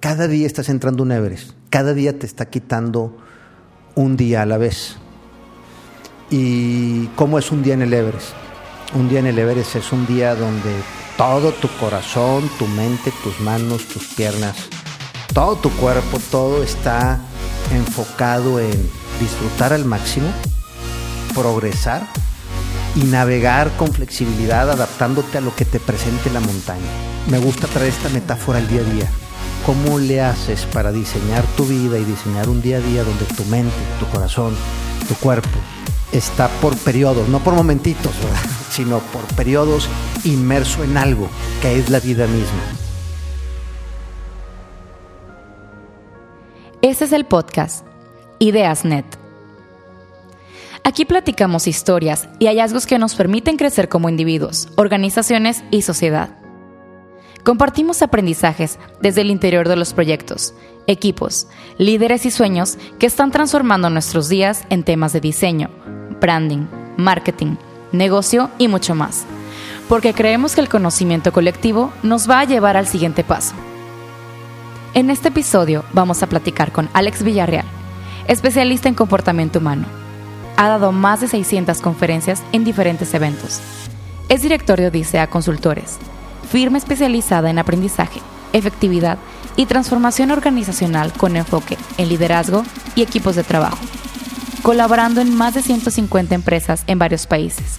Cada 0.00 0.28
día 0.28 0.46
estás 0.46 0.68
entrando 0.68 1.02
un 1.02 1.12
Everest, 1.12 1.52
cada 1.70 1.94
día 1.94 2.18
te 2.18 2.26
está 2.26 2.46
quitando 2.50 3.16
un 3.94 4.16
día 4.16 4.42
a 4.42 4.46
la 4.46 4.58
vez. 4.58 4.96
¿Y 6.30 7.06
cómo 7.16 7.38
es 7.38 7.50
un 7.50 7.62
día 7.62 7.74
en 7.74 7.82
el 7.82 7.92
Everest? 7.92 8.30
Un 8.94 9.08
día 9.08 9.20
en 9.20 9.26
el 9.26 9.38
Everest 9.38 9.76
es 9.76 9.92
un 9.92 10.06
día 10.06 10.34
donde 10.34 10.70
todo 11.16 11.52
tu 11.52 11.68
corazón, 11.80 12.48
tu 12.58 12.66
mente, 12.66 13.12
tus 13.22 13.40
manos, 13.40 13.86
tus 13.86 14.04
piernas, 14.14 14.56
todo 15.32 15.56
tu 15.56 15.70
cuerpo, 15.70 16.18
todo 16.30 16.62
está 16.62 17.20
enfocado 17.72 18.60
en 18.60 18.90
disfrutar 19.18 19.72
al 19.72 19.84
máximo, 19.84 20.28
progresar 21.34 22.06
y 22.94 23.04
navegar 23.04 23.70
con 23.76 23.92
flexibilidad 23.92 24.70
adaptándote 24.70 25.38
a 25.38 25.40
lo 25.40 25.54
que 25.54 25.64
te 25.64 25.80
presente 25.80 26.30
la 26.30 26.40
montaña. 26.40 26.80
Me 27.30 27.38
gusta 27.38 27.66
traer 27.66 27.88
esta 27.88 28.08
metáfora 28.08 28.58
al 28.58 28.68
día 28.68 28.80
a 28.80 28.84
día. 28.84 29.10
¿Cómo 29.66 29.98
le 29.98 30.20
haces 30.20 30.64
para 30.64 30.92
diseñar 30.92 31.44
tu 31.56 31.64
vida 31.64 31.98
y 31.98 32.04
diseñar 32.04 32.48
un 32.48 32.62
día 32.62 32.76
a 32.76 32.80
día 32.80 33.02
donde 33.02 33.24
tu 33.24 33.44
mente, 33.46 33.74
tu 33.98 34.06
corazón, 34.06 34.54
tu 35.08 35.16
cuerpo 35.16 35.58
está 36.12 36.46
por 36.60 36.76
periodos, 36.78 37.28
no 37.28 37.40
por 37.40 37.54
momentitos, 37.54 38.12
sino 38.70 39.00
por 39.00 39.24
periodos 39.34 39.88
inmerso 40.22 40.84
en 40.84 40.96
algo 40.96 41.28
que 41.60 41.80
es 41.80 41.90
la 41.90 41.98
vida 41.98 42.28
misma? 42.28 42.62
Este 46.80 47.06
es 47.06 47.12
el 47.12 47.24
podcast 47.24 47.84
Ideas 48.38 48.84
Net. 48.84 49.04
Aquí 50.84 51.04
platicamos 51.04 51.66
historias 51.66 52.28
y 52.38 52.46
hallazgos 52.46 52.86
que 52.86 53.00
nos 53.00 53.16
permiten 53.16 53.56
crecer 53.56 53.88
como 53.88 54.08
individuos, 54.08 54.68
organizaciones 54.76 55.64
y 55.72 55.82
sociedad. 55.82 56.45
Compartimos 57.46 58.02
aprendizajes 58.02 58.76
desde 59.00 59.20
el 59.20 59.30
interior 59.30 59.68
de 59.68 59.76
los 59.76 59.92
proyectos, 59.92 60.52
equipos, 60.88 61.46
líderes 61.78 62.26
y 62.26 62.32
sueños 62.32 62.76
que 62.98 63.06
están 63.06 63.30
transformando 63.30 63.88
nuestros 63.88 64.28
días 64.28 64.64
en 64.68 64.82
temas 64.82 65.12
de 65.12 65.20
diseño, 65.20 65.70
branding, 66.20 66.66
marketing, 66.96 67.54
negocio 67.92 68.50
y 68.58 68.66
mucho 68.66 68.96
más. 68.96 69.26
Porque 69.88 70.12
creemos 70.12 70.56
que 70.56 70.60
el 70.60 70.68
conocimiento 70.68 71.32
colectivo 71.32 71.92
nos 72.02 72.28
va 72.28 72.40
a 72.40 72.44
llevar 72.46 72.76
al 72.76 72.88
siguiente 72.88 73.22
paso. 73.22 73.54
En 74.94 75.08
este 75.08 75.28
episodio 75.28 75.84
vamos 75.92 76.24
a 76.24 76.26
platicar 76.26 76.72
con 76.72 76.88
Alex 76.94 77.22
Villarreal, 77.22 77.66
especialista 78.26 78.88
en 78.88 78.96
comportamiento 78.96 79.60
humano. 79.60 79.86
Ha 80.56 80.66
dado 80.66 80.90
más 80.90 81.20
de 81.20 81.28
600 81.28 81.80
conferencias 81.80 82.42
en 82.50 82.64
diferentes 82.64 83.14
eventos. 83.14 83.60
Es 84.28 84.42
director 84.42 84.80
de 84.80 84.88
Odisea 84.88 85.28
Consultores 85.28 86.00
firma 86.46 86.78
especializada 86.78 87.50
en 87.50 87.58
aprendizaje, 87.58 88.20
efectividad 88.52 89.18
y 89.56 89.66
transformación 89.66 90.30
organizacional 90.30 91.12
con 91.12 91.36
enfoque 91.36 91.76
en 91.98 92.08
liderazgo 92.08 92.64
y 92.94 93.02
equipos 93.02 93.36
de 93.36 93.44
trabajo, 93.44 93.78
colaborando 94.62 95.20
en 95.20 95.34
más 95.34 95.54
de 95.54 95.62
150 95.62 96.34
empresas 96.34 96.84
en 96.86 96.98
varios 96.98 97.26
países. 97.26 97.78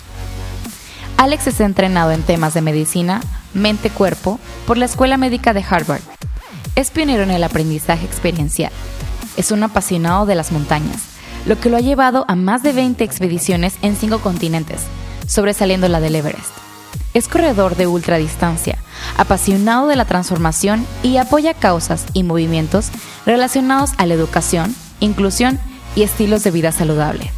Alex 1.17 1.47
es 1.47 1.59
entrenado 1.59 2.11
en 2.11 2.21
temas 2.21 2.53
de 2.53 2.61
medicina, 2.61 3.21
mente-cuerpo 3.53 4.39
por 4.67 4.77
la 4.77 4.85
Escuela 4.85 5.17
Médica 5.17 5.53
de 5.53 5.65
Harvard. 5.67 6.01
Es 6.75 6.91
pionero 6.91 7.23
en 7.23 7.31
el 7.31 7.43
aprendizaje 7.43 8.05
experiencial. 8.05 8.71
Es 9.35 9.51
un 9.51 9.63
apasionado 9.63 10.27
de 10.27 10.35
las 10.35 10.51
montañas, 10.51 11.01
lo 11.47 11.59
que 11.59 11.69
lo 11.69 11.77
ha 11.77 11.81
llevado 11.81 12.25
a 12.27 12.35
más 12.35 12.61
de 12.61 12.73
20 12.73 13.03
expediciones 13.03 13.75
en 13.81 13.95
cinco 13.95 14.19
continentes, 14.19 14.81
sobresaliendo 15.25 15.87
la 15.87 15.99
del 15.99 16.15
Everest 16.15 16.66
es 17.17 17.27
corredor 17.27 17.75
de 17.75 17.87
ultradistancia, 17.87 18.77
apasionado 19.17 19.87
de 19.87 19.95
la 19.95 20.05
transformación 20.05 20.85
y 21.01 21.17
apoya 21.17 21.55
causas 21.55 22.05
y 22.13 22.21
movimientos 22.21 22.91
relacionados 23.25 23.93
a 23.97 24.05
la 24.05 24.13
educación, 24.13 24.75
inclusión 24.99 25.59
y 25.95 26.03
estilos 26.03 26.43
de 26.43 26.51
vida 26.51 26.71
saludable. 26.71 27.31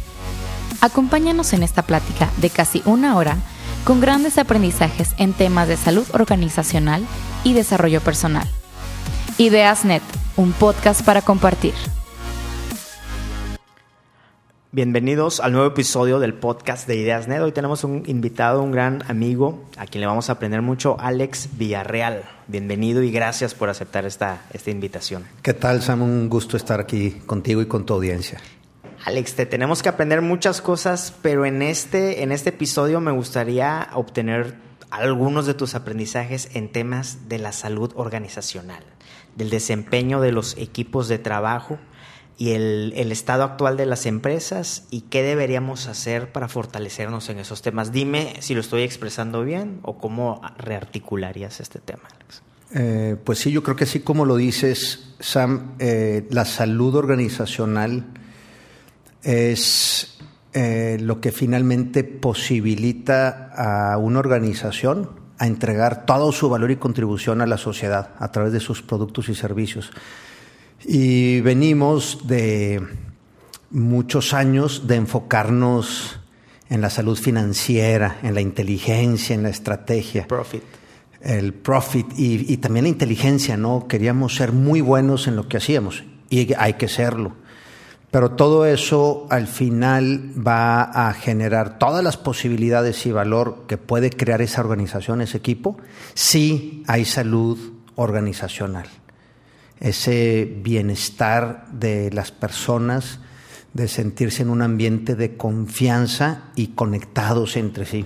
Acompáñanos 0.82 1.54
en 1.54 1.62
esta 1.62 1.82
plática 1.82 2.28
de 2.36 2.50
casi 2.50 2.82
una 2.84 3.16
hora 3.16 3.38
con 3.84 4.02
grandes 4.02 4.36
aprendizajes 4.36 5.14
en 5.16 5.32
temas 5.32 5.66
de 5.66 5.78
salud 5.78 6.06
organizacional 6.12 7.02
y 7.42 7.54
desarrollo 7.54 8.02
personal. 8.02 8.46
Ideas 9.38 9.86
Net, 9.86 10.02
un 10.36 10.52
podcast 10.52 11.02
para 11.02 11.22
compartir. 11.22 11.72
Bienvenidos 14.72 15.40
al 15.40 15.50
nuevo 15.50 15.66
episodio 15.66 16.20
del 16.20 16.32
podcast 16.32 16.86
de 16.86 16.94
Ideas 16.94 17.26
Net. 17.26 17.40
Hoy 17.40 17.50
tenemos 17.50 17.82
un 17.82 18.04
invitado, 18.06 18.62
un 18.62 18.70
gran 18.70 19.02
amigo, 19.08 19.64
a 19.76 19.84
quien 19.84 20.00
le 20.00 20.06
vamos 20.06 20.28
a 20.28 20.34
aprender 20.34 20.62
mucho, 20.62 20.96
Alex 21.00 21.58
Villarreal. 21.58 22.22
Bienvenido 22.46 23.02
y 23.02 23.10
gracias 23.10 23.52
por 23.52 23.68
aceptar 23.68 24.06
esta, 24.06 24.42
esta 24.52 24.70
invitación. 24.70 25.24
¿Qué 25.42 25.54
tal, 25.54 25.82
Sam? 25.82 26.02
Un 26.02 26.28
gusto 26.28 26.56
estar 26.56 26.78
aquí 26.78 27.10
contigo 27.26 27.60
y 27.60 27.66
con 27.66 27.84
tu 27.84 27.94
audiencia. 27.94 28.38
Alex, 29.06 29.34
te 29.34 29.44
tenemos 29.44 29.82
que 29.82 29.88
aprender 29.88 30.22
muchas 30.22 30.60
cosas, 30.60 31.14
pero 31.20 31.46
en 31.46 31.62
este, 31.62 32.22
en 32.22 32.30
este 32.30 32.50
episodio 32.50 33.00
me 33.00 33.10
gustaría 33.10 33.88
obtener 33.94 34.54
algunos 34.88 35.46
de 35.46 35.54
tus 35.54 35.74
aprendizajes 35.74 36.48
en 36.54 36.70
temas 36.70 37.28
de 37.28 37.40
la 37.40 37.50
salud 37.50 37.90
organizacional, 37.96 38.84
del 39.34 39.50
desempeño 39.50 40.20
de 40.20 40.30
los 40.30 40.56
equipos 40.58 41.08
de 41.08 41.18
trabajo 41.18 41.80
y 42.40 42.52
el, 42.52 43.12
estado 43.12 43.44
actual 43.44 43.76
de 43.76 43.84
las 43.84 44.06
empresas 44.06 44.84
y 44.90 45.02
qué 45.02 45.22
deberíamos 45.22 45.88
hacer 45.88 46.32
para 46.32 46.48
fortalecernos 46.48 47.28
en 47.28 47.38
esos 47.38 47.60
temas. 47.60 47.92
Dime 47.92 48.32
si 48.40 48.54
lo 48.54 48.62
estoy 48.62 48.80
expresando 48.80 49.44
bien 49.44 49.78
o 49.82 49.98
cómo 49.98 50.40
rearticularías 50.56 51.60
este 51.60 51.80
tema, 51.80 52.04
Alex. 52.16 52.42
Eh, 52.72 53.16
pues 53.22 53.40
sí, 53.40 53.52
yo 53.52 53.62
creo 53.62 53.76
que 53.76 53.84
así 53.84 54.00
como 54.00 54.24
lo 54.24 54.36
dices, 54.36 55.12
Sam, 55.20 55.72
eh, 55.80 56.26
la 56.30 56.46
salud 56.46 56.94
organizacional 56.94 58.06
es 59.22 60.16
eh, 60.54 60.96
lo 60.98 61.20
que 61.20 61.32
finalmente 61.32 62.04
posibilita 62.04 63.50
a 63.54 63.98
una 63.98 64.18
organización 64.18 65.10
a 65.36 65.46
entregar 65.46 66.06
todo 66.06 66.32
su 66.32 66.48
valor 66.48 66.70
y 66.70 66.76
contribución 66.76 67.42
a 67.42 67.46
la 67.46 67.58
sociedad 67.58 68.12
a 68.18 68.32
través 68.32 68.54
de 68.54 68.60
sus 68.60 68.80
productos 68.80 69.28
y 69.28 69.34
servicios. 69.34 69.90
Y 70.84 71.40
venimos 71.40 72.26
de 72.26 72.80
muchos 73.70 74.32
años 74.32 74.86
de 74.86 74.96
enfocarnos 74.96 76.18
en 76.68 76.80
la 76.80 76.90
salud 76.90 77.18
financiera, 77.18 78.18
en 78.22 78.34
la 78.34 78.40
inteligencia, 78.40 79.34
en 79.34 79.42
la 79.42 79.50
estrategia. 79.50 80.26
Profit. 80.26 80.62
El 81.20 81.52
profit 81.52 82.06
y, 82.16 82.56
también 82.56 82.84
la 82.84 82.88
inteligencia, 82.88 83.56
¿no? 83.56 83.86
Queríamos 83.88 84.36
ser 84.36 84.52
muy 84.52 84.80
buenos 84.80 85.26
en 85.26 85.36
lo 85.36 85.48
que 85.48 85.58
hacíamos 85.58 86.04
y 86.30 86.54
hay 86.54 86.74
que 86.74 86.88
serlo. 86.88 87.32
Pero 88.10 88.32
todo 88.32 88.64
eso 88.64 89.26
al 89.28 89.46
final 89.46 90.32
va 90.34 90.82
a 90.82 91.12
generar 91.12 91.78
todas 91.78 92.02
las 92.02 92.16
posibilidades 92.16 93.04
y 93.06 93.12
valor 93.12 93.64
que 93.68 93.76
puede 93.76 94.10
crear 94.10 94.40
esa 94.40 94.62
organización, 94.62 95.20
ese 95.20 95.36
equipo, 95.36 95.76
si 96.14 96.82
hay 96.86 97.04
salud 97.04 97.58
organizacional 97.96 98.88
ese 99.80 100.44
bienestar 100.62 101.66
de 101.72 102.10
las 102.12 102.30
personas, 102.30 103.18
de 103.72 103.88
sentirse 103.88 104.42
en 104.42 104.50
un 104.50 104.62
ambiente 104.62 105.14
de 105.14 105.36
confianza 105.36 106.50
y 106.54 106.68
conectados 106.68 107.56
entre 107.56 107.86
sí. 107.86 108.04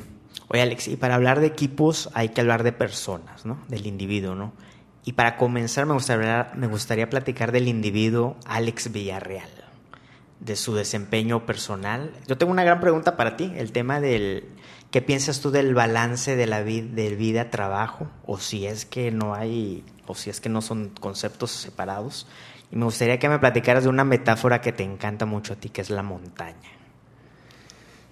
Oye, 0.48 0.62
Alex, 0.62 0.88
y 0.88 0.96
para 0.96 1.16
hablar 1.16 1.40
de 1.40 1.46
equipos 1.46 2.10
hay 2.14 2.28
que 2.28 2.40
hablar 2.40 2.62
de 2.62 2.72
personas, 2.72 3.44
¿no? 3.44 3.58
Del 3.68 3.86
individuo, 3.86 4.34
¿no? 4.34 4.52
Y 5.04 5.12
para 5.12 5.36
comenzar 5.36 5.86
me 5.86 5.94
gustaría, 5.94 6.52
me 6.54 6.66
gustaría 6.66 7.10
platicar 7.10 7.50
del 7.50 7.68
individuo 7.68 8.36
Alex 8.46 8.92
Villarreal, 8.92 9.50
de 10.40 10.56
su 10.56 10.74
desempeño 10.74 11.44
personal. 11.44 12.12
Yo 12.26 12.38
tengo 12.38 12.52
una 12.52 12.64
gran 12.64 12.80
pregunta 12.80 13.16
para 13.16 13.36
ti, 13.36 13.52
el 13.56 13.72
tema 13.72 14.00
del, 14.00 14.44
¿qué 14.90 15.02
piensas 15.02 15.40
tú 15.40 15.50
del 15.50 15.74
balance 15.74 16.36
de 16.36 16.46
la 16.46 16.62
vida, 16.62 16.88
de 16.94 17.16
vida-trabajo? 17.16 18.06
O 18.24 18.38
si 18.38 18.66
es 18.66 18.86
que 18.86 19.10
no 19.10 19.34
hay 19.34 19.82
o 20.06 20.14
si 20.14 20.30
es 20.30 20.40
que 20.40 20.48
no 20.48 20.62
son 20.62 20.90
conceptos 21.00 21.50
separados. 21.50 22.26
Y 22.70 22.76
me 22.76 22.84
gustaría 22.84 23.18
que 23.18 23.28
me 23.28 23.38
platicaras 23.38 23.84
de 23.84 23.90
una 23.90 24.04
metáfora 24.04 24.60
que 24.60 24.72
te 24.72 24.82
encanta 24.82 25.26
mucho 25.26 25.52
a 25.52 25.56
ti, 25.56 25.68
que 25.68 25.80
es 25.80 25.90
la 25.90 26.02
montaña. 26.02 26.70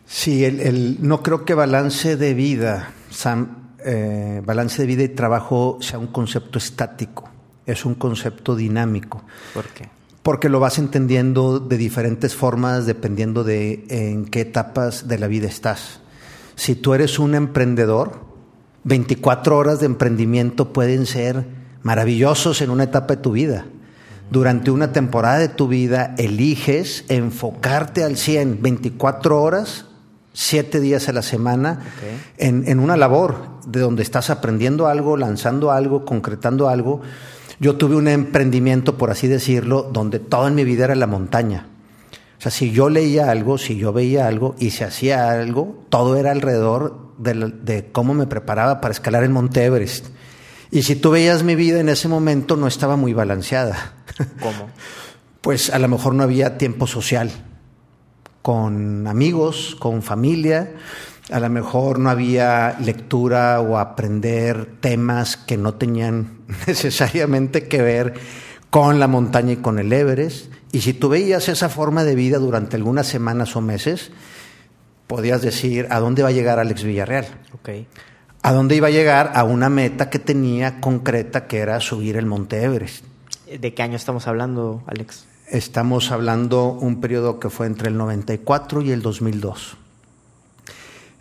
Sí, 0.06 0.44
el, 0.44 0.98
no 1.00 1.22
creo 1.22 1.44
que 1.44 1.54
balance 1.54 2.16
de 2.16 2.34
vida, 2.34 2.92
Sam, 3.10 3.72
eh, 3.84 4.42
balance 4.44 4.82
de 4.82 4.86
vida 4.86 5.02
y 5.04 5.08
trabajo 5.08 5.78
sea 5.80 5.98
un 5.98 6.08
concepto 6.08 6.58
estático, 6.58 7.30
es 7.64 7.84
un 7.86 7.94
concepto 7.94 8.54
dinámico. 8.54 9.22
¿Por 9.54 9.66
qué? 9.68 9.88
Porque 10.22 10.48
lo 10.48 10.60
vas 10.60 10.78
entendiendo 10.78 11.58
de 11.60 11.76
diferentes 11.78 12.34
formas 12.34 12.86
dependiendo 12.86 13.42
de 13.42 13.84
en 13.88 14.26
qué 14.26 14.42
etapas 14.42 15.08
de 15.08 15.18
la 15.18 15.26
vida 15.28 15.48
estás. 15.48 16.00
Si 16.54 16.74
tú 16.74 16.94
eres 16.94 17.18
un 17.18 17.34
emprendedor, 17.34 18.20
24 18.84 19.56
horas 19.56 19.80
de 19.80 19.86
emprendimiento 19.86 20.72
pueden 20.72 21.06
ser 21.06 21.46
maravillosos 21.82 22.60
en 22.60 22.70
una 22.70 22.84
etapa 22.84 23.16
de 23.16 23.22
tu 23.22 23.32
vida. 23.32 23.66
Durante 24.30 24.70
una 24.70 24.92
temporada 24.92 25.38
de 25.38 25.48
tu 25.48 25.68
vida 25.68 26.14
eliges 26.16 27.04
enfocarte 27.08 28.02
al 28.02 28.16
100, 28.16 28.62
24 28.62 29.42
horas, 29.42 29.86
7 30.32 30.80
días 30.80 31.08
a 31.08 31.12
la 31.12 31.20
semana, 31.20 31.80
en, 32.38 32.66
en, 32.66 32.78
una 32.78 32.96
labor 32.96 33.60
de 33.66 33.80
donde 33.80 34.02
estás 34.02 34.30
aprendiendo 34.30 34.86
algo, 34.86 35.18
lanzando 35.18 35.70
algo, 35.70 36.06
concretando 36.06 36.70
algo. 36.70 37.02
yo 37.60 37.76
tuve 37.76 37.96
un 37.96 38.08
emprendimiento, 38.08 38.96
por 38.96 39.10
así 39.10 39.28
decirlo, 39.28 39.82
donde 39.92 40.18
todo 40.18 40.48
en 40.48 40.54
mi 40.54 40.64
vida 40.64 40.84
era 40.84 40.94
la 40.94 41.06
montaña. 41.06 41.66
O 42.38 42.42
sea, 42.42 42.50
si 42.50 42.72
yo 42.72 42.88
leía 42.88 43.30
algo, 43.30 43.58
si 43.58 43.76
yo 43.76 43.92
veía 43.92 44.26
algo 44.26 44.56
y 44.58 44.70
se 44.70 44.84
hacía 44.84 45.30
algo, 45.30 45.84
todo 45.90 46.16
era 46.16 46.32
alrededor 46.32 47.12
de, 47.18 47.34
de 47.34 47.92
cómo 47.92 48.14
me 48.14 48.26
preparaba 48.26 48.80
para 48.80 48.92
escalar 48.92 49.22
el 49.22 49.30
Monte 49.30 49.64
Everest. 49.64 50.06
Y 50.72 50.82
si 50.82 50.96
tú 50.96 51.10
veías 51.10 51.42
mi 51.42 51.54
vida 51.54 51.80
en 51.80 51.90
ese 51.90 52.08
momento, 52.08 52.56
no 52.56 52.66
estaba 52.66 52.96
muy 52.96 53.12
balanceada. 53.12 53.92
¿Cómo? 54.40 54.70
pues 55.42 55.68
a 55.70 55.78
lo 55.78 55.86
mejor 55.88 56.14
no 56.14 56.22
había 56.22 56.56
tiempo 56.56 56.86
social 56.86 57.30
con 58.40 59.06
amigos, 59.06 59.76
con 59.78 60.02
familia. 60.02 60.72
A 61.30 61.40
lo 61.40 61.50
mejor 61.50 61.98
no 61.98 62.08
había 62.08 62.78
lectura 62.80 63.60
o 63.60 63.76
aprender 63.76 64.76
temas 64.80 65.36
que 65.36 65.58
no 65.58 65.74
tenían 65.74 66.38
necesariamente 66.66 67.68
que 67.68 67.82
ver 67.82 68.14
con 68.70 68.98
la 68.98 69.08
montaña 69.08 69.52
y 69.52 69.56
con 69.56 69.78
el 69.78 69.92
Everest. 69.92 70.50
Y 70.72 70.80
si 70.80 70.94
tú 70.94 71.10
veías 71.10 71.50
esa 71.50 71.68
forma 71.68 72.02
de 72.04 72.14
vida 72.14 72.38
durante 72.38 72.76
algunas 72.76 73.06
semanas 73.06 73.54
o 73.56 73.60
meses, 73.60 74.10
podías 75.06 75.42
decir, 75.42 75.86
¿a 75.90 76.00
dónde 76.00 76.22
va 76.22 76.30
a 76.30 76.32
llegar 76.32 76.58
Alex 76.58 76.82
Villarreal? 76.82 77.26
Ok. 77.52 77.68
¿A 78.42 78.52
dónde 78.52 78.74
iba 78.74 78.88
a 78.88 78.90
llegar? 78.90 79.32
A 79.36 79.44
una 79.44 79.68
meta 79.68 80.10
que 80.10 80.18
tenía 80.18 80.80
concreta, 80.80 81.46
que 81.46 81.58
era 81.58 81.78
subir 81.80 82.16
el 82.16 82.26
Monte 82.26 82.62
Everest. 82.62 83.04
¿De 83.60 83.72
qué 83.72 83.82
año 83.82 83.96
estamos 83.96 84.26
hablando, 84.26 84.82
Alex? 84.86 85.26
Estamos 85.48 86.10
hablando 86.10 86.72
un 86.72 87.00
periodo 87.00 87.38
que 87.38 87.50
fue 87.50 87.66
entre 87.66 87.88
el 87.88 87.96
94 87.96 88.82
y 88.82 88.90
el 88.90 89.00
2002. 89.00 89.76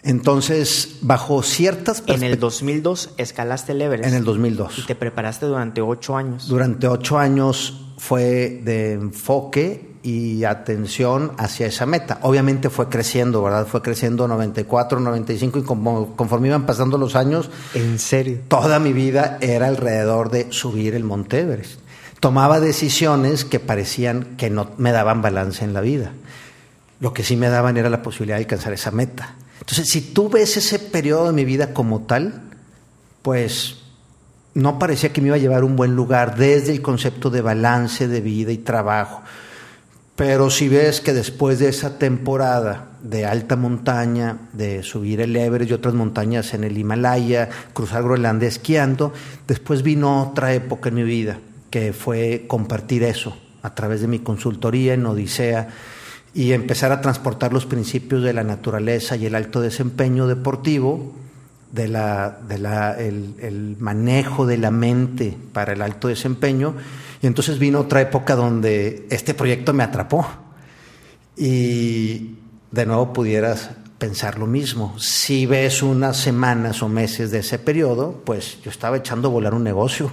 Entonces, 0.03 0.97
bajo 1.01 1.43
ciertas 1.43 2.03
En 2.07 2.23
el 2.23 2.39
2002 2.39 3.11
escalaste 3.17 3.73
el 3.73 3.83
Everest. 3.83 4.09
En 4.09 4.15
el 4.15 4.23
2002. 4.23 4.79
Y 4.79 4.85
te 4.87 4.95
preparaste 4.95 5.45
durante 5.45 5.81
ocho 5.81 6.17
años. 6.17 6.47
Durante 6.47 6.87
ocho 6.87 7.19
años 7.19 7.85
fue 7.97 8.61
de 8.63 8.93
enfoque 8.93 9.90
y 10.03 10.43
atención 10.43 11.33
hacia 11.37 11.67
esa 11.67 11.85
meta. 11.85 12.19
Obviamente 12.23 12.69
fue 12.69 12.89
creciendo, 12.89 13.43
¿verdad? 13.43 13.67
Fue 13.67 13.81
creciendo 13.81 14.27
94, 14.27 14.99
95 14.99 15.59
y 15.59 15.63
como, 15.63 16.15
conforme 16.15 16.47
iban 16.47 16.65
pasando 16.65 16.97
los 16.97 17.15
años. 17.15 17.49
¿En 17.73 17.99
serio? 17.99 18.39
Toda 18.47 18.79
mi 18.79 18.93
vida 18.93 19.37
era 19.41 19.67
alrededor 19.67 20.31
de 20.31 20.51
subir 20.51 20.95
el 20.95 21.03
Monte 21.03 21.41
Everest. 21.41 21.79
Tomaba 22.19 22.59
decisiones 22.59 23.45
que 23.45 23.59
parecían 23.59 24.35
que 24.37 24.49
no 24.49 24.71
me 24.77 24.91
daban 24.91 25.21
balance 25.21 25.63
en 25.63 25.73
la 25.73 25.81
vida. 25.81 26.11
Lo 26.99 27.13
que 27.13 27.23
sí 27.23 27.35
me 27.35 27.49
daban 27.49 27.77
era 27.77 27.89
la 27.89 28.03
posibilidad 28.03 28.37
de 28.37 28.43
alcanzar 28.43 28.73
esa 28.73 28.91
meta. 28.91 29.35
Entonces, 29.59 29.89
si 29.89 30.01
tú 30.01 30.29
ves 30.29 30.57
ese 30.57 30.79
periodo 30.79 31.27
de 31.27 31.33
mi 31.33 31.45
vida 31.45 31.73
como 31.73 32.01
tal, 32.01 32.41
pues 33.21 33.77
no 34.53 34.79
parecía 34.79 35.13
que 35.13 35.21
me 35.21 35.27
iba 35.27 35.35
a 35.35 35.39
llevar 35.39 35.61
a 35.61 35.65
un 35.65 35.75
buen 35.75 35.95
lugar 35.95 36.35
desde 36.35 36.71
el 36.71 36.81
concepto 36.81 37.29
de 37.29 37.41
balance 37.41 38.07
de 38.07 38.21
vida 38.21 38.51
y 38.51 38.57
trabajo. 38.57 39.21
Pero 40.21 40.51
si 40.51 40.69
ves 40.69 41.01
que 41.01 41.13
después 41.13 41.57
de 41.57 41.69
esa 41.69 41.97
temporada 41.97 42.89
de 43.01 43.25
alta 43.25 43.55
montaña, 43.55 44.37
de 44.53 44.83
subir 44.83 45.19
el 45.19 45.35
Everest 45.35 45.71
y 45.71 45.73
otras 45.73 45.95
montañas 45.95 46.53
en 46.53 46.63
el 46.63 46.77
Himalaya, 46.77 47.49
cruzar 47.73 48.03
Groenlandia 48.03 48.47
esquiando, 48.47 49.13
después 49.47 49.81
vino 49.81 50.21
otra 50.21 50.53
época 50.53 50.89
en 50.89 50.95
mi 50.95 51.01
vida, 51.01 51.39
que 51.71 51.91
fue 51.91 52.45
compartir 52.47 53.01
eso 53.01 53.35
a 53.63 53.73
través 53.73 54.01
de 54.01 54.07
mi 54.07 54.19
consultoría 54.19 54.93
en 54.93 55.07
Odisea 55.07 55.69
y 56.35 56.51
empezar 56.51 56.91
a 56.91 57.01
transportar 57.01 57.51
los 57.51 57.65
principios 57.65 58.21
de 58.21 58.33
la 58.33 58.43
naturaleza 58.43 59.15
y 59.15 59.25
el 59.25 59.33
alto 59.33 59.59
desempeño 59.59 60.27
deportivo, 60.27 61.15
de 61.71 61.87
la, 61.87 62.37
de 62.47 62.59
la, 62.59 62.93
el, 62.93 63.33
el, 63.39 63.75
manejo 63.79 64.45
de 64.45 64.57
la 64.57 64.69
mente 64.69 65.35
para 65.51 65.73
el 65.73 65.81
alto 65.81 66.09
desempeño. 66.09 66.75
Y 67.21 67.27
entonces 67.27 67.59
vino 67.59 67.79
otra 67.79 68.01
época 68.01 68.35
donde 68.35 69.05
este 69.09 69.33
proyecto 69.33 69.73
me 69.73 69.83
atrapó. 69.83 70.25
Y 71.37 72.35
de 72.71 72.85
nuevo 72.85 73.13
pudieras 73.13 73.71
pensar 73.97 74.39
lo 74.39 74.47
mismo. 74.47 74.97
Si 74.97 75.45
ves 75.45 75.83
unas 75.83 76.17
semanas 76.17 76.81
o 76.81 76.89
meses 76.89 77.29
de 77.29 77.39
ese 77.39 77.59
periodo, 77.59 78.21
pues 78.25 78.59
yo 78.63 78.71
estaba 78.71 78.97
echando 78.97 79.27
a 79.27 79.31
volar 79.31 79.53
un 79.53 79.63
negocio. 79.63 80.11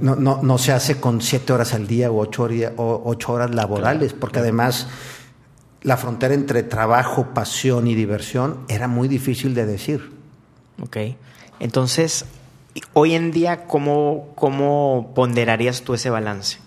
No, 0.00 0.16
no, 0.16 0.40
no, 0.42 0.58
se 0.58 0.72
hace 0.72 0.98
con 0.98 1.20
siete 1.20 1.52
horas 1.52 1.74
al 1.74 1.86
día 1.86 2.10
o 2.10 2.18
ocho, 2.18 2.44
horas, 2.44 2.72
o 2.76 3.02
ocho 3.04 3.34
horas 3.34 3.54
laborales, 3.54 4.08
claro, 4.08 4.20
porque 4.20 4.34
claro. 4.34 4.44
además 4.44 4.88
la 5.82 5.96
frontera 5.96 6.34
entre 6.34 6.62
trabajo, 6.62 7.28
pasión 7.32 7.86
y 7.86 7.94
diversión 7.94 8.64
era 8.68 8.88
muy 8.88 9.08
difícil 9.08 9.54
de 9.54 9.66
decir. 9.66 10.10
Ok. 10.82 10.96
Entonces, 11.60 12.24
hoy 12.92 13.14
en 13.14 13.30
día, 13.30 13.66
¿cómo, 13.66 14.32
cómo 14.34 15.12
ponderarías 15.14 15.82
tú 15.82 15.94
ese 15.94 16.10
balance? 16.10 16.58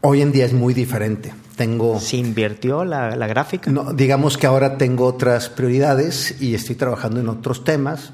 Hoy 0.00 0.22
en 0.22 0.32
día 0.32 0.44
es 0.44 0.52
muy 0.52 0.74
diferente. 0.74 1.32
Tengo. 1.56 1.98
¿Se 1.98 2.16
invirtió 2.16 2.84
la, 2.84 3.16
la 3.16 3.26
gráfica? 3.26 3.70
No, 3.70 3.92
digamos 3.92 4.38
que 4.38 4.46
ahora 4.46 4.78
tengo 4.78 5.06
otras 5.06 5.48
prioridades 5.48 6.40
y 6.40 6.54
estoy 6.54 6.76
trabajando 6.76 7.20
en 7.20 7.28
otros 7.28 7.64
temas 7.64 8.12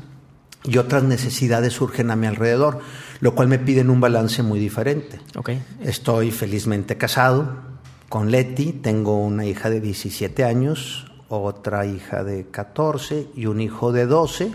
y 0.65 0.79
otras 0.79 1.03
necesidades 1.03 1.75
surgen 1.75 2.11
a 2.11 2.17
mi 2.17 2.27
alrededor, 2.27 2.81
lo 3.21 3.35
cual 3.35 3.49
me 3.49 3.59
piden 3.59 3.91
un 3.91 4.01
balance 4.01 4.43
muy 4.43 4.59
diferente. 4.59 5.21
Okay. 5.37 5.63
Estoy 5.83 6.31
felizmente 6.31 6.97
casado 6.97 7.75
con 8.09 8.31
Leti, 8.31 8.73
tengo 8.73 9.19
una 9.19 9.45
hija 9.45 9.71
de 9.71 9.81
17 9.81 10.45
años, 10.45 11.11
otra 11.29 11.85
hija 11.85 12.23
de 12.23 12.47
14 12.47 13.27
y 13.35 13.47
un 13.47 13.61
hijo 13.61 13.93
de 13.93 14.07
12. 14.07 14.53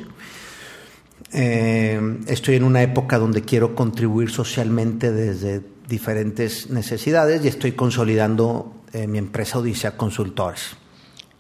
Eh, 1.31 2.20
estoy 2.28 2.56
en 2.56 2.64
una 2.64 2.81
época 2.81 3.20
donde 3.20 3.44
quiero 3.44 3.76
contribuir 3.76 4.31
socialmente 4.31 5.12
desde 5.12 5.62
diferentes 5.88 6.70
necesidades 6.70 7.44
y 7.44 7.48
estoy 7.48 7.74
consolidando 7.74 8.74
eh, 8.94 9.08
mi 9.08 9.18
empresa 9.18 9.60
Odisea 9.60 9.98
Consultores. 9.98 10.76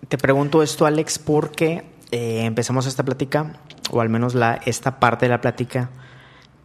Te 0.07 0.17
pregunto 0.17 0.63
esto, 0.63 0.85
Alex, 0.85 1.19
porque 1.19 1.85
eh, 2.11 2.45
empezamos 2.45 2.85
esta 2.85 3.03
plática, 3.03 3.61
o 3.91 4.01
al 4.01 4.09
menos 4.09 4.35
la, 4.35 4.59
esta 4.65 4.99
parte 4.99 5.25
de 5.25 5.29
la 5.29 5.41
plática, 5.41 5.89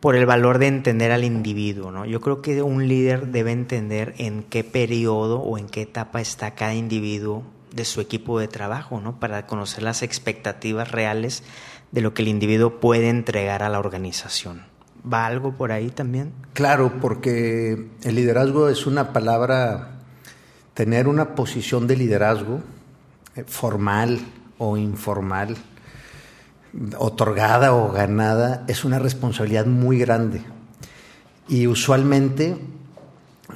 por 0.01 0.17
el 0.17 0.27
valor 0.27 0.59
de 0.59 0.67
entender 0.67 1.11
al 1.13 1.25
individuo. 1.25 1.91
¿no? 1.91 2.05
Yo 2.05 2.21
creo 2.21 2.43
que 2.43 2.63
un 2.63 2.89
líder 2.89 3.29
debe 3.29 3.53
entender 3.53 4.15
en 4.19 4.43
qué 4.43 4.65
periodo 4.65 5.41
o 5.41 5.57
en 5.57 5.67
qué 5.67 5.83
etapa 5.83 6.21
está 6.21 6.55
cada 6.55 6.75
individuo 6.75 7.43
de 7.73 7.85
su 7.85 8.01
equipo 8.01 8.39
de 8.39 8.47
trabajo, 8.47 9.01
¿no? 9.01 9.19
para 9.19 9.47
conocer 9.47 9.83
las 9.83 10.03
expectativas 10.03 10.91
reales 10.91 11.43
de 11.95 12.01
lo 12.01 12.13
que 12.13 12.23
el 12.23 12.29
individuo 12.29 12.81
puede 12.81 13.09
entregar 13.09 13.63
a 13.63 13.69
la 13.69 13.79
organización. 13.79 14.63
¿Va 15.11 15.27
algo 15.27 15.57
por 15.57 15.71
ahí 15.71 15.91
también? 15.91 16.33
Claro, 16.53 16.95
porque 17.01 17.87
el 18.03 18.15
liderazgo 18.17 18.69
es 18.69 18.87
una 18.87 19.13
palabra, 19.13 20.01
tener 20.75 21.07
una 21.07 21.37
posición 21.37 21.87
de 21.87 21.97
liderazgo 21.97 22.61
eh, 23.37 23.45
formal 23.47 24.19
o 24.59 24.77
informal, 24.77 25.57
otorgada 26.99 27.73
o 27.75 27.93
ganada, 27.93 28.65
es 28.67 28.85
una 28.85 28.99
responsabilidad 28.99 29.67
muy 29.67 29.97
grande. 29.97 30.43
Y 31.47 31.69
usualmente 31.69 32.59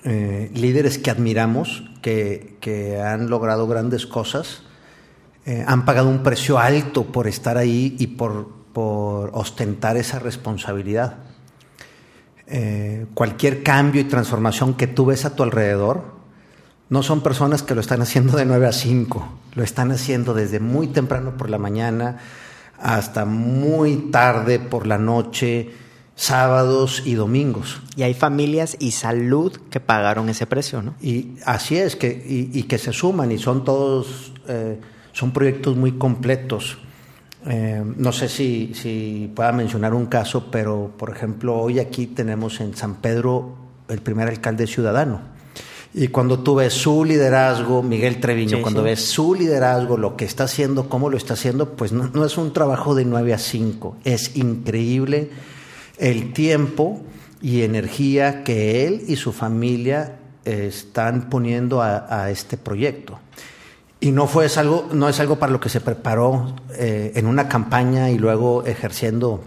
eh, 0.04 0.52
líderes 0.54 0.98
que 0.98 1.10
admiramos, 1.10 1.82
que, 2.02 2.56
que, 2.60 3.00
han 3.00 3.30
logrado 3.30 3.66
grandes 3.66 4.06
cosas, 4.06 4.62
eh, 5.48 5.64
han 5.66 5.86
pagado 5.86 6.10
un 6.10 6.22
precio 6.22 6.58
alto 6.58 7.06
por 7.06 7.26
estar 7.26 7.56
ahí 7.56 7.96
y 7.98 8.08
por, 8.08 8.50
por 8.74 9.30
ostentar 9.32 9.96
esa 9.96 10.18
responsabilidad. 10.18 11.20
Eh, 12.46 13.06
cualquier 13.14 13.62
cambio 13.62 14.02
y 14.02 14.04
transformación 14.04 14.74
que 14.74 14.86
tú 14.86 15.06
ves 15.06 15.24
a 15.24 15.34
tu 15.34 15.42
alrededor, 15.42 16.04
no 16.90 17.02
son 17.02 17.22
personas 17.22 17.62
que 17.62 17.74
lo 17.74 17.80
están 17.80 18.02
haciendo 18.02 18.36
de 18.36 18.44
9 18.44 18.66
a 18.66 18.72
5, 18.72 19.28
lo 19.54 19.62
están 19.62 19.90
haciendo 19.90 20.34
desde 20.34 20.60
muy 20.60 20.88
temprano 20.88 21.38
por 21.38 21.48
la 21.48 21.56
mañana 21.56 22.18
hasta 22.78 23.24
muy 23.24 24.10
tarde 24.10 24.58
por 24.58 24.86
la 24.86 24.98
noche, 24.98 25.70
sábados 26.14 27.04
y 27.06 27.14
domingos. 27.14 27.80
Y 27.96 28.02
hay 28.02 28.12
familias 28.12 28.76
y 28.80 28.90
salud 28.90 29.58
que 29.70 29.80
pagaron 29.80 30.28
ese 30.28 30.46
precio, 30.46 30.82
¿no? 30.82 30.94
Y 31.00 31.36
así 31.46 31.78
es, 31.78 31.96
que, 31.96 32.08
y, 32.08 32.50
y 32.52 32.64
que 32.64 32.76
se 32.76 32.92
suman 32.92 33.32
y 33.32 33.38
son 33.38 33.64
todos, 33.64 34.34
eh, 34.46 34.78
son 35.18 35.32
proyectos 35.32 35.76
muy 35.76 35.98
completos. 35.98 36.78
Eh, 37.44 37.82
no 37.96 38.12
sé 38.12 38.28
si, 38.28 38.72
si 38.72 39.28
pueda 39.34 39.50
mencionar 39.50 39.92
un 39.92 40.06
caso, 40.06 40.48
pero 40.48 40.92
por 40.96 41.10
ejemplo, 41.10 41.58
hoy 41.58 41.80
aquí 41.80 42.06
tenemos 42.06 42.60
en 42.60 42.76
San 42.76 43.00
Pedro 43.00 43.56
el 43.88 44.00
primer 44.00 44.28
alcalde 44.28 44.68
ciudadano. 44.68 45.20
Y 45.92 46.06
cuando 46.06 46.38
tú 46.38 46.54
ves 46.54 46.72
su 46.72 47.04
liderazgo, 47.04 47.82
Miguel 47.82 48.20
Treviño, 48.20 48.58
sí, 48.58 48.62
cuando 48.62 48.82
sí. 48.82 48.84
ves 48.84 49.06
su 49.06 49.34
liderazgo, 49.34 49.96
lo 49.96 50.14
que 50.14 50.25
está 50.25 50.44
haciendo, 50.44 50.88
cómo 50.88 51.10
lo 51.10 51.16
está 51.16 51.34
haciendo, 51.34 51.70
pues 51.70 51.90
no, 51.90 52.08
no, 52.14 52.25
es 52.25 52.38
un 52.38 52.52
trabajo 52.52 52.94
de 52.94 53.04
9 53.04 53.34
a 53.34 53.38
5. 53.38 53.96
Es 54.04 54.37
increíble 54.37 55.30
el 55.96 56.32
tiempo 56.32 57.02
y 57.42 57.62
energía 57.62 58.44
que 58.44 58.87
él 58.87 59.02
y 59.08 59.16
su 59.16 59.32
familia 59.32 60.20
están 60.44 61.28
poniendo 61.28 61.82
a, 61.82 62.06
a 62.08 62.30
este 62.30 62.56
proyecto. 62.56 63.18
Y 64.00 64.12
no, 64.12 64.26
fue, 64.26 64.46
es 64.46 64.58
algo, 64.58 64.88
no 64.92 65.08
es 65.08 65.18
algo 65.20 65.38
para 65.38 65.52
lo 65.52 65.60
que 65.60 65.68
se 65.68 65.80
preparó 65.80 66.54
eh, 66.74 67.12
en 67.16 67.26
una 67.26 67.48
campaña 67.48 68.10
y 68.10 68.18
luego 68.18 68.64
ejerciendo 68.64 69.42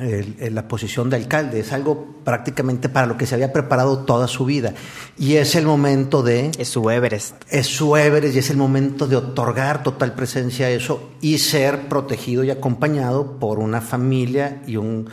la 0.00 0.68
posición 0.68 1.10
de 1.10 1.16
alcalde. 1.16 1.60
Es 1.60 1.72
algo 1.72 2.06
prácticamente 2.24 2.88
para 2.88 3.06
lo 3.06 3.18
que 3.18 3.26
se 3.26 3.34
había 3.34 3.52
preparado 3.52 3.98
toda 4.00 4.26
su 4.26 4.44
vida. 4.44 4.72
Y 5.18 5.34
es 5.34 5.54
el 5.54 5.66
momento 5.66 6.22
de... 6.22 6.50
Es 6.58 6.68
su 6.68 6.88
Everest. 6.90 7.36
Es 7.50 7.66
su 7.66 7.96
Everest 7.96 8.34
y 8.34 8.38
es 8.38 8.50
el 8.50 8.56
momento 8.56 9.06
de 9.06 9.16
otorgar 9.16 9.82
total 9.82 10.14
presencia 10.14 10.66
a 10.66 10.70
eso 10.70 11.10
y 11.20 11.38
ser 11.38 11.88
protegido 11.88 12.42
y 12.42 12.50
acompañado 12.50 13.38
por 13.38 13.58
una 13.58 13.80
familia 13.80 14.62
y 14.66 14.76
un, 14.76 15.10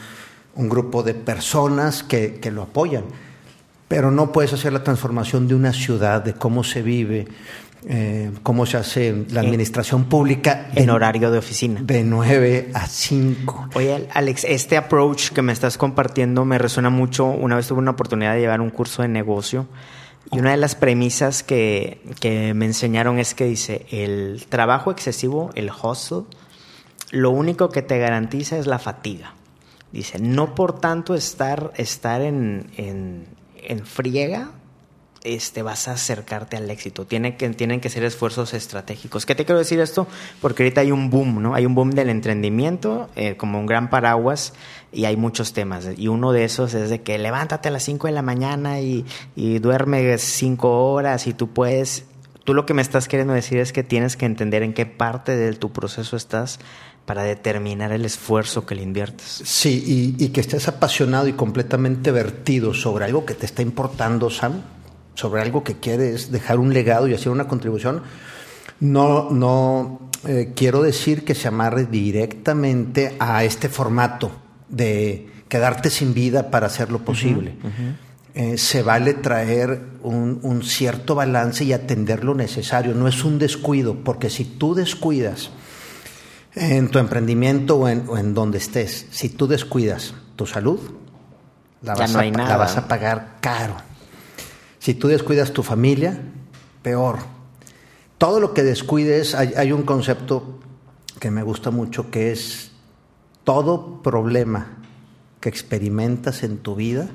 un 0.56 0.70
grupo 0.70 1.04
de 1.04 1.14
personas 1.14 2.04
que, 2.04 2.36
que 2.36 2.52
lo 2.52 2.64
apoyan. 2.64 3.04
Pero 3.90 4.12
no 4.12 4.32
puedes 4.32 4.54
hacer 4.54 4.72
la 4.72 4.84
transformación 4.84 5.48
de 5.48 5.56
una 5.56 5.74
ciudad, 5.74 6.24
de 6.24 6.34
cómo 6.34 6.64
se 6.64 6.84
vive, 6.84 7.28
eh, 7.88 8.32
cómo 8.44 8.66
se 8.66 8.78
hace 8.78 9.26
la 9.30 9.42
administración 9.42 10.06
pública. 10.06 10.70
En, 10.76 10.90
horario 10.90 11.32
de 11.32 11.38
oficina. 11.38 11.82
De 11.82 12.04
9 12.04 12.72
a 12.74 12.88
5. 12.88 13.70
Oye, 13.76 14.08
Alex, 14.14 14.44
este 14.44 14.78
approach 14.78 15.30
que 15.30 15.42
me 15.42 15.54
estás 15.54 15.78
compartiendo 15.78 16.46
me 16.46 16.58
resuena 16.58 16.90
mucho. 16.90 17.26
Una 17.26 17.56
vez 17.56 17.68
tuve 17.68 17.80
una 17.80 17.92
oportunidad 17.92 18.34
de 18.34 18.42
llevar 18.42 18.62
un 18.62 18.70
curso 18.70 19.02
de 19.02 19.08
negocio 19.08 19.68
y 20.32 20.40
una 20.40 20.52
de 20.52 20.58
las 20.58 20.76
premisas 20.76 21.42
que, 21.44 22.02
que 22.20 22.54
me 22.54 22.66
enseñaron 22.66 23.18
es 23.18 23.34
que 23.34 23.46
dice, 23.46 23.86
el 23.92 24.46
trabajo 24.50 24.92
excesivo, 24.92 25.50
el 25.56 25.72
hustle, 25.72 26.26
lo 27.12 27.32
único 27.32 27.70
que 27.70 27.82
te 27.82 27.98
garantiza 27.98 28.58
es 28.58 28.68
la 28.68 28.78
fatiga. 28.78 29.34
Dice, 29.92 30.20
no 30.20 30.54
por 30.54 30.80
tanto 30.80 31.16
estar, 31.16 31.72
estar 31.78 32.22
en, 32.22 32.70
en, 32.78 33.26
en 33.58 33.86
friega 33.86 34.52
este, 35.24 35.62
vas 35.64 35.88
a 35.88 35.94
acercarte 35.94 36.58
al 36.58 36.70
éxito. 36.70 37.06
Tiene 37.06 37.36
que, 37.36 37.50
tienen 37.50 37.82
que 37.82 37.90
ser 37.90 38.04
esfuerzos 38.04 38.54
estratégicos. 38.54 39.26
¿Qué 39.26 39.36
te 39.36 39.46
quiero 39.46 39.60
decir 39.60 39.80
esto? 39.80 40.08
Porque 40.42 40.64
ahorita 40.64 40.82
hay 40.82 40.92
un 40.92 41.10
boom, 41.10 41.42
¿no? 41.42 41.56
Hay 41.56 41.66
un 41.66 41.76
boom 41.76 41.92
del 41.92 42.10
emprendimiento 42.10 43.10
eh, 43.16 43.36
como 43.36 43.60
un 43.60 43.66
gran 43.66 43.90
paraguas 43.90 44.54
y 44.92 45.06
hay 45.06 45.18
muchos 45.18 45.54
temas. 45.54 45.88
Y 45.98 46.08
uno 46.08 46.32
de 46.32 46.46
esos 46.46 46.74
es 46.74 46.90
de 46.90 47.02
que 47.02 47.18
levántate 47.18 47.68
a 47.68 47.72
las 47.72 47.84
5 47.84 48.08
de 48.08 48.14
la 48.14 48.22
mañana 48.22 48.80
y, 48.80 49.06
y 49.36 49.60
duerme 49.60 50.18
5 50.18 50.92
horas 50.92 51.28
y 51.28 51.34
tú 51.34 51.50
puedes... 51.50 52.06
Tú 52.46 52.56
lo 52.56 52.66
que 52.66 52.74
me 52.74 52.82
estás 52.82 53.08
queriendo 53.08 53.34
decir 53.34 53.60
es 53.60 53.74
que 53.74 53.84
tienes 53.84 54.18
que 54.18 54.26
entender 54.26 54.64
en 54.64 54.74
qué 54.74 54.88
parte 54.88 55.36
de 55.36 55.54
tu 55.54 55.72
proceso 55.72 56.16
estás 56.16 56.60
para 57.06 57.22
determinar 57.22 57.92
el 57.92 58.06
esfuerzo 58.06 58.66
que 58.66 58.74
le 58.74 58.82
inviertes. 58.82 59.42
Sí, 59.46 60.16
y 60.18 60.30
que 60.30 60.42
estés 60.42 60.68
apasionado 60.68 61.28
y 61.28 61.34
completamente 61.34 62.12
vertido 62.12 62.74
sobre 62.74 63.06
algo 63.06 63.26
que 63.26 63.36
te 63.36 63.46
está 63.46 63.62
importando, 63.62 64.32
Sam, 64.32 64.64
sobre 65.20 65.42
algo 65.42 65.64
que 65.64 65.76
quieres 65.76 66.32
dejar 66.32 66.60
un 66.60 66.74
legado 66.74 67.08
y 67.08 67.14
hacer 67.14 67.30
una 67.30 67.48
contribución, 67.48 68.02
no, 68.80 69.30
no 69.30 70.10
eh, 70.28 70.54
quiero 70.56 70.82
decir 70.82 71.26
que 71.26 71.36
se 71.36 71.50
amarre 71.50 71.86
directamente 71.86 73.16
a 73.20 73.44
este 73.44 73.68
formato 73.68 74.32
de 74.70 75.30
quedarte 75.50 75.90
sin 75.90 76.14
vida 76.14 76.50
para 76.52 76.68
hacer 76.68 76.92
lo 76.92 77.00
posible. 77.00 77.56
Eh, 78.36 78.58
se 78.58 78.84
vale 78.84 79.16
traer 79.16 79.82
un, 80.04 80.62
cierto 80.64 81.16
balance 81.16 81.66
y 81.66 81.74
atender 81.74 82.24
lo 82.24 82.36
necesario. 82.36 82.94
No 82.94 83.08
es 83.08 83.26
un 83.26 83.40
descuido, 83.40 83.96
porque 83.96 84.30
si 84.30 84.46
tú 84.46 84.76
descuidas 84.76 85.50
en 86.56 86.90
tu 86.90 87.00
emprendimiento 87.00 87.78
o 87.78 87.88
en, 87.90 88.34
donde 88.34 88.60
estés, 88.60 89.08
si 89.12 89.30
tú 89.30 89.48
descuidas 89.48 90.14
tu 90.36 90.46
salud, 90.46 90.80
la 91.82 91.96
vas 91.96 92.78
a 92.78 92.88
pagar 92.88 93.38
caro. 93.42 93.89
Si 94.80 94.94
tú 94.94 95.10
descuidas 95.10 95.52
tu 95.52 95.62
familia, 95.62 96.22
peor. 96.82 97.20
Todo 98.18 98.40
lo 98.40 98.54
que 98.54 98.64
descuides, 98.64 99.36
hay, 99.36 99.72
un 99.72 99.84
concepto 99.84 100.60
que 101.20 101.32
me 101.32 101.44
gusta 101.44 101.72
mucho 101.72 102.12
que 102.12 102.32
es 102.32 102.72
todo 103.44 104.02
problema 104.02 104.78
que 105.40 105.50
experimentas 105.50 106.44
en 106.44 106.58
tu 106.58 106.76
vida 106.76 107.10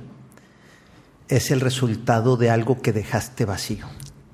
es 1.29 1.51
el 1.51 1.61
resultado 1.61 2.37
de 2.37 2.51
algo 2.51 2.81
que 2.81 2.93
dejaste 2.93 3.45
vacío. 3.45 3.87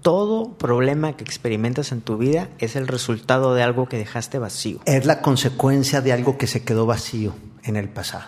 Todo 0.02 0.54
problema 0.54 1.16
que 1.16 1.24
experimentas 1.24 1.92
en 1.92 2.00
tu 2.00 2.16
vida 2.16 2.48
es 2.58 2.74
el 2.74 2.88
resultado 2.88 3.54
de 3.54 3.62
algo 3.62 3.88
que 3.88 3.98
dejaste 3.98 4.38
vacío. 4.38 4.80
Es 4.86 5.06
la 5.06 5.20
consecuencia 5.22 6.00
de 6.00 6.12
algo 6.12 6.38
que 6.38 6.46
se 6.46 6.62
quedó 6.62 6.86
vacío 6.86 7.34
en 7.62 7.76
el 7.76 7.88
pasado. 7.88 8.24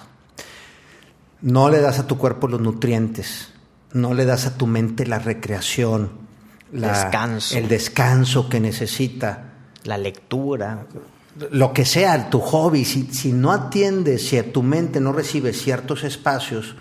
No 1.40 1.70
le 1.70 1.80
das 1.80 1.98
a 1.98 2.06
tu 2.06 2.18
cuerpo 2.18 2.46
los 2.46 2.60
nutrientes 2.60 3.51
no 3.92 4.14
le 4.14 4.24
das 4.24 4.46
a 4.46 4.56
tu 4.56 4.66
mente 4.66 5.06
la 5.06 5.18
recreación, 5.18 6.10
descanso. 6.72 7.56
el 7.56 7.68
descanso 7.68 8.48
que 8.48 8.60
necesita. 8.60 9.52
La 9.84 9.98
lectura. 9.98 10.86
Lo 11.50 11.72
que 11.72 11.84
sea, 11.84 12.30
tu 12.30 12.40
hobby, 12.40 12.84
si, 12.84 13.04
si 13.12 13.32
no 13.32 13.52
atiendes, 13.52 14.28
si 14.28 14.38
a 14.38 14.52
tu 14.52 14.62
mente 14.62 15.00
no 15.00 15.12
recibe 15.12 15.52
ciertos 15.52 16.04
espacios 16.04 16.76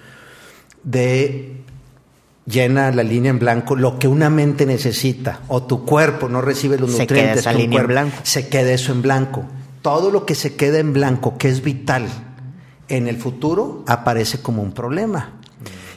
de 0.83 1.63
llena 2.45 2.91
la 2.91 3.03
línea 3.03 3.29
en 3.29 3.39
blanco, 3.39 3.75
lo 3.75 3.97
que 3.97 4.07
una 4.07 4.29
mente 4.29 4.65
necesita, 4.65 5.41
o 5.47 5.63
tu 5.63 5.85
cuerpo 5.85 6.27
no 6.27 6.41
recibe 6.41 6.77
los 6.77 6.91
nutrientes 6.91 7.45
que 7.45 7.55
un 7.55 7.87
blanco. 7.87 8.17
se 8.23 8.49
queda 8.49 8.71
eso 8.71 8.91
en 8.91 9.01
blanco. 9.01 9.45
Todo 9.81 10.11
lo 10.11 10.25
que 10.25 10.35
se 10.35 10.55
queda 10.55 10.79
en 10.79 10.93
blanco, 10.93 11.37
que 11.37 11.49
es 11.49 11.63
vital, 11.63 12.07
en 12.87 13.07
el 13.07 13.17
futuro 13.17 13.83
aparece 13.87 14.41
como 14.41 14.61
un 14.61 14.73
problema. 14.73 15.40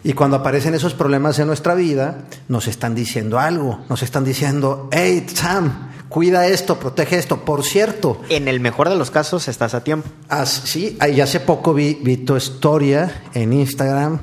Y 0.04 0.12
cuando 0.12 0.36
aparecen 0.36 0.74
esos 0.74 0.92
problemas 0.92 1.38
en 1.38 1.46
nuestra 1.46 1.74
vida, 1.74 2.26
nos 2.48 2.68
están 2.68 2.94
diciendo 2.94 3.38
algo, 3.38 3.80
nos 3.88 4.02
están 4.02 4.22
diciendo, 4.22 4.90
hey 4.92 5.26
Sam, 5.32 5.92
cuida 6.10 6.46
esto, 6.46 6.78
protege 6.78 7.16
esto. 7.16 7.40
Por 7.40 7.64
cierto. 7.64 8.20
En 8.28 8.46
el 8.46 8.60
mejor 8.60 8.90
de 8.90 8.96
los 8.96 9.10
casos 9.10 9.48
estás 9.48 9.72
a 9.72 9.82
tiempo. 9.82 10.06
sí, 10.44 10.98
hace 11.00 11.40
poco 11.40 11.72
vi, 11.72 11.98
vi 12.02 12.18
tu 12.18 12.36
historia 12.36 13.22
en 13.32 13.54
Instagram 13.54 14.20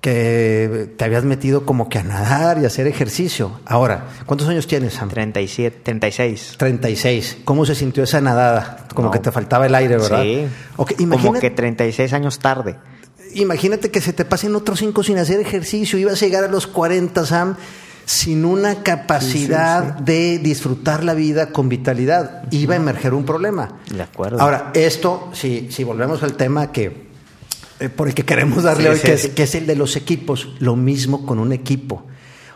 que 0.00 0.94
te 0.96 1.04
habías 1.04 1.24
metido 1.24 1.66
como 1.66 1.90
que 1.90 1.98
a 1.98 2.02
nadar 2.02 2.58
y 2.58 2.64
a 2.64 2.68
hacer 2.68 2.86
ejercicio. 2.86 3.60
Ahora, 3.66 4.06
¿cuántos 4.24 4.48
años 4.48 4.66
tienes, 4.66 4.94
Sam? 4.94 5.10
37, 5.10 5.80
36. 5.82 6.54
36. 6.56 7.36
¿Cómo 7.44 7.66
se 7.66 7.74
sintió 7.74 8.02
esa 8.02 8.22
nadada? 8.22 8.88
Como 8.94 9.10
que 9.10 9.18
te 9.18 9.30
faltaba 9.30 9.66
el 9.66 9.74
aire, 9.74 9.98
¿verdad? 9.98 10.22
Sí. 10.22 10.48
Como 11.06 11.34
que 11.34 11.50
36 11.50 12.14
años 12.14 12.38
tarde 12.38 12.78
imagínate 13.34 13.90
que 13.90 14.00
se 14.00 14.12
te 14.12 14.24
pasen 14.24 14.54
otros 14.54 14.78
cinco 14.78 15.02
sin 15.02 15.18
hacer 15.18 15.40
ejercicio, 15.40 15.98
ibas 15.98 16.22
a 16.22 16.26
llegar 16.26 16.44
a 16.44 16.48
los 16.48 16.66
40, 16.66 17.26
Sam, 17.26 17.56
sin 18.04 18.44
una 18.44 18.82
capacidad 18.82 19.82
de 19.82 20.38
disfrutar 20.38 21.04
la 21.04 21.14
vida 21.14 21.50
con 21.50 21.68
vitalidad. 21.68 22.44
Iba 22.50 22.74
a 22.74 22.76
emerger 22.76 23.14
un 23.14 23.24
problema. 23.24 23.78
De 23.90 24.02
acuerdo. 24.02 24.40
Ahora, 24.40 24.70
esto, 24.74 25.30
si, 25.32 25.68
si 25.70 25.84
volvemos 25.84 26.22
al 26.22 26.34
tema 26.34 26.72
que 26.72 27.12
eh, 27.82 27.88
por 27.88 28.06
el 28.06 28.14
que 28.14 28.24
queremos 28.24 28.62
darle 28.62 28.90
hoy, 28.90 28.98
que, 29.00 29.12
es, 29.14 29.54
el 29.56 29.66
de 29.66 29.74
los 29.74 29.96
equipos, 29.96 30.50
lo 30.60 30.76
mismo 30.76 31.26
con 31.26 31.40
un 31.40 31.52
equipo. 31.52 32.04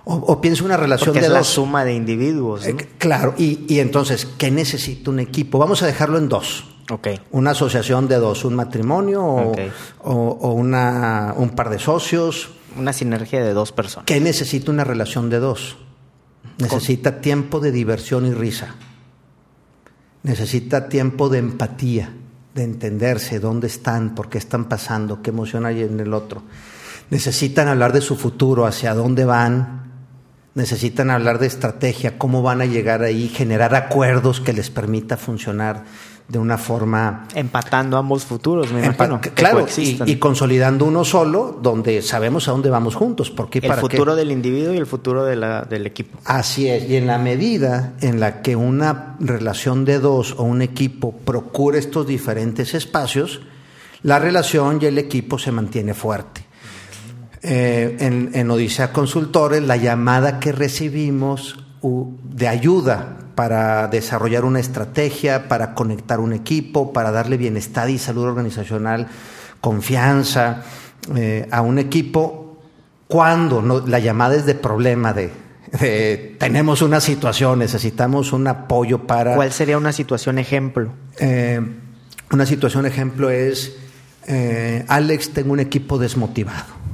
O, 0.09 0.41
pienso 0.41 0.65
una 0.65 0.77
relación 0.77 1.09
Porque 1.09 1.21
de 1.21 1.27
es 1.27 1.33
la 1.33 1.43
suma 1.43 1.85
de 1.85 1.93
individuos. 1.93 2.65
Eh, 2.65 2.77
claro, 2.97 3.35
y, 3.37 3.65
y 3.69 3.81
entonces, 3.81 4.27
¿qué 4.39 4.53
necesita 4.53 5.11
un 5.11 5.19
equipo? 5.19 5.59
Vamos 5.59 5.83
a 5.83 5.87
dejarlo 5.87 6.17
en 6.17 6.29
dos. 6.29 6.65
Una 7.33 7.51
asociación 7.51 8.07
de 8.07 8.17
dos, 8.17 8.45
un 8.45 8.55
matrimonio 8.55 9.53
o, 10.03 10.53
una, 10.53 11.35
un 11.37 11.51
par 11.51 11.71
de 11.71 11.79
socios. 11.79 12.51
Una 12.77 12.93
sinergia 12.93 13.43
de 13.43 13.53
dos 13.53 13.73
personas. 13.73 14.07
¿Qué 14.07 14.21
necesita 14.21 14.71
una 14.71 14.85
relación 14.85 15.29
de 15.29 15.41
dos? 15.41 15.77
Necesita 16.59 17.21
tiempo 17.21 17.59
de 17.59 17.73
diversión 17.73 18.27
y 18.27 18.33
risa. 18.33 18.77
Necesita 20.23 20.89
tiempo 20.89 21.29
de 21.29 21.39
empatía, 21.39 22.13
de 22.55 22.63
entenderse 22.63 23.41
dónde 23.41 23.67
están, 23.67 24.15
por 24.15 24.29
qué 24.29 24.39
están 24.39 24.67
pasando, 24.67 25.23
qué 25.23 25.31
emoción 25.31 25.67
hay 25.67 25.83
en 25.83 25.99
el 25.99 26.15
otro. 26.15 26.43
Necesitan 27.11 27.69
hablar 27.69 27.93
de 27.93 28.01
su 28.01 28.17
futuro, 28.17 28.67
hacia 28.67 28.95
dónde 28.95 29.25
van. 29.25 29.86
Necesitan 30.57 31.11
hablar 31.11 31.39
de 31.39 31.47
estrategia, 31.47 32.19
cómo 32.19 32.43
van 32.43 32.63
a 32.63 32.65
llegar 32.65 33.03
ahí, 33.03 33.29
generar 33.29 33.75
acuerdos 33.75 34.41
que 34.41 34.55
les 34.55 34.71
permita 34.71 35.17
funcionar 35.17 35.85
de 36.29 36.39
una 36.39 36.59
forma... 36.59 37.29
Empatando 37.35 37.97
ambos 37.97 38.25
futuros, 38.25 38.73
me 38.73 38.85
imagino. 38.85 39.21
Claro, 39.35 39.67
y, 39.77 40.17
consolidando 40.17 40.85
uno 40.85 41.05
solo, 41.05 41.59
donde 41.63 42.03
sabemos 42.03 42.49
a 42.49 42.53
dónde 42.53 42.71
vamos 42.71 42.95
juntos. 42.95 43.31
Porque 43.31 43.59
el 43.59 43.73
futuro 43.75 44.17
del 44.17 44.33
individuo 44.33 44.75
y 44.75 44.79
el 44.79 44.87
futuro 44.87 45.25
de 45.25 45.37
la, 45.37 45.63
del 45.63 45.87
equipo. 45.87 46.19
Así 46.25 46.69
es, 46.69 46.89
y 46.89 46.97
en 46.97 47.07
la 47.07 47.19
medida 47.19 47.93
en 48.01 48.19
la 48.19 48.43
que 48.43 48.57
una 48.57 49.17
relación 49.21 49.85
de 49.85 49.99
dos 49.99 50.35
o 50.39 50.43
un 50.43 50.63
equipo 50.63 51.13
procure 51.13 51.79
estos 51.79 52.07
diferentes 52.07 52.75
espacios, 52.75 53.43
la 54.03 54.19
relación 54.19 54.79
y 54.81 54.87
el 54.87 54.99
equipo 54.99 55.39
se 55.39 55.53
mantiene 55.53 55.95
fuerte. 55.95 56.36
Eh, 57.43 57.97
en, 58.00 58.31
en 58.35 58.50
Odisea 58.50 58.93
Consultores, 58.93 59.62
la 59.62 59.76
llamada 59.76 60.40
que 60.40 60.52
recibimos 60.52 61.59
de 61.83 62.49
ayuda 62.49 63.19
para 63.35 63.87
desarrollar 63.88 64.45
una 64.45 64.61
estrategia, 64.61 65.47
para 65.47 65.75
conectar 65.75 66.21
un 66.21 66.33
equipo, 66.33 66.93
para 66.93 67.12
darle 67.12 67.37
bienestar 67.37 67.90
y 67.90 67.99
salud 67.99 68.25
organizacional, 68.25 69.09
confianza 69.61 70.62
eh, 71.14 71.47
a 71.50 71.61
un 71.61 71.78
equipo, 71.78 72.59
cuando 73.07 73.85
la 73.87 73.99
llamada 73.99 74.35
es 74.35 74.47
de 74.47 74.55
problema, 74.55 75.12
de, 75.12 75.31
tenemos 76.38 76.83
una 76.83 77.00
situación, 77.00 77.59
necesitamos 77.59 78.33
un 78.33 78.49
apoyo 78.49 79.07
para... 79.07 79.37
¿Cuál 79.37 79.52
sería 79.52 79.76
una 79.76 79.93
situación 79.93 80.38
ejemplo? 80.38 80.93
Eh, 81.19 81.61
una 82.33 82.47
situación 82.47 82.87
ejemplo 82.87 83.31
es 83.31 83.76
eh, 84.26 84.85
Alex, 84.88 85.31
tengo 85.31 85.52
un 85.52 85.61
equipo 85.61 85.99
desmotivado. 85.99 86.86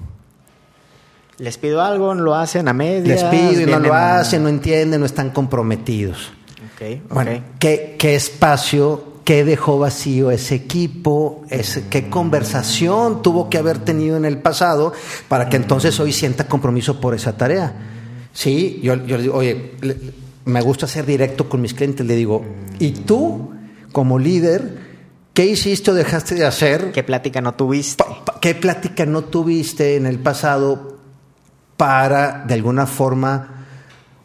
Les 1.43 1.59
pido 1.59 1.83
algo, 1.83 2.15
no 2.15 2.23
lo 2.23 2.35
hacen 2.37 2.69
a 2.69 2.73
medias. 2.73 3.09
Les 3.09 3.25
pido 3.25 3.61
y 3.63 3.67
no 3.67 3.81
lo 3.81 3.93
hacen, 3.95 4.45
no 4.45 4.49
entienden, 4.49 5.01
no 5.01 5.07
están 5.07 5.31
comprometidos. 5.31 6.31
Ok, 6.77 7.01
ok. 7.07 7.13
Bueno, 7.15 7.43
¿qué, 7.59 7.97
qué 7.99 8.15
espacio, 8.15 9.15
qué 9.25 9.45
dejó 9.45 9.77
vacío 9.81 10.31
ese 10.31 10.55
equipo? 10.55 11.43
Ese, 11.51 11.89
¿Qué 11.89 12.09
conversación 12.09 13.23
tuvo 13.23 13.51
que 13.51 13.59
haber 13.59 13.79
tenido 13.79 14.17
en 14.17 14.25
el 14.25 14.39
pasado 14.39 14.93
para 15.27 15.49
que 15.49 15.57
entonces 15.57 15.99
hoy 15.99 16.13
sienta 16.13 16.47
compromiso 16.47 17.01
por 17.01 17.13
esa 17.13 17.37
tarea? 17.37 17.75
Sí, 18.33 18.79
yo, 18.83 18.95
yo 19.05 19.17
le 19.17 19.23
digo, 19.25 19.35
oye, 19.37 19.73
le- 19.81 19.97
me 20.45 20.61
gusta 20.61 20.87
ser 20.87 21.05
directo 21.07 21.49
con 21.49 21.61
mis 21.61 21.75
clientes, 21.75 22.07
le 22.07 22.15
digo, 22.15 22.45
¿y 22.79 22.93
tú, 22.93 23.51
como 23.91 24.19
líder, 24.21 24.79
qué 25.35 25.47
hiciste 25.47 25.91
o 25.91 25.95
dejaste 25.95 26.37
de 26.37 26.47
hacer? 26.47 26.93
¿Qué 26.93 27.03
plática 27.03 27.41
no 27.41 27.55
tuviste? 27.55 28.05
¿Qué 28.41 28.55
plática 28.55 29.07
no 29.07 29.23
tuviste 29.25 29.97
en 29.97 30.07
el 30.07 30.21
pasado 30.21 30.92
para, 31.83 32.45
de 32.47 32.55
alguna 32.55 32.87
forma, 32.87 33.65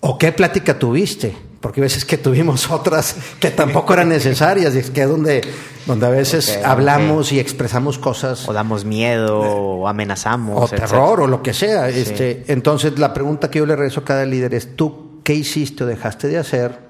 o 0.02 0.16
qué 0.16 0.32
plática 0.32 0.78
tuviste? 0.78 1.36
Porque 1.60 1.82
a 1.82 1.86
veces 1.86 2.06
que 2.06 2.20
tuvimos 2.20 2.70
otras 2.72 3.16
que 3.40 3.50
tampoco 3.50 3.94
eran 3.94 4.10
necesarias, 4.10 4.76
y 4.76 4.78
es 4.78 4.92
que 4.92 5.02
es 5.02 5.10
donde, 5.10 5.42
donde 5.88 6.06
a 6.06 6.10
veces 6.12 6.56
Ok, 6.60 6.66
hablamos 6.68 7.32
y 7.32 7.40
expresamos 7.40 7.98
cosas 7.98 8.48
O 8.48 8.54
damos 8.54 8.86
miedo, 8.86 9.40
o 9.40 9.88
amenazamos. 9.88 10.56
o 10.62 10.66
etcétera. 10.66 10.88
terror 10.88 11.22
o 11.22 11.26
lo 11.28 11.42
que 11.42 11.52
sea. 11.56 11.90
Sí. 11.92 12.00
Este, 12.02 12.44
entonces, 12.48 13.00
la 13.00 13.12
pregunta 13.12 13.50
que 13.50 13.58
yo 13.58 13.66
le 13.66 13.76
regreso 13.76 14.02
a 14.02 14.06
cada 14.06 14.24
líder 14.24 14.54
es, 14.54 14.76
¿tú 14.76 15.22
qué 15.24 15.34
hiciste 15.34 15.84
o 15.84 15.88
dejaste 15.88 16.28
de 16.28 16.38
hacer? 16.38 16.86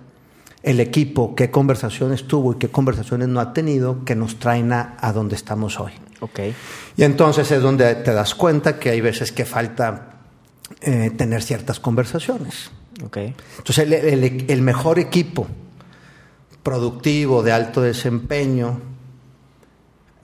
El 0.63 0.81
equipo, 0.81 1.33
¿qué 1.33 1.49
conversaciones 1.49 2.27
tuvo 2.27 2.51
y 2.51 2.55
qué 2.57 2.67
conversaciones 2.67 3.29
no 3.29 3.39
ha 3.39 3.53
tenido 3.53 4.03
que 4.03 4.15
nos 4.17 4.37
traen 4.37 4.73
a, 4.73 4.97
a 4.99 5.13
donde 5.13 5.37
estamos 5.37 5.79
hoy? 5.79 5.93
Ok. 6.19 6.39
Y 6.97 7.03
entonces 7.05 7.49
es 7.51 7.61
donde 7.61 7.95
te 7.95 8.11
das 8.11 8.35
cuenta 8.35 8.77
que 8.77 8.89
hay 8.89 8.99
veces 8.99 9.31
que 9.31 9.45
falta 9.45 10.16
eh, 10.81 11.11
tener 11.17 11.41
ciertas 11.43 11.79
conversaciones. 11.79 12.71
Ok. 13.03 13.17
Entonces 13.17 13.77
el, 13.79 13.93
el- 13.93 14.45
el 14.49 14.61
mejor 14.61 14.99
equipo 14.99 15.47
productivo 16.63 17.43
de 17.43 17.51
alto 17.51 17.81
desempeño 17.81 18.81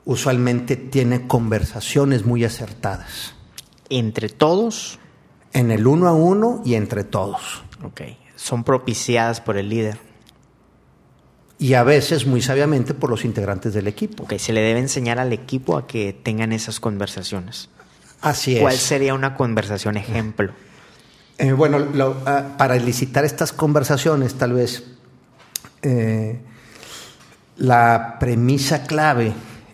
usualmente 0.05 0.75
tiene 0.75 1.27
conversaciones 1.27 2.25
muy 2.25 2.43
acertadas 2.43 3.33
Entre 3.89 4.27
todos, 4.29 4.99
en 5.53 5.71
el 5.71 5.87
uno 5.87 6.07
a 6.07 6.13
uno 6.13 6.61
y 6.65 6.75
entre 6.75 7.03
todos. 7.03 7.63
ok. 7.83 8.01
Son 8.35 8.63
propiciadas 8.65 9.39
por 9.39 9.55
el 9.55 9.69
líder. 9.69 9.97
Y 11.59 11.75
a 11.75 11.83
veces 11.83 12.25
muy 12.25 12.41
sabiamente 12.41 12.93
por 12.93 13.09
los 13.09 13.23
integrantes 13.23 13.73
del 13.73 13.87
equipo. 13.87 14.23
Ok, 14.23 14.33
se 14.37 14.51
le 14.51 14.59
debe 14.61 14.79
enseñar 14.81 15.19
al 15.19 15.31
equipo 15.31 15.77
a 15.77 15.87
que 15.87 16.11
tengan 16.11 16.51
esas 16.51 16.81
conversaciones. 16.81 17.69
Así 18.23 18.57
¿Cuál 18.59 18.73
es. 18.73 18.79
sería 18.81 19.13
una 19.13 19.35
conversación 19.35 19.95
ejemplo? 19.97 20.51
Eh, 21.37 21.51
bueno, 21.51 21.77
lo- 21.79 22.17
ah, 22.25 22.55
para 22.57 22.75
elicitar 22.75 23.25
estas 23.25 23.53
conversaciones, 23.53 24.33
tal 24.35 24.53
vez 24.53 24.83
eh, 25.83 26.39
la 27.57 28.17
premisa 28.19 28.83
clave 28.83 29.33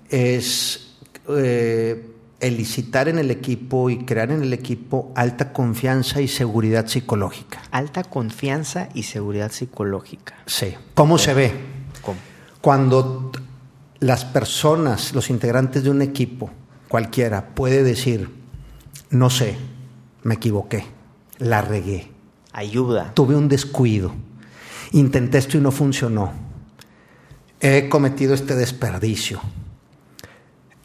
es 0.10 0.96
eh, 1.30 2.06
elicitar 2.40 3.08
en 3.08 3.20
el 3.20 3.30
equipo 3.32 3.90
y 3.90 4.00
crear 4.06 4.32
en 4.32 4.42
el 4.42 4.54
equipo 4.54 5.12
alta 5.16 5.54
confianza 5.54 6.22
y 6.22 6.28
seguridad 6.28 6.88
psicológica. 6.88 7.62
Alta 7.72 8.04
confianza 8.04 8.90
y 8.94 9.04
seguridad 9.04 9.52
psicológica. 9.52 10.36
Sí. 10.46 10.74
¿Cómo 10.96 11.18
se 11.18 11.34
ve? 11.34 11.52
¿Cómo? 12.02 12.18
Cuando 12.62 13.32
las 14.00 14.26
personas, 14.26 15.14
los 15.14 15.30
integrantes 15.30 15.84
de 15.84 15.90
un 15.92 16.02
equipo, 16.02 16.50
cualquiera, 16.88 17.48
puede 17.54 17.84
decir, 17.84 18.39
no 19.10 19.30
sé, 19.30 19.58
me 20.24 20.36
equivoqué, 20.36 20.86
la 21.38 21.62
regué, 21.62 22.12
Ayuda. 22.52 23.14
tuve 23.14 23.36
un 23.36 23.48
descuido, 23.48 24.14
intenté 24.92 25.38
esto 25.38 25.58
y 25.58 25.62
no 25.62 25.72
funcionó, 25.72 26.32
he 27.60 27.90
cometido 27.90 28.34
este 28.34 28.56
desperdicio. 28.56 29.42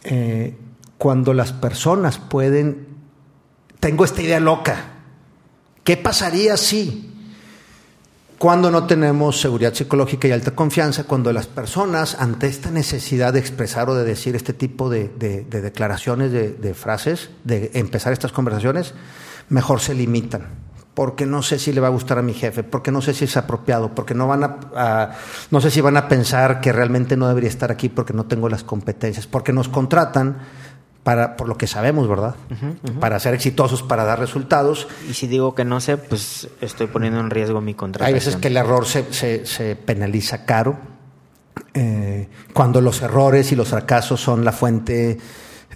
Eh, 0.04 0.56
cuando 0.98 1.32
las 1.34 1.52
personas 1.52 2.18
pueden, 2.18 2.86
tengo 3.80 4.04
esta 4.04 4.22
idea 4.22 4.40
loca, 4.40 4.92
¿qué 5.82 5.96
pasaría 5.96 6.56
si? 6.56 7.13
Cuando 8.38 8.70
no 8.70 8.86
tenemos 8.86 9.40
seguridad 9.40 9.72
psicológica 9.74 10.28
y 10.28 10.32
alta 10.32 10.50
confianza, 10.50 11.04
cuando 11.04 11.32
las 11.32 11.46
personas, 11.46 12.16
ante 12.20 12.46
esta 12.46 12.70
necesidad 12.70 13.32
de 13.32 13.38
expresar 13.38 13.88
o 13.88 13.94
de 13.94 14.04
decir 14.04 14.34
este 14.36 14.52
tipo 14.52 14.90
de, 14.90 15.08
de- 15.18 15.44
de 15.44 15.60
declaraciones, 15.62 16.32
de, 16.32 16.74
frases, 16.74 17.30
de 17.44 17.70
empezar 17.74 18.12
estas 18.12 18.32
conversaciones, 18.32 18.92
mejor 19.48 19.80
se 19.80 19.94
limitan. 19.94 20.48
Porque 20.94 21.26
no 21.26 21.42
sé 21.42 21.58
si 21.58 21.72
le 21.72 21.80
va 21.80 21.88
a 21.88 21.90
gustar 21.90 22.18
a 22.18 22.22
mi 22.22 22.34
jefe, 22.34 22.62
porque 22.62 22.92
no 22.92 23.00
sé 23.02 23.14
si 23.14 23.24
es 23.24 23.36
apropiado, 23.36 23.94
porque 23.94 24.14
no 24.14 24.26
van 24.28 24.44
a- 24.44 25.10
no 25.50 25.60
sé 25.60 25.70
si 25.70 25.80
van 25.80 25.96
a 25.96 26.08
pensar 26.08 26.60
que 26.60 26.72
realmente 26.72 27.16
no 27.16 27.28
debería 27.28 27.50
estar 27.50 27.70
aquí 27.72 27.88
porque 27.88 28.12
no 28.12 28.26
tengo 28.26 28.48
las 28.48 28.62
competencias, 28.64 29.26
porque 29.26 29.52
nos 29.52 29.68
contratan 29.68 30.38
para, 31.04 31.36
por 31.36 31.48
lo 31.48 31.56
que 31.56 31.66
sabemos, 31.68 32.08
¿verdad? 32.08 32.34
Para 32.98 33.20
ser 33.20 33.34
exitosos, 33.34 33.82
para 33.82 34.04
dar 34.04 34.18
resultados, 34.18 34.88
Y 35.08 35.14
si 35.14 35.26
digo 35.28 35.54
que 35.54 35.64
no 35.64 35.80
sé, 35.80 35.96
pues 35.98 36.48
estoy 36.60 36.86
poniendo 36.88 37.20
en 37.20 37.30
riesgo 37.30 37.60
mi 37.60 37.74
contratación. 37.74 38.06
hay 38.08 38.14
veces 38.14 38.36
que 38.36 38.48
el 38.48 38.56
error 38.56 38.86
se, 38.86 39.12
se- 39.12 39.44
se 39.46 39.76
penaliza 39.76 40.44
caro. 40.46 40.76
Eh, 41.74 42.28
cuando 42.52 42.80
los 42.80 43.02
errores 43.02 43.52
y 43.52 43.56
los 43.56 43.68
fracasos 43.68 44.20
son 44.20 44.44
la 44.44 44.52
fuente 44.52 45.18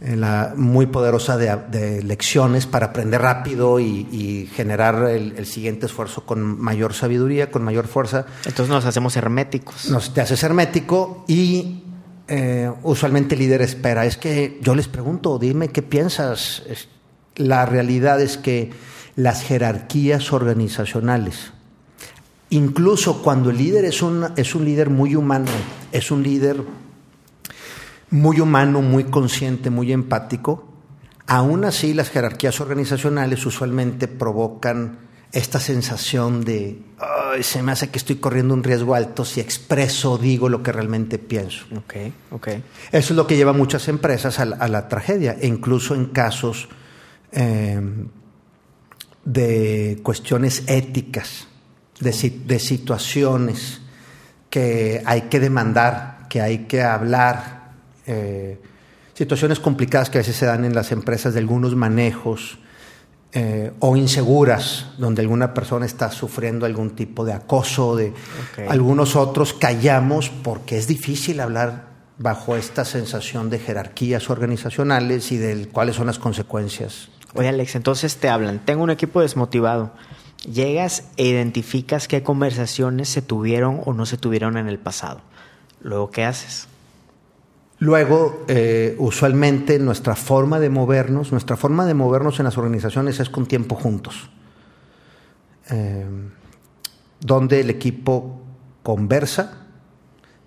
eh, 0.00 0.16
la- 0.16 0.52
muy 0.56 0.86
poderosa 0.86 1.36
de, 1.36 1.54
de 1.70 2.02
lecciones 2.04 2.66
para 2.66 2.86
aprender 2.86 3.20
rápido 3.20 3.80
y, 3.80 4.06
y 4.12 4.46
generar 4.54 5.08
el, 5.10 5.34
el 5.36 5.44
siguiente 5.46 5.86
esfuerzo 5.86 6.24
con 6.24 6.40
mayor 6.60 6.94
sabiduría, 6.94 7.50
con 7.50 7.64
mayor 7.64 7.86
fuerza, 7.88 8.26
Entonces 8.46 8.68
nos 8.68 8.84
hacemos 8.84 9.16
herméticos. 9.16 9.90
nos 9.90 10.14
te 10.14 10.20
haces 10.20 10.42
hermético 10.42 11.24
y 11.28 11.82
eh, 12.28 12.70
usualmente 12.82 13.34
el 13.34 13.40
líder 13.40 13.62
espera. 13.62 14.04
Es 14.04 14.16
que 14.16 14.58
yo 14.62 14.74
les 14.74 14.86
pregunto, 14.86 15.38
dime 15.38 15.68
qué 15.68 15.82
piensas. 15.82 16.62
La 17.36 17.64
realidad 17.66 18.20
es 18.20 18.36
que 18.36 18.70
las 19.16 19.42
jerarquías 19.42 20.32
organizacionales, 20.32 21.52
incluso 22.50 23.22
cuando 23.22 23.50
el 23.50 23.58
líder 23.58 23.84
es 23.84 24.02
un, 24.02 24.26
es 24.36 24.54
un 24.54 24.64
líder 24.64 24.90
muy 24.90 25.16
humano, 25.16 25.50
es 25.90 26.10
un 26.10 26.22
líder 26.22 26.62
muy 28.10 28.40
humano, 28.40 28.82
muy 28.82 29.04
consciente, 29.04 29.70
muy 29.70 29.92
empático, 29.92 30.68
aún 31.26 31.64
así 31.64 31.94
las 31.94 32.10
jerarquías 32.10 32.60
organizacionales 32.60 33.44
usualmente 33.44 34.08
provocan 34.08 35.07
esta 35.32 35.60
sensación 35.60 36.44
de, 36.44 36.78
"Ay, 36.98 37.42
se 37.42 37.62
me 37.62 37.72
hace 37.72 37.90
que 37.90 37.98
estoy 37.98 38.16
corriendo 38.16 38.54
un 38.54 38.64
riesgo 38.64 38.94
alto 38.94 39.24
si 39.24 39.40
expreso 39.40 40.12
o 40.12 40.18
digo 40.18 40.48
lo 40.48 40.62
que 40.62 40.72
realmente 40.72 41.18
pienso. 41.18 41.66
Ok, 41.76 41.94
ok. 42.30 42.48
Eso 42.92 43.12
es 43.12 43.16
lo 43.16 43.26
que 43.26 43.36
lleva 43.36 43.50
a 43.50 43.54
muchas 43.54 43.88
empresas 43.88 44.38
a 44.40 44.46
la, 44.46 44.56
a 44.56 44.68
la 44.68 44.88
tragedia, 44.88 45.36
e 45.38 45.46
incluso 45.46 45.94
en 45.94 46.06
casos 46.06 46.68
eh, 47.32 47.80
de 49.24 50.00
cuestiones 50.02 50.62
éticas, 50.66 51.46
de, 52.00 52.40
de 52.46 52.58
situaciones 52.58 53.82
que 54.48 55.02
hay 55.04 55.22
que 55.22 55.40
demandar, 55.40 56.26
que 56.30 56.40
hay 56.40 56.58
que 56.60 56.82
hablar, 56.82 57.72
eh, 58.06 58.58
situaciones 59.12 59.60
complicadas 59.60 60.08
que 60.08 60.18
a 60.18 60.20
veces 60.22 60.36
se 60.36 60.46
dan 60.46 60.64
en 60.64 60.74
las 60.74 60.90
empresas 60.92 61.34
de 61.34 61.40
algunos 61.40 61.74
manejos 61.74 62.58
eh, 63.32 63.72
o 63.80 63.94
inseguras, 63.94 64.86
donde 64.96 65.20
alguna 65.20 65.52
persona 65.52 65.84
está 65.84 66.10
sufriendo 66.10 66.64
algún 66.64 66.96
tipo 66.96 67.24
de 67.26 67.34
acoso, 67.34 67.94
de 67.94 68.14
algunos 68.68 69.16
otros 69.16 69.52
callamos 69.52 70.30
porque 70.30 70.78
es 70.78 70.86
difícil 70.86 71.40
hablar 71.40 71.88
bajo 72.16 72.56
esta 72.56 72.84
sensación 72.84 73.50
de 73.50 73.58
jerarquías 73.58 74.30
organizacionales 74.30 75.30
y 75.30 75.36
de 75.36 75.68
cuáles 75.68 75.96
son 75.96 76.06
las 76.06 76.18
consecuencias. 76.18 77.10
Oye, 77.34 77.48
Alex, 77.48 77.76
entonces 77.76 78.16
te 78.16 78.28
hablan. 78.28 78.60
Tengo 78.64 78.82
un 78.82 78.90
equipo 78.90 79.20
desmotivado. 79.20 79.92
Llegas 80.50 81.04
e 81.16 81.26
identificas 81.26 82.08
qué 82.08 82.22
conversaciones 82.22 83.08
se 83.08 83.22
tuvieron 83.22 83.82
o 83.84 83.92
no 83.92 84.06
se 84.06 84.16
tuvieron 84.16 84.56
en 84.56 84.68
el 84.68 84.78
pasado. 84.78 85.20
Luego, 85.82 86.10
¿qué 86.10 86.24
haces? 86.24 86.66
Luego, 87.80 88.44
eh, 88.48 88.96
usualmente 88.98 89.78
nuestra 89.78 90.16
forma 90.16 90.58
de 90.58 90.68
movernos, 90.68 91.30
nuestra 91.30 91.56
forma 91.56 91.86
de 91.86 91.94
movernos 91.94 92.38
en 92.40 92.44
las 92.44 92.58
organizaciones 92.58 93.20
es 93.20 93.30
con 93.30 93.46
tiempo 93.46 93.74
juntos, 93.76 94.30
Eh, 95.70 96.06
donde 97.20 97.60
el 97.60 97.68
equipo 97.68 98.40
conversa 98.82 99.66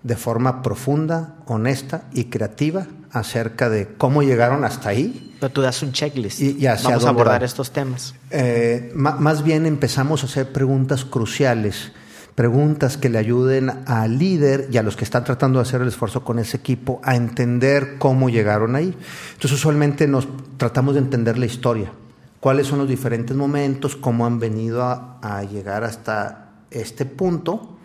de 0.02 0.16
forma 0.16 0.62
profunda, 0.62 1.36
honesta 1.46 2.08
y 2.12 2.24
creativa 2.24 2.88
acerca 3.12 3.70
de 3.70 3.94
cómo 3.96 4.22
llegaron 4.24 4.64
hasta 4.64 4.88
ahí. 4.88 5.36
Pero 5.38 5.52
tú 5.52 5.60
das 5.62 5.80
un 5.84 5.92
checklist. 5.92 6.40
Y- 6.40 6.56
y 6.58 6.66
hacia 6.66 6.88
Vamos 6.90 7.04
a 7.04 7.08
abordar 7.10 7.40
va. 7.42 7.46
estos 7.46 7.70
temas. 7.70 8.14
Eh, 8.30 8.90
más 8.94 9.44
bien 9.44 9.64
empezamos 9.66 10.24
a 10.24 10.26
hacer 10.26 10.50
preguntas 10.50 11.04
cruciales 11.04 11.92
preguntas 12.34 12.96
que 12.96 13.08
le 13.08 13.18
ayuden 13.18 13.70
al 13.86 14.18
líder 14.18 14.68
y 14.70 14.78
a 14.78 14.82
los 14.82 14.96
que 14.96 15.04
están 15.04 15.24
tratando 15.24 15.58
de 15.58 15.64
hacer 15.64 15.82
el 15.82 15.88
esfuerzo 15.88 16.24
con 16.24 16.38
ese 16.38 16.56
equipo 16.56 17.00
a 17.04 17.16
entender 17.16 17.96
cómo 17.98 18.30
llegaron 18.30 18.76
ahí. 18.76 18.96
Entonces 19.34 19.52
usualmente 19.52 20.06
nos 20.08 20.28
tratamos 20.56 20.94
de 20.94 21.00
entender 21.00 21.38
la 21.38 21.46
historia, 21.46 21.92
cuáles 22.40 22.66
son 22.66 22.78
los 22.78 22.88
diferentes 22.88 23.36
momentos, 23.36 23.96
cómo 23.96 24.26
han 24.26 24.38
venido 24.38 24.82
a, 24.82 25.18
a 25.20 25.42
llegar 25.44 25.84
hasta 25.84 26.52
este 26.70 27.04
punto 27.04 27.76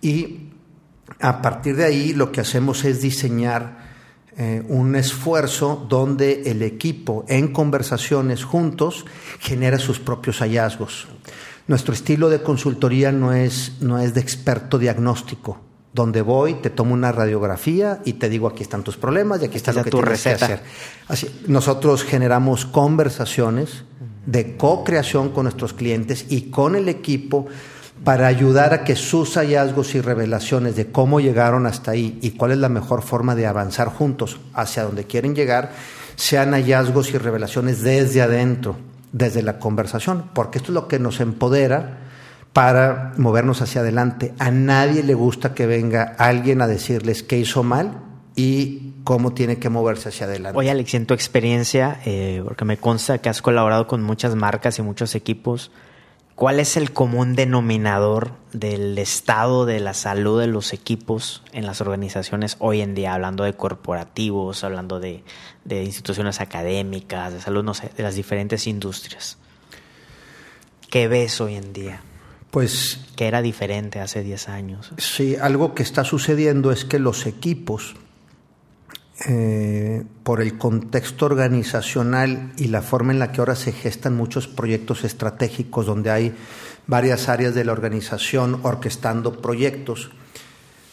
y 0.00 0.50
a 1.20 1.40
partir 1.40 1.76
de 1.76 1.84
ahí 1.84 2.12
lo 2.12 2.32
que 2.32 2.40
hacemos 2.40 2.84
es 2.84 3.00
diseñar 3.00 3.86
eh, 4.38 4.62
un 4.68 4.96
esfuerzo 4.96 5.86
donde 5.88 6.50
el 6.50 6.62
equipo 6.62 7.24
en 7.26 7.54
conversaciones 7.54 8.44
juntos 8.44 9.06
genera 9.38 9.78
sus 9.78 9.98
propios 9.98 10.40
hallazgos. 10.40 11.08
Nuestro 11.68 11.94
estilo 11.94 12.28
de 12.28 12.42
consultoría 12.42 13.10
no 13.10 13.32
es, 13.32 13.72
no 13.80 13.98
es 13.98 14.14
de 14.14 14.20
experto 14.20 14.78
diagnóstico, 14.78 15.60
donde 15.92 16.22
voy, 16.22 16.54
te 16.54 16.70
tomo 16.70 16.94
una 16.94 17.10
radiografía 17.10 18.00
y 18.04 18.14
te 18.14 18.28
digo 18.28 18.46
aquí 18.46 18.62
están 18.62 18.84
tus 18.84 18.96
problemas 18.96 19.42
y 19.42 19.46
aquí 19.46 19.56
está 19.56 19.72
lo 19.72 19.82
que 19.82 19.90
tu 19.90 19.98
tienes 19.98 20.22
que 20.22 20.30
hacer. 20.30 20.62
Así, 21.08 21.28
nosotros 21.48 22.04
generamos 22.04 22.66
conversaciones 22.66 23.84
de 24.26 24.56
co-creación 24.56 25.30
con 25.30 25.44
nuestros 25.44 25.72
clientes 25.72 26.26
y 26.28 26.50
con 26.50 26.76
el 26.76 26.88
equipo 26.88 27.46
para 28.04 28.26
ayudar 28.26 28.74
a 28.74 28.84
que 28.84 28.94
sus 28.94 29.34
hallazgos 29.34 29.94
y 29.94 30.00
revelaciones 30.00 30.76
de 30.76 30.92
cómo 30.92 31.18
llegaron 31.18 31.66
hasta 31.66 31.92
ahí 31.92 32.18
y 32.22 32.32
cuál 32.32 32.52
es 32.52 32.58
la 32.58 32.68
mejor 32.68 33.02
forma 33.02 33.34
de 33.34 33.46
avanzar 33.46 33.88
juntos 33.88 34.38
hacia 34.52 34.84
donde 34.84 35.04
quieren 35.04 35.34
llegar, 35.34 35.72
sean 36.14 36.52
hallazgos 36.52 37.10
y 37.12 37.18
revelaciones 37.18 37.82
desde 37.82 38.22
adentro, 38.22 38.76
desde 39.12 39.42
la 39.42 39.58
conversación, 39.58 40.30
porque 40.32 40.58
esto 40.58 40.72
es 40.72 40.74
lo 40.74 40.88
que 40.88 40.98
nos 40.98 41.20
empodera 41.20 41.98
para 42.52 43.12
movernos 43.18 43.60
hacia 43.60 43.82
adelante. 43.82 44.32
A 44.38 44.50
nadie 44.50 45.02
le 45.02 45.14
gusta 45.14 45.54
que 45.54 45.66
venga 45.66 46.14
alguien 46.18 46.62
a 46.62 46.66
decirles 46.66 47.22
qué 47.22 47.38
hizo 47.38 47.62
mal 47.62 47.98
y 48.34 48.94
cómo 49.04 49.32
tiene 49.32 49.58
que 49.58 49.68
moverse 49.68 50.08
hacia 50.08 50.26
adelante. 50.26 50.58
Oye, 50.58 50.70
Alex, 50.70 50.94
en 50.94 51.06
tu 51.06 51.14
experiencia, 51.14 52.00
eh, 52.04 52.42
porque 52.44 52.64
me 52.64 52.76
consta 52.76 53.18
que 53.18 53.28
has 53.28 53.42
colaborado 53.42 53.86
con 53.86 54.02
muchas 54.02 54.34
marcas 54.34 54.78
y 54.78 54.82
muchos 54.82 55.14
equipos, 55.14 55.70
¿Cuál 56.36 56.60
es 56.60 56.76
el 56.76 56.92
común 56.92 57.34
denominador 57.34 58.32
del 58.52 58.98
estado 58.98 59.64
de 59.64 59.80
la 59.80 59.94
salud 59.94 60.38
de 60.38 60.46
los 60.46 60.74
equipos 60.74 61.42
en 61.52 61.64
las 61.64 61.80
organizaciones 61.80 62.56
hoy 62.58 62.82
en 62.82 62.94
día? 62.94 63.14
Hablando 63.14 63.44
de 63.44 63.54
corporativos, 63.54 64.62
hablando 64.62 65.00
de, 65.00 65.24
de 65.64 65.82
instituciones 65.82 66.42
académicas, 66.42 67.32
de 67.32 67.40
salud, 67.40 67.64
no 67.64 67.72
sé, 67.72 67.90
de 67.96 68.02
las 68.02 68.16
diferentes 68.16 68.66
industrias. 68.66 69.38
¿Qué 70.90 71.08
ves 71.08 71.40
hoy 71.40 71.54
en 71.54 71.72
día? 71.72 72.02
Pues. 72.50 73.00
Que 73.16 73.28
era 73.28 73.40
diferente 73.40 74.00
hace 74.00 74.22
10 74.22 74.50
años. 74.50 74.92
Sí, 74.98 75.36
algo 75.40 75.74
que 75.74 75.82
está 75.82 76.04
sucediendo 76.04 76.70
es 76.70 76.84
que 76.84 76.98
los 76.98 77.24
equipos 77.24 77.96
eh, 79.28 80.04
por 80.22 80.40
el 80.40 80.56
contexto 80.56 81.26
organizacional 81.26 82.52
y 82.56 82.68
la 82.68 82.80
forma 82.80 83.12
en 83.12 83.18
la 83.18 83.32
que 83.32 83.40
ahora 83.40 83.56
se 83.56 83.72
gestan 83.72 84.14
muchos 84.14 84.46
proyectos 84.46 85.02
estratégicos 85.02 85.84
donde 85.84 86.12
hay 86.12 86.32
varias 86.86 87.28
áreas 87.28 87.52
de 87.52 87.64
la 87.64 87.72
organización 87.72 88.60
orquestando 88.62 89.42
proyectos. 89.42 90.12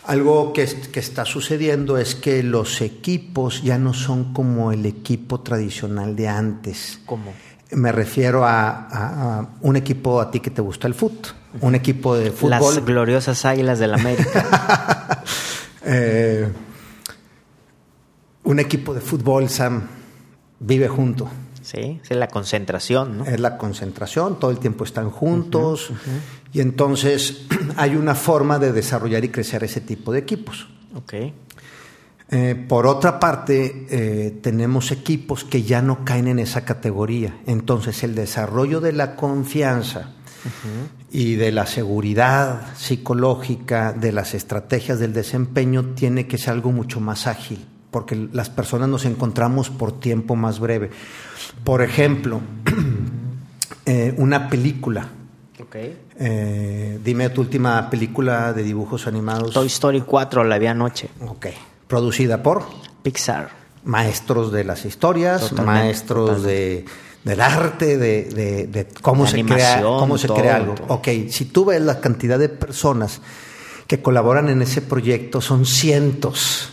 Algo 0.06 0.52
que, 0.52 0.66
que, 0.92 1.00
está 1.00 1.26
sucediendo 1.26 2.00
es 2.00 2.16
que 2.16 2.42
los 2.42 2.82
equipos 2.82 3.62
ya 3.62 3.78
no 3.78 3.94
son 3.94 4.34
como 4.34 4.72
el 4.72 4.88
equipo 4.88 5.42
tradicional 5.42 6.16
de 6.16 6.28
antes. 6.28 7.02
¿Cómo? 7.06 7.34
Me 7.70 7.92
refiero 7.92 8.46
a, 8.46 8.88
a, 8.88 9.40
a 9.40 9.50
un 9.62 9.76
equipo 9.76 10.20
a 10.20 10.32
ti 10.32 10.40
que 10.40 10.50
te 10.50 10.62
gusta 10.64 10.88
el 10.88 10.96
fútbol, 10.96 11.34
un 11.62 11.76
equipo 11.76 12.16
de 12.16 12.32
fútbol. 12.32 12.50
Las 12.50 12.84
gloriosas 12.84 13.46
águilas 13.46 13.78
del 13.78 13.94
América. 13.94 15.24
eh, 15.86 16.48
un 18.44 18.60
equipo 18.60 18.94
de 18.94 19.02
fútbol, 19.02 19.50
Sam, 19.50 19.88
vive 20.60 20.88
junto. 20.88 21.30
Sí, 21.62 22.02
es 22.04 22.18
la 22.18 22.28
concentración, 22.28 23.20
¿no? 23.20 23.26
Es 23.26 23.40
la 23.40 23.58
concentración, 23.58 24.38
todo 24.38 24.52
el 24.52 24.60
tiempo 24.60 24.84
están 24.84 25.10
juntos 25.10 25.90
uh 25.90 25.94
-huh, 25.94 25.96
uh 25.96 26.00
-huh. 26.00 26.20
y 26.52 26.60
entonces 26.60 27.46
hay 27.78 27.96
una 27.96 28.16
forma 28.16 28.60
de 28.60 28.74
desarrollar 28.74 29.24
y 29.24 29.30
crecer 29.30 29.64
ese 29.64 29.80
tipo 29.80 30.12
de 30.12 30.20
equipos. 30.20 30.68
Ok. 30.94 31.14
Eh, 32.30 32.56
por 32.68 32.86
otra 32.86 33.20
parte, 33.20 33.86
eh, 33.90 34.40
tenemos 34.42 34.92
equipos 34.92 35.46
que 35.46 35.64
ya 35.64 35.82
no 35.82 36.04
caen 36.04 36.28
en 36.28 36.40
esa 36.40 36.66
categoría. 36.66 37.38
Entonces, 37.46 38.04
el 38.04 38.16
desarrollo 38.16 38.82
de 38.82 38.92
la 38.92 39.16
confianza 39.16 40.00
uh 40.00 40.50
-huh. 40.50 40.88
y 41.12 41.36
de 41.36 41.52
la 41.52 41.66
seguridad 41.66 42.76
psicológica, 42.76 43.94
de 43.94 44.12
las 44.12 44.34
estrategias 44.34 45.00
del 45.00 45.14
desempeño, 45.14 45.94
tiene 45.96 46.28
que 46.28 46.38
ser 46.38 46.54
algo 46.54 46.72
mucho 46.72 47.00
más 47.00 47.28
ágil 47.28 47.68
porque 47.94 48.28
las 48.34 48.50
personas 48.50 48.90
nos 48.90 49.06
encontramos 49.06 49.70
por 49.70 49.98
tiempo 49.98 50.36
más 50.36 50.60
breve. 50.60 50.90
Por 51.64 51.84
ejemplo, 51.84 52.42
eh, 53.86 54.16
una 54.18 54.50
película. 54.50 55.08
Okay. 55.68 55.98
Eh, 56.20 57.00
dime 57.04 57.30
tu 57.30 57.42
última 57.42 57.90
película 57.92 58.52
de 58.52 58.64
dibujos 58.64 59.06
animados. 59.06 59.54
Toy 59.54 59.68
Story 59.68 60.02
4, 60.02 60.44
la 60.44 60.58
vi 60.58 60.66
anoche. 60.66 61.10
Ok. 61.22 61.48
Producida 61.88 62.42
por 62.42 62.64
Pixar. 63.04 63.50
Maestros 63.86 64.52
de 64.52 64.64
las 64.64 64.86
historias, 64.86 65.42
totalmente, 65.42 65.82
maestros 65.84 66.30
totalmente. 66.30 66.52
De, 66.52 66.86
del 67.26 67.42
arte, 67.42 67.98
de, 67.98 68.24
de, 68.24 68.68
de 68.68 68.88
cómo, 69.02 69.26
la 69.26 69.30
se 69.30 69.44
crea, 69.44 69.82
cómo 69.82 70.18
se 70.18 70.28
todo, 70.28 70.38
crea 70.38 70.56
algo. 70.56 70.74
Todo. 70.76 70.88
Ok, 70.88 71.10
si 71.30 71.46
tú 71.46 71.66
ves 71.66 71.82
la 71.82 72.00
cantidad 72.00 72.40
de 72.40 72.50
personas 72.50 73.22
que 73.86 74.02
colaboran 74.02 74.50
en 74.50 74.62
ese 74.62 74.82
proyecto, 74.82 75.42
son 75.42 75.66
cientos 75.66 76.73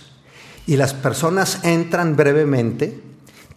y 0.71 0.77
las 0.77 0.95
personas 0.95 1.65
entran 1.65 2.15
brevemente, 2.15 3.01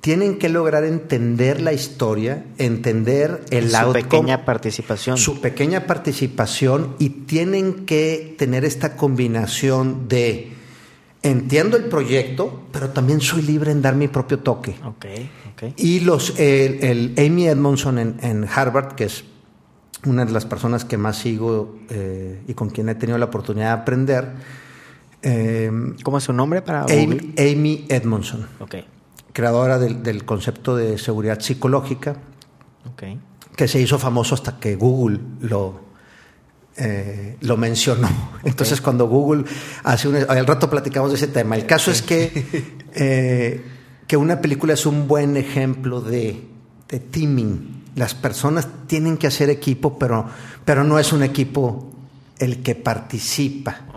tienen 0.02 0.40
que 0.40 0.50
lograr 0.50 0.84
entender 0.84 1.62
la 1.62 1.72
historia, 1.72 2.44
entender 2.58 3.46
el 3.52 3.70
su 3.70 3.78
outcome, 3.78 4.02
pequeña 4.02 4.46
participación. 4.46 5.18
Su 5.20 5.40
pequeña 5.40 5.86
participación 5.86 6.96
y 6.98 7.10
tienen 7.10 7.86
que 7.86 8.36
tener 8.40 8.66
esta 8.66 8.98
combinación 8.98 10.08
de 10.08 10.54
entiendo 11.22 11.78
el 11.78 11.84
proyecto, 11.84 12.64
pero 12.72 12.90
también 12.90 13.22
soy 13.22 13.44
libre 13.44 13.70
en 13.70 13.84
dar 13.84 13.94
mi 13.96 14.08
propio 14.08 14.40
toque. 14.40 14.76
Okay, 14.84 15.30
okay. 15.54 15.76
Y 15.78 16.00
los, 16.00 16.40
el, 16.40 16.84
el 16.84 17.14
Amy 17.24 17.46
Edmondson 17.46 18.00
en, 18.00 18.18
en, 18.24 18.48
Harvard, 18.52 18.96
que 18.96 19.04
es 19.04 19.24
una 20.08 20.26
de 20.26 20.32
las 20.32 20.48
personas 20.48 20.84
que 20.84 20.98
más 20.98 21.20
sigo 21.20 21.78
eh, 21.92 22.42
y 22.48 22.56
con 22.56 22.72
quien 22.72 22.90
he 22.90 22.96
tenido 22.96 23.20
la 23.20 23.26
oportunidad 23.26 23.68
de 23.68 23.82
aprender, 23.84 24.32
eh, 25.24 25.72
¿Cómo 26.04 26.18
es 26.18 26.26
su 26.26 26.34
nombre 26.34 26.62
para 26.62 26.82
Amy, 26.84 27.34
Amy 27.38 27.86
Edmondson, 27.88 28.46
okay. 28.60 28.86
creadora 29.32 29.80
del, 29.80 30.04
del, 30.04 30.26
concepto 30.26 30.76
de 30.76 30.98
seguridad 30.98 31.40
psicológica, 31.40 32.18
okay. 32.92 33.18
que 33.56 33.70
se 33.70 33.80
hizo 33.80 33.98
famoso 33.98 34.36
hasta 34.36 34.60
que 34.60 34.76
Google 34.76 35.20
lo, 35.40 35.80
eh, 36.76 37.38
lo 37.40 37.56
mencionó. 37.56 38.08
Okay. 38.08 38.50
Entonces, 38.52 38.82
cuando 38.82 39.08
Google 39.08 39.46
hace 39.84 40.10
un. 40.10 40.18
Al 40.28 40.46
rato 40.46 40.70
platicamos 40.70 41.12
de 41.12 41.16
ese 41.16 41.28
tema. 41.28 41.56
El 41.56 41.66
caso 41.66 41.90
es 41.90 42.02
que, 42.02 42.46
eh, 42.94 43.64
que 44.06 44.18
una 44.18 44.42
película 44.42 44.74
es 44.74 44.86
un 44.86 45.08
buen 45.08 45.38
ejemplo 45.38 46.02
de, 46.02 46.44
de 46.90 47.00
teaming. 47.00 47.84
Las 47.96 48.14
personas 48.14 48.68
tienen 48.88 49.18
que 49.18 49.28
hacer 49.28 49.50
equipo, 49.50 49.98
pero, 49.98 50.28
pero 50.66 50.84
no 50.84 51.00
es 51.00 51.14
un 51.14 51.24
equipo 51.24 51.94
el 52.40 52.62
que 52.62 52.76
participa. 52.76 53.93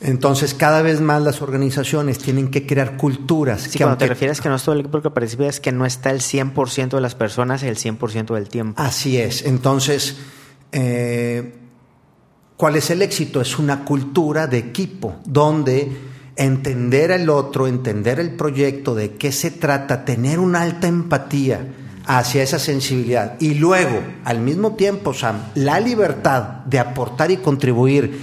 Entonces, 0.00 0.54
cada 0.54 0.80
vez 0.80 1.00
más 1.00 1.22
las 1.22 1.42
organizaciones 1.42 2.18
tienen 2.18 2.50
que 2.50 2.66
crear 2.66 2.96
culturas. 2.96 3.62
Sí, 3.62 3.72
que 3.72 3.78
cuando 3.78 3.92
aunque... 3.92 4.06
te 4.06 4.08
refieres 4.08 4.40
que 4.40 4.48
no 4.48 4.56
es 4.56 4.62
todo 4.62 4.74
el 4.74 4.80
equipo 4.80 5.02
que 5.02 5.10
participa, 5.10 5.46
es 5.46 5.60
que 5.60 5.72
no 5.72 5.84
está 5.84 6.10
el 6.10 6.20
100% 6.20 6.90
de 6.90 7.00
las 7.00 7.14
personas 7.14 7.62
el 7.62 7.76
100% 7.76 8.34
del 8.34 8.48
tiempo. 8.48 8.80
Así 8.82 9.18
es. 9.18 9.44
Entonces, 9.44 10.16
eh, 10.72 11.54
¿cuál 12.56 12.76
es 12.76 12.90
el 12.90 13.02
éxito? 13.02 13.42
Es 13.42 13.58
una 13.58 13.84
cultura 13.84 14.46
de 14.46 14.58
equipo, 14.58 15.16
donde 15.26 15.92
entender 16.36 17.12
al 17.12 17.28
otro, 17.28 17.66
entender 17.66 18.20
el 18.20 18.30
proyecto, 18.30 18.94
de 18.94 19.12
qué 19.16 19.32
se 19.32 19.50
trata, 19.50 20.06
tener 20.06 20.38
una 20.38 20.62
alta 20.62 20.88
empatía 20.88 21.66
hacia 22.06 22.42
esa 22.42 22.58
sensibilidad 22.58 23.36
y 23.38 23.54
luego, 23.54 24.00
al 24.24 24.40
mismo 24.40 24.74
tiempo, 24.74 25.12
Sam, 25.12 25.36
la 25.54 25.78
libertad 25.78 26.64
de 26.64 26.78
aportar 26.78 27.30
y 27.30 27.36
contribuir 27.36 28.18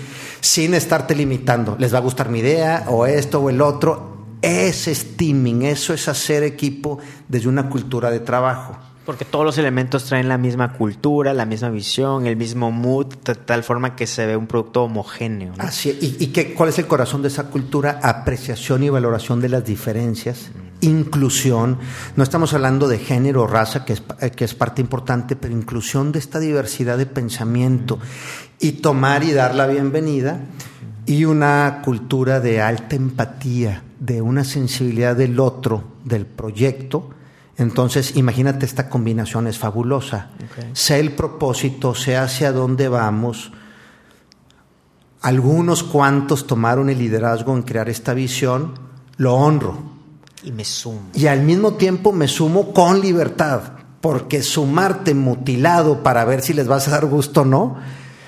sin 0.48 0.74
estarte 0.74 1.14
limitando. 1.14 1.76
Les 1.78 1.94
va 1.94 1.98
a 1.98 2.02
gustar 2.02 2.30
mi 2.30 2.40
idea 2.40 2.86
o 2.88 3.06
esto 3.06 3.42
o 3.42 3.50
el 3.50 3.62
otro. 3.62 4.16
Es 4.42 4.86
steaming, 4.86 5.64
eso 5.64 5.94
es 5.94 6.08
hacer 6.08 6.44
equipo 6.44 7.00
desde 7.28 7.50
una 7.50 7.70
cultura 7.70 8.10
de 8.12 8.22
trabajo. 8.22 8.78
Porque 9.06 9.26
todos 9.26 9.46
los 9.46 9.58
elementos 9.58 10.06
traen 10.06 10.30
la 10.30 10.38
misma 10.38 10.74
cultura, 10.74 11.34
la 11.34 11.46
misma 11.46 11.70
visión, 11.70 12.28
el 12.28 12.38
mismo 12.38 12.72
mood, 12.72 13.08
de 13.26 13.36
tal 13.36 13.64
forma 13.64 13.96
que 13.96 14.06
se 14.08 14.26
ve 14.26 14.38
un 14.38 14.48
producto 14.48 14.84
homogéneo. 14.84 15.54
¿no? 15.58 15.64
Así 15.64 15.98
¿Y, 16.02 16.24
y 16.24 16.28
qué, 16.28 16.54
cuál 16.54 16.70
es 16.70 16.80
el 16.80 16.88
corazón 16.88 17.22
de 17.22 17.30
esa 17.30 17.46
cultura? 17.46 18.00
Apreciación 18.04 18.84
y 18.84 18.90
valoración 18.90 19.42
de 19.42 19.50
las 19.50 19.66
diferencias 19.66 20.52
inclusión, 20.82 21.80
no 22.16 22.24
estamos 22.24 22.54
hablando 22.54 22.88
de 22.88 23.00
género 23.00 23.44
o 23.44 23.48
raza, 23.48 23.84
que 23.84 23.94
es, 23.94 24.04
eh, 24.22 24.32
que 24.32 24.46
es 24.46 24.54
parte 24.54 24.82
importante, 24.82 25.36
pero 25.36 25.54
inclusión 25.54 26.12
de 26.12 26.20
esta 26.20 26.40
diversidad 26.40 26.98
de 26.98 27.06
pensamiento 27.06 28.00
y 28.60 28.74
tomar 28.74 29.24
y 29.24 29.34
dar 29.34 29.56
la 29.56 29.67
bienvenida 29.67 30.39
y 31.06 31.26
una 31.26 31.82
cultura 31.84 32.39
de 32.39 32.62
alta 32.62 32.96
empatía, 32.96 33.84
de 34.00 34.22
una 34.22 34.43
sensibilidad 34.43 35.15
del 35.15 35.39
otro, 35.39 35.84
del 36.04 36.26
proyecto. 36.26 37.10
Entonces, 37.56 38.15
imagínate, 38.17 38.65
esta 38.65 38.89
combinación 38.89 39.48
es 39.48 39.58
fabulosa. 39.58 40.30
Sé 40.74 41.00
el 41.00 41.13
propósito, 41.13 41.96
sé 41.96 42.17
hacia 42.17 42.52
dónde 42.52 42.89
vamos. 42.89 43.52
Algunos 45.22 45.84
cuantos 45.84 46.46
tomaron 46.46 46.89
el 46.89 47.00
liderazgo 47.00 47.56
en 47.56 47.63
crear 47.63 47.89
esta 47.89 48.13
visión, 48.13 48.74
lo 49.17 49.34
honro 49.36 49.98
y 50.43 50.52
me 50.52 50.63
sumo. 50.63 51.10
Y 51.13 51.28
al 51.28 51.41
mismo 51.41 51.74
tiempo 51.74 52.12
me 52.12 52.28
sumo 52.28 52.74
con 52.74 53.02
libertad, 53.02 53.62
porque 54.02 54.43
sumarte 54.43 55.13
mutilado 55.15 56.04
para 56.04 56.24
ver 56.26 56.41
si 56.41 56.54
les 56.54 56.67
vas 56.67 56.88
a 56.88 56.91
dar 56.91 57.06
gusto 57.08 57.41
o 57.41 57.46
no, 57.46 57.78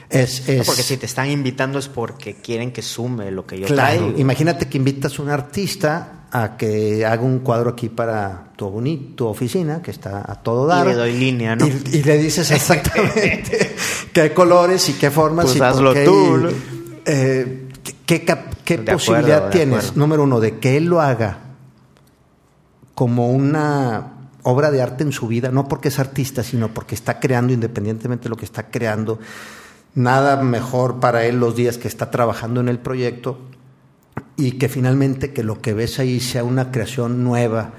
es, 0.09 0.41
porque 0.65 0.83
si 0.83 0.97
te 0.97 1.05
están 1.05 1.29
invitando 1.29 1.77
es 1.77 1.87
porque 1.87 2.35
quieren 2.35 2.71
que 2.71 2.81
sume 2.81 3.29
lo 3.31 3.45
que 3.45 3.59
yo 3.59 3.67
claro, 3.67 3.99
traigo. 3.99 4.19
Imagínate 4.19 4.67
que 4.67 4.77
invitas 4.77 5.19
a 5.19 5.21
un 5.21 5.29
artista 5.29 6.25
a 6.31 6.57
que 6.57 7.05
haga 7.05 7.21
un 7.21 7.39
cuadro 7.39 7.71
aquí 7.71 7.89
para 7.89 8.51
tu, 8.55 8.69
tu 9.15 9.27
oficina, 9.27 9.81
que 9.81 9.91
está 9.91 10.23
a 10.31 10.35
todo 10.41 10.65
dar. 10.65 10.87
Y 10.87 10.89
le 10.89 10.95
doy 10.95 11.13
línea, 11.13 11.55
¿no? 11.55 11.67
Y, 11.67 12.03
le 12.03 12.17
dices 12.17 12.49
exactamente 12.51 13.75
qué 14.13 14.33
colores 14.33 14.89
y 14.89 14.93
qué 14.93 15.11
formas. 15.11 15.45
Pues 15.45 15.57
y 15.57 15.61
hazlo 15.61 15.93
tú. 15.93 16.49
eh, 17.05 17.65
¿Qué, 18.05 18.25
qué, 18.65 18.77
posibilidad 18.79 19.49
tienes, 19.49 19.95
número 19.95 20.23
uno, 20.23 20.39
de 20.39 20.57
que 20.57 20.77
él 20.77 20.85
lo 20.85 21.01
haga 21.01 21.37
como 22.95 23.31
una 23.31 24.13
obra 24.43 24.71
de 24.71 24.81
arte 24.81 25.03
en 25.03 25.11
su 25.11 25.27
vida, 25.27 25.51
no 25.51 25.67
porque 25.67 25.89
es 25.89 25.99
artista, 25.99 26.43
sino 26.43 26.73
porque 26.73 26.95
está 26.95 27.19
creando, 27.19 27.53
independientemente 27.53 28.23
de 28.23 28.29
lo 28.29 28.35
que 28.35 28.45
está 28.45 28.71
creando, 28.71 29.19
nada 29.95 30.41
mejor 30.41 30.99
para 30.99 31.25
él 31.25 31.39
los 31.39 31.55
días 31.55 31.77
que 31.77 31.87
está 31.87 32.11
trabajando 32.11 32.59
en 32.59 32.69
el 32.69 32.79
proyecto 32.79 33.39
y 34.35 34.53
que 34.53 34.69
finalmente 34.69 35.33
que 35.33 35.43
lo 35.43 35.61
que 35.61 35.73
ves 35.73 35.99
ahí 35.99 36.19
sea 36.19 36.43
una 36.43 36.71
creación 36.71 37.23
nueva 37.23 37.71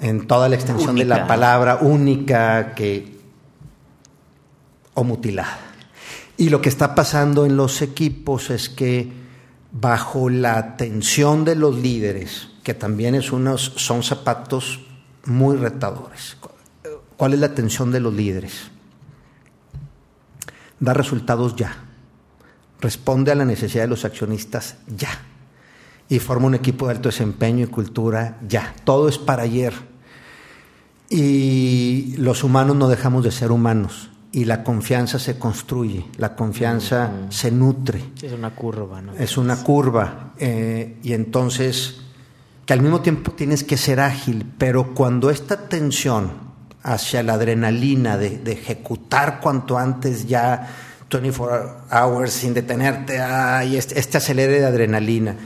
en 0.00 0.26
toda 0.26 0.48
la 0.48 0.54
extensión 0.54 0.96
de 0.96 1.04
la 1.04 1.26
palabra, 1.26 1.78
única, 1.80 2.74
que 2.74 3.18
o 4.94 5.04
mutilada. 5.04 5.58
Y 6.36 6.50
lo 6.50 6.60
que 6.60 6.68
está 6.68 6.94
pasando 6.94 7.46
en 7.46 7.56
los 7.56 7.82
equipos 7.82 8.50
es 8.50 8.68
que 8.68 9.10
bajo 9.72 10.30
la 10.30 10.56
atención 10.56 11.44
de 11.44 11.56
los 11.56 11.76
líderes, 11.76 12.48
que 12.62 12.74
también 12.74 13.14
es 13.14 13.32
unos, 13.32 13.72
son 13.76 14.02
zapatos 14.02 14.80
muy 15.24 15.56
retadores. 15.56 16.36
¿Cuál 17.16 17.34
es 17.34 17.40
la 17.40 17.46
atención 17.46 17.90
de 17.90 18.00
los 18.00 18.14
líderes? 18.14 18.70
Da 20.80 20.94
resultados 20.94 21.56
ya. 21.56 21.84
Responde 22.80 23.32
a 23.32 23.34
la 23.34 23.44
necesidad 23.44 23.84
de 23.84 23.88
los 23.88 24.04
accionistas 24.04 24.76
ya. 24.86 25.10
Y 26.08 26.18
forma 26.20 26.46
un 26.46 26.54
equipo 26.54 26.86
de 26.86 26.92
alto 26.92 27.08
desempeño 27.08 27.64
y 27.64 27.68
cultura 27.68 28.38
ya. 28.46 28.74
Todo 28.84 29.08
es 29.08 29.18
para 29.18 29.42
ayer. 29.42 29.74
Y 31.10 32.14
los 32.18 32.44
humanos 32.44 32.76
no 32.76 32.88
dejamos 32.88 33.24
de 33.24 33.30
ser 33.30 33.50
humanos. 33.50 34.10
Y 34.30 34.44
la 34.44 34.62
confianza 34.62 35.18
se 35.18 35.38
construye, 35.38 36.06
la 36.18 36.36
confianza 36.36 37.10
se 37.30 37.50
nutre. 37.50 38.12
Es 38.22 38.32
una 38.32 38.54
curva, 38.54 39.00
¿no? 39.00 39.14
Es 39.14 39.38
una 39.38 39.62
curva. 39.62 40.34
Eh, 40.38 40.98
y 41.02 41.14
entonces 41.14 42.02
que 42.68 42.74
al 42.74 42.82
mismo 42.82 43.00
tiempo 43.00 43.32
tienes 43.32 43.64
que 43.64 43.78
ser 43.78 43.98
ágil, 43.98 44.44
pero 44.58 44.92
cuando 44.92 45.30
esta 45.30 45.68
tensión 45.70 46.47
hacia 46.92 47.22
la 47.22 47.34
adrenalina 47.34 48.16
de, 48.16 48.40
ejecutar 48.50 49.40
cuanto 49.40 49.76
antes 49.76 50.26
ya 50.26 50.68
24 51.10 51.84
hours 51.90 52.32
sin 52.32 52.54
detenerte, 52.54 53.20
ay, 53.20 53.76
este, 53.76 53.98
este, 53.98 54.34
de 54.34 54.64
adrenalina, 54.64 55.36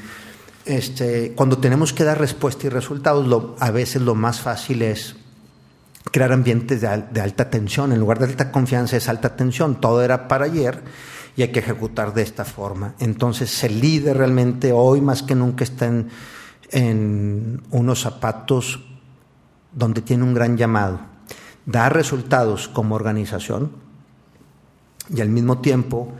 este, 0.64 1.32
cuando 1.32 1.58
tenemos 1.58 1.92
que 1.92 2.04
dar 2.04 2.18
respuesta 2.18 2.66
y 2.66 2.70
resultados, 2.70 3.54
a 3.58 3.70
veces 3.70 4.02
lo 4.02 4.14
más 4.14 4.40
fácil 4.40 4.82
es 4.82 5.16
crear 6.10 6.32
ambientes 6.32 6.80
de, 6.80 7.20
alta 7.20 7.50
tensión. 7.50 7.92
En 7.92 7.98
lugar 7.98 8.18
de 8.18 8.26
alta 8.26 8.52
confianza 8.52 8.96
es 8.96 9.08
alta 9.08 9.34
tensión. 9.34 9.80
Todo 9.80 10.02
era 10.02 10.28
para 10.28 10.44
ayer 10.44 10.82
y 11.36 11.42
hay 11.42 11.48
que 11.48 11.60
ejecutar 11.60 12.14
de 12.14 12.22
esta 12.22 12.44
forma. 12.44 12.94
Entonces 12.98 13.64
el 13.64 13.80
líder 13.80 14.18
realmente 14.18 14.72
hoy 14.72 15.00
más 15.00 15.22
que 15.22 15.34
nunca 15.34 15.64
está 15.64 15.90
en 16.70 17.62
unos 17.70 18.00
zapatos 18.00 18.80
donde 19.72 20.02
tiene 20.02 20.22
un 20.22 20.34
gran 20.34 20.56
llamado, 20.56 21.00
dar 21.66 21.94
resultados 21.94 22.68
como 22.68 22.94
organización 22.94 23.72
y 25.14 25.20
al 25.20 25.28
mismo 25.28 25.58
tiempo 25.58 26.12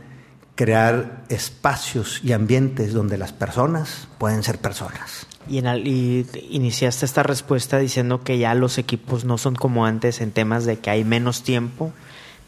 crear 0.55 1.23
espacios 1.29 2.21
y 2.23 2.31
ambientes 2.31 2.93
donde 2.93 3.17
las 3.17 3.33
personas 3.33 4.07
pueden 4.17 4.43
ser 4.43 4.59
personas. 4.59 5.25
Y, 5.47 5.57
en, 5.57 5.67
y, 5.85 6.25
iniciaste 6.51 7.05
esta 7.05 7.23
respuesta 7.23 7.79
diciendo 7.79 8.23
que 8.23 8.37
ya 8.37 8.53
los 8.53 8.77
equipos 8.77 9.25
no 9.25 9.37
son 9.37 9.55
como 9.55 9.85
antes 9.85 10.21
en 10.21 10.31
temas 10.31 10.65
de 10.65 10.79
que 10.79 10.89
hay 10.89 11.03
menos 11.03 11.43
tiempo 11.43 11.91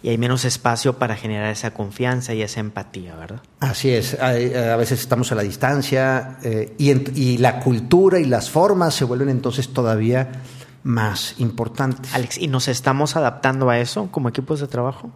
y 0.06 0.10
hay 0.10 0.20
menos 0.20 0.46
espacio 0.46 1.00
para 1.00 1.16
generar 1.16 1.52
esa 1.52 1.74
confianza 1.74 2.36
y 2.36 2.44
esa 2.44 2.60
empatía, 2.60 3.16
¿verdad? 3.16 3.42
Así 3.60 3.90
es, 3.90 4.14
eh, 4.14 4.70
a 4.72 4.76
veces 4.76 5.00
estamos 5.00 5.32
a 5.32 5.36
la 5.36 5.42
distancia 5.42 6.38
eh, 6.44 6.76
y, 6.78 7.40
la 7.40 7.60
cultura 7.60 8.20
y 8.20 8.26
las 8.26 8.52
formas 8.52 8.94
se 8.94 9.04
vuelven 9.04 9.30
entonces 9.30 9.70
todavía 9.70 10.44
más 10.86 11.36
importantes. 11.40 12.14
Alex, 12.14 12.38
¿y 12.38 12.48
nos 12.48 12.70
estamos 12.70 13.18
adaptando 13.18 13.70
a 13.70 13.80
eso 13.80 14.08
como 14.12 14.30
equipos 14.30 14.62
de 14.62 14.68
trabajo? 14.68 15.12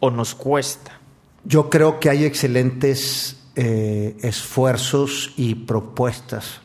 ¿O 0.00 0.10
nos 0.10 0.34
cuesta? 0.34 1.00
Yo 1.44 1.70
creo 1.70 1.98
que 2.00 2.10
hay 2.10 2.24
excelentes 2.24 3.42
eh, 3.56 4.18
esfuerzos 4.20 5.32
y 5.36 5.54
propuestas 5.54 6.60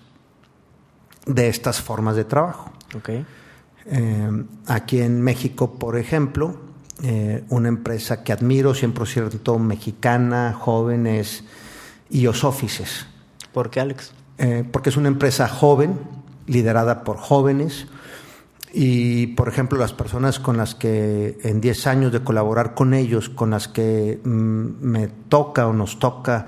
de 1.26 1.48
estas 1.48 1.82
formas 1.82 2.18
de 2.18 2.26
trabajo. 2.26 2.72
Okay. 2.96 3.26
aquí 4.68 5.02
en 5.02 5.22
México, 5.22 5.78
por 5.78 5.98
ejemplo, 5.98 6.56
eh, 7.04 7.44
una 7.50 7.68
empresa 7.68 8.24
que 8.24 8.32
admiro, 8.32 8.74
siempre 8.74 9.06
cierto, 9.06 9.60
mexicana, 9.60 10.54
jóvenes 10.58 11.44
y 12.10 12.26
Offices. 12.28 13.06
¿Por 13.52 13.70
qué, 13.70 13.82
Alex? 13.82 14.14
Eh, 14.38 14.64
porque 14.72 14.90
es 14.90 14.98
una 14.98 15.10
empresa 15.10 15.48
joven, 15.48 16.00
liderada 16.48 17.04
por 17.04 17.18
jóvenes. 17.18 17.88
Y, 18.74 19.28
por 19.28 19.48
ejemplo, 19.48 19.80
las 19.80 19.94
personas 19.94 20.40
con 20.40 20.58
las 20.58 20.76
que 20.76 21.38
en 21.44 21.62
10 21.62 21.88
años 21.88 22.12
de 22.12 22.24
colaborar 22.24 22.74
con 22.74 22.94
ellos, 22.94 23.30
con 23.30 23.52
las 23.52 23.68
que 23.68 24.20
mm, 24.24 24.30
me 24.82 25.08
toca 25.08 25.68
o 25.68 25.74
nos 25.74 26.00
toca 26.00 26.48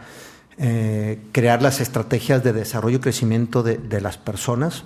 eh, 0.57 1.21
crear 1.31 1.61
las 1.61 1.79
estrategias 1.79 2.43
de 2.43 2.51
desarrollo 2.51 2.97
y 2.97 3.01
crecimiento 3.01 3.63
de, 3.63 3.77
de 3.77 4.01
las 4.01 4.17
personas, 4.17 4.83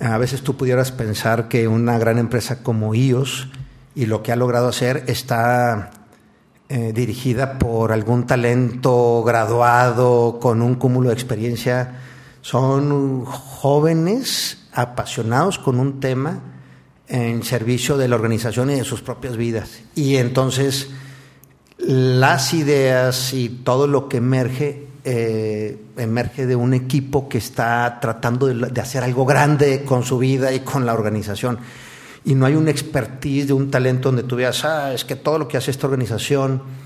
a 0.00 0.18
veces 0.18 0.42
tú 0.42 0.56
pudieras 0.56 0.92
pensar 0.92 1.48
que 1.48 1.68
una 1.68 1.98
gran 1.98 2.18
empresa 2.18 2.62
como 2.62 2.94
IOS 2.94 3.48
y 3.94 4.06
lo 4.06 4.22
que 4.22 4.32
ha 4.32 4.36
logrado 4.36 4.68
hacer 4.68 5.04
está 5.06 5.90
eh, 6.68 6.92
dirigida 6.92 7.58
por 7.58 7.92
algún 7.92 8.26
talento 8.26 9.22
graduado 9.22 10.40
con 10.40 10.62
un 10.62 10.74
cúmulo 10.74 11.10
de 11.10 11.14
experiencia. 11.14 12.00
Son 12.44 13.24
jóvenes 13.24 14.58
apasionados 14.74 15.58
con 15.58 15.80
un 15.80 15.98
tema 15.98 16.40
en 17.08 17.42
servicio 17.42 17.96
de 17.96 18.06
la 18.06 18.16
organización 18.16 18.70
y 18.70 18.74
de 18.74 18.84
sus 18.84 19.00
propias 19.00 19.38
vidas. 19.38 19.80
Y 19.94 20.16
entonces 20.16 20.90
las 21.78 22.52
ideas 22.52 23.32
y 23.32 23.48
todo 23.48 23.86
lo 23.86 24.10
que 24.10 24.18
emerge 24.18 24.88
eh, 25.04 25.86
emerge 25.96 26.44
de 26.44 26.54
un 26.54 26.74
equipo 26.74 27.30
que 27.30 27.38
está 27.38 27.98
tratando 27.98 28.46
de, 28.46 28.78
hacer 28.78 29.04
algo 29.04 29.24
grande 29.24 29.82
con 29.82 30.04
su 30.04 30.18
vida 30.18 30.52
y 30.52 30.60
con 30.60 30.84
la 30.84 30.92
organización. 30.92 31.60
Y 32.26 32.34
no 32.34 32.44
hay 32.44 32.56
un 32.56 32.68
expertise 32.68 33.46
de 33.46 33.54
un 33.54 33.70
talento 33.70 34.10
donde 34.10 34.24
tú 34.24 34.36
veas, 34.36 34.66
ah, 34.66 34.92
es 34.92 35.06
que 35.06 35.16
todo 35.16 35.38
lo 35.38 35.48
que 35.48 35.56
hace 35.56 35.70
esta 35.70 35.86
organización 35.86 36.83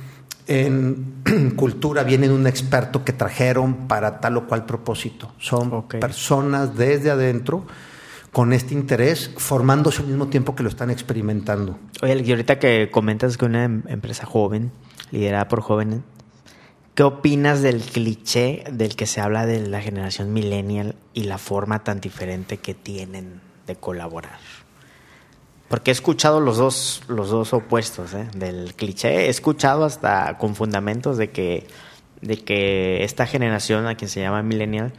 en 0.49 1.23
cultura 1.57 2.03
viene 2.03 2.29
de 2.29 2.35
un 2.35 2.47
experto 2.47 3.05
que 3.05 3.13
trajeron 3.13 3.87
para 3.87 4.21
tal 4.21 4.39
o 4.39 4.47
cual 4.47 4.67
propósito. 4.67 5.33
Son 5.39 5.87
personas 5.89 6.77
desde 6.77 7.11
adentro 7.11 7.67
con 8.33 8.53
este 8.53 8.75
interés, 8.75 9.31
formándose 9.37 10.03
al 10.03 10.09
mismo 10.09 10.29
tiempo 10.29 10.55
que 10.55 10.63
lo 10.63 10.69
están 10.69 10.91
experimentando. 10.91 11.79
Oye, 12.03 12.23
y 12.25 12.31
ahorita 12.31 12.59
que 12.59 12.91
comentas 12.91 13.37
que 13.37 13.45
una 13.45 13.65
em, 13.65 13.83
empresa 13.89 14.27
joven, 14.27 14.73
liderada 15.11 15.49
por 15.49 15.61
jóvenes, 15.61 16.01
¿Qué 16.99 17.05
opinas 17.05 17.63
del 17.63 17.81
cliché 17.81 18.65
del 18.73 18.97
que 18.97 19.07
se 19.07 19.21
habla 19.21 19.47
de 19.47 19.65
la 19.65 19.81
generación 19.81 20.33
millennial 20.33 20.97
y 21.15 21.23
la 21.23 21.39
forma 21.39 21.85
tan 21.85 22.01
diferente 22.01 22.57
que 22.57 22.75
tienen 22.75 23.41
de 23.69 23.77
colaborar? 23.77 24.41
Porque 25.69 25.91
he 25.91 25.93
escuchado 25.93 26.41
los 26.41 26.57
dos, 26.57 27.03
los 27.09 27.29
dos 27.29 27.53
opuestos 27.53 28.15
¿eh? 28.15 28.27
del 28.35 28.75
cliché. 28.75 29.27
He 29.27 29.29
escuchado 29.29 29.85
hasta 29.85 30.39
con 30.39 30.57
fundamentos 30.57 31.19
de 31.19 31.31
que, 31.31 31.67
de 32.23 32.43
que 32.43 33.05
esta 33.05 33.27
generación, 33.27 33.87
a 33.87 33.95
quien 33.95 34.09
se 34.09 34.21
llama 34.21 34.43
millennial, 34.43 34.95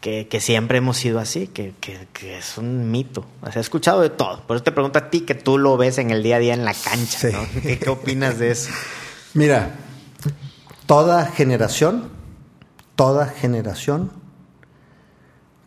que, 0.00 0.26
que 0.28 0.40
siempre 0.40 0.78
hemos 0.78 0.96
sido 0.96 1.18
así, 1.18 1.48
que, 1.48 1.74
que, 1.80 2.08
que 2.14 2.38
es 2.38 2.56
un 2.56 2.90
mito. 2.90 3.26
O 3.42 3.52
sea, 3.52 3.58
he 3.58 3.60
escuchado 3.60 4.00
de 4.00 4.08
todo. 4.08 4.42
Por 4.46 4.56
eso 4.56 4.64
te 4.64 4.72
pregunto 4.72 4.98
a 4.98 5.10
ti 5.10 5.20
que 5.20 5.34
tú 5.34 5.58
lo 5.58 5.76
ves 5.76 5.98
en 5.98 6.10
el 6.10 6.22
día 6.22 6.36
a 6.36 6.38
día 6.38 6.54
en 6.54 6.64
la 6.64 6.72
cancha. 6.72 7.18
Sí. 7.18 7.32
¿no? 7.32 7.62
¿Qué, 7.62 7.78
qué 7.78 7.90
opinas 7.90 8.38
de 8.38 8.52
eso? 8.52 8.70
Mira, 9.34 9.74
toda 10.86 11.26
generación, 11.26 12.08
toda 12.96 13.26
generación 13.26 14.10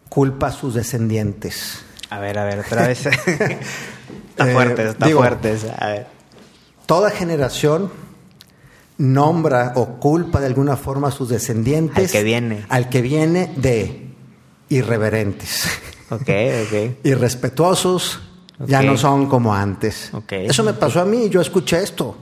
culpa 0.09 0.47
a 0.47 0.51
sus 0.51 0.73
descendientes. 0.73 1.85
A 2.09 2.19
ver, 2.19 2.37
a 2.39 2.45
ver, 2.45 2.59
otra 2.59 2.87
vez. 2.87 3.07
está 4.29 4.49
Eh, 4.49 4.53
fuerte, 4.53 4.89
está 4.89 5.05
digo- 5.05 5.19
fuerte. 5.19 5.53
esa. 5.53 5.73
A 5.75 5.87
ver. 5.87 6.07
Toda 6.85 7.09
generación 7.11 7.91
nombra 8.97 9.73
o 9.75 9.99
culpa 9.99 10.39
de 10.39 10.47
alguna 10.47 10.75
forma 10.77 11.07
a 11.07 11.11
sus 11.11 11.29
descendientes. 11.29 12.05
Al 12.05 12.11
que 12.11 12.23
viene. 12.23 12.65
Al 12.69 12.89
que 12.89 13.01
viene 13.01 13.51
de 13.55 14.09
irreverentes, 14.69 15.65
Ok, 16.09 16.21
ok. 16.67 16.97
irrespetuosos, 17.03 18.19
ya 18.65 18.81
no 18.81 18.97
son 18.97 19.27
como 19.27 19.53
antes. 19.53 20.09
Ok. 20.13 20.31
Eso 20.33 20.63
me 20.63 20.73
pasó 20.73 21.01
a 21.01 21.05
mí, 21.05 21.29
yo 21.29 21.41
escuché 21.41 21.81
esto. 21.83 22.17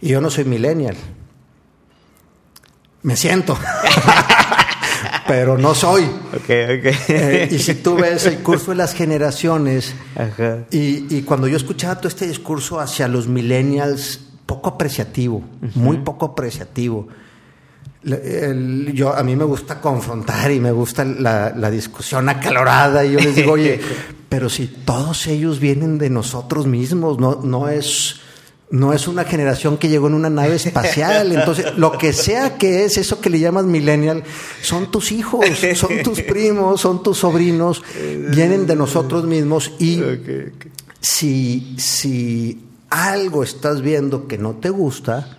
Y 0.00 0.08
yo 0.08 0.20
no 0.20 0.30
soy 0.30 0.44
millennial. 0.44 0.96
Me 3.02 3.16
siento. 3.16 3.56
Pero 5.26 5.56
no 5.56 5.74
soy. 5.74 6.02
Ok, 6.04 6.34
ok. 6.42 6.94
Eh, 7.08 7.48
y 7.50 7.58
si 7.58 7.74
tú 7.76 7.94
ves 7.96 8.26
el 8.26 8.38
curso 8.38 8.72
de 8.72 8.76
las 8.78 8.92
generaciones, 8.94 9.94
Ajá. 10.16 10.64
y, 10.70 11.16
y 11.16 11.22
cuando 11.22 11.46
yo 11.48 11.56
escuchaba 11.56 11.96
todo 11.96 12.08
este 12.08 12.26
discurso 12.26 12.80
hacia 12.80 13.06
los 13.08 13.28
millennials, 13.28 14.20
poco 14.46 14.70
apreciativo, 14.70 15.42
muy 15.76 15.98
poco 15.98 16.26
apreciativo. 16.26 17.06
El- 18.04 18.92
yo, 18.94 19.14
a 19.16 19.22
mí 19.22 19.36
me 19.36 19.44
gusta 19.44 19.80
confrontar 19.80 20.50
y 20.50 20.58
me 20.58 20.72
gusta 20.72 21.04
la, 21.04 21.52
la 21.56 21.70
discusión 21.70 22.28
acalorada. 22.28 23.04
Y 23.04 23.12
yo 23.12 23.20
les 23.20 23.36
digo, 23.36 23.52
oye, 23.52 23.80
pero 24.28 24.48
si 24.50 24.66
todos 24.66 25.26
ellos 25.28 25.60
vienen 25.60 25.98
de 25.98 26.10
nosotros 26.10 26.66
mismos, 26.66 27.18
no, 27.18 27.40
no 27.42 27.68
es. 27.68 28.16
No 28.72 28.94
es 28.94 29.06
una 29.06 29.24
generación 29.24 29.76
que 29.76 29.90
llegó 29.90 30.06
en 30.06 30.14
una 30.14 30.30
nave 30.30 30.56
espacial. 30.56 31.30
Entonces, 31.30 31.76
lo 31.76 31.92
que 31.98 32.14
sea 32.14 32.56
que 32.56 32.84
es 32.84 32.96
eso 32.96 33.20
que 33.20 33.28
le 33.28 33.38
llamas 33.38 33.66
millennial, 33.66 34.24
son 34.62 34.90
tus 34.90 35.12
hijos, 35.12 35.44
son 35.74 36.02
tus 36.02 36.22
primos, 36.22 36.80
son 36.80 37.02
tus 37.02 37.18
sobrinos, 37.18 37.84
vienen 38.30 38.66
de 38.66 38.74
nosotros 38.74 39.24
mismos 39.24 39.72
y 39.78 40.02
si, 41.00 41.76
si 41.78 42.64
algo 42.88 43.42
estás 43.42 43.82
viendo 43.82 44.26
que 44.26 44.38
no 44.38 44.54
te 44.54 44.70
gusta, 44.70 45.38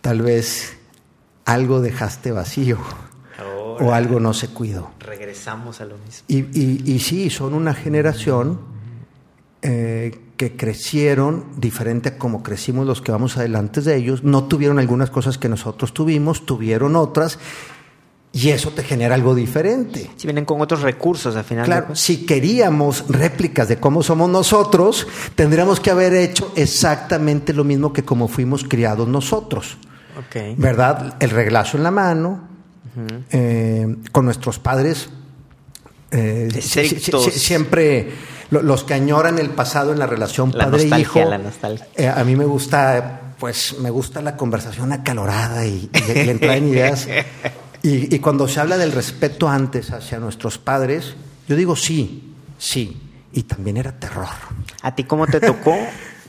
tal 0.00 0.22
vez 0.22 0.76
algo 1.44 1.80
dejaste 1.80 2.30
vacío 2.30 2.78
o 3.80 3.92
algo 3.92 4.20
no 4.20 4.32
se 4.32 4.46
cuidó. 4.48 4.92
Regresamos 5.00 5.80
a 5.80 5.86
lo 5.86 5.96
mismo. 5.98 6.24
Y, 6.28 6.38
y, 6.38 6.82
y 6.84 7.00
sí, 7.00 7.30
son 7.30 7.54
una 7.54 7.74
generación 7.74 8.60
eh, 9.62 10.20
que 10.36 10.56
crecieron 10.56 11.44
diferente 11.56 12.10
a 12.10 12.18
como 12.18 12.42
crecimos 12.42 12.86
los 12.86 13.00
que 13.00 13.12
vamos 13.12 13.36
adelante 13.36 13.80
de 13.80 13.96
ellos. 13.96 14.24
No 14.24 14.44
tuvieron 14.44 14.78
algunas 14.78 15.10
cosas 15.10 15.38
que 15.38 15.48
nosotros 15.48 15.94
tuvimos, 15.94 16.44
tuvieron 16.44 16.96
otras, 16.96 17.38
y 18.32 18.50
eso 18.50 18.70
te 18.70 18.82
genera 18.82 19.14
algo 19.14 19.32
diferente. 19.34 20.10
Si 20.16 20.26
vienen 20.26 20.44
con 20.44 20.60
otros 20.60 20.82
recursos 20.82 21.36
al 21.36 21.44
final. 21.44 21.66
Claro, 21.66 21.94
si 21.94 22.26
queríamos 22.26 23.04
réplicas 23.08 23.68
de 23.68 23.76
cómo 23.76 24.02
somos 24.02 24.28
nosotros, 24.28 25.06
tendríamos 25.36 25.78
que 25.78 25.90
haber 25.90 26.14
hecho 26.14 26.52
exactamente 26.56 27.52
lo 27.52 27.62
mismo 27.62 27.92
que 27.92 28.04
como 28.04 28.26
fuimos 28.26 28.64
criados 28.64 29.06
nosotros. 29.06 29.78
Ok. 30.18 30.58
¿Verdad? 30.58 31.16
El 31.20 31.30
reglazo 31.30 31.76
en 31.76 31.84
la 31.84 31.92
mano, 31.92 32.48
eh, 33.30 33.96
con 34.10 34.24
nuestros 34.24 34.58
padres. 34.58 35.08
eh, 36.10 36.48
siempre 36.60 38.12
los 38.50 38.84
que 38.84 38.94
añoran 38.94 39.38
el 39.38 39.50
pasado 39.50 39.92
en 39.92 39.98
la 39.98 40.06
relación 40.06 40.52
La 40.54 40.64
padre-hijo. 40.64 40.90
nostalgia, 40.90 41.24
la 41.26 41.38
nostalgia. 41.38 41.86
eh, 41.96 42.08
a 42.08 42.22
mí 42.24 42.36
me 42.36 42.44
gusta, 42.44 43.34
pues, 43.38 43.76
me 43.80 43.90
gusta 43.90 44.22
la 44.22 44.36
conversación 44.36 44.92
acalorada 44.92 45.66
y, 45.66 45.90
y 45.92 46.12
le 46.12 46.30
entran 46.30 46.66
ideas. 46.68 47.08
Y, 47.82 48.14
y 48.14 48.18
cuando 48.20 48.48
se 48.48 48.60
habla 48.60 48.78
del 48.78 48.92
respeto 48.92 49.46
antes 49.46 49.90
hacia 49.90 50.18
nuestros 50.18 50.56
padres, 50.56 51.16
yo 51.46 51.54
digo 51.54 51.76
sí, 51.76 52.32
sí. 52.56 52.98
Y 53.30 53.42
también 53.42 53.76
era 53.76 53.92
terror. 53.92 54.24
¿A 54.80 54.94
ti 54.94 55.04
cómo 55.04 55.26
te 55.26 55.38
tocó 55.38 55.76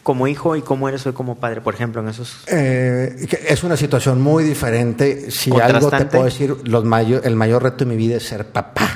como 0.03 0.27
hijo 0.27 0.57
y 0.57 0.61
cómo 0.61 0.89
eres 0.89 1.05
hoy 1.07 1.13
como 1.13 1.35
padre, 1.35 1.61
por 1.61 1.73
ejemplo, 1.73 2.01
en 2.01 2.09
esos... 2.09 2.43
Eh, 2.47 3.25
es 3.47 3.63
una 3.63 3.77
situación 3.77 4.21
muy 4.21 4.43
diferente. 4.43 5.31
Si 5.31 5.49
algo 5.57 5.89
te 5.89 6.03
puedo 6.05 6.25
decir, 6.25 6.57
los 6.65 6.83
el 7.23 7.35
mayor 7.37 7.63
reto 7.63 7.85
de 7.85 7.85
mi 7.85 7.95
vida 7.95 8.17
es 8.17 8.23
ser 8.27 8.47
papá, 8.51 8.89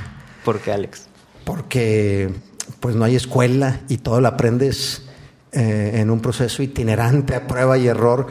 ¿Por 0.43 0.60
qué, 0.60 0.73
Alex? 0.73 1.03
porque 1.45 2.29
pues 2.80 2.96
no 2.96 3.06
hay 3.06 3.15
escuela 3.15 3.82
y 3.89 3.98
todo 3.98 4.22
lo 4.22 4.28
aprendes 4.28 5.04
eh, 5.52 5.92
en 5.96 6.10
un 6.10 6.20
proceso 6.22 6.62
itinerante, 6.63 7.36
a 7.36 7.48
prueba 7.48 7.78
y 7.78 7.88
error. 7.88 8.28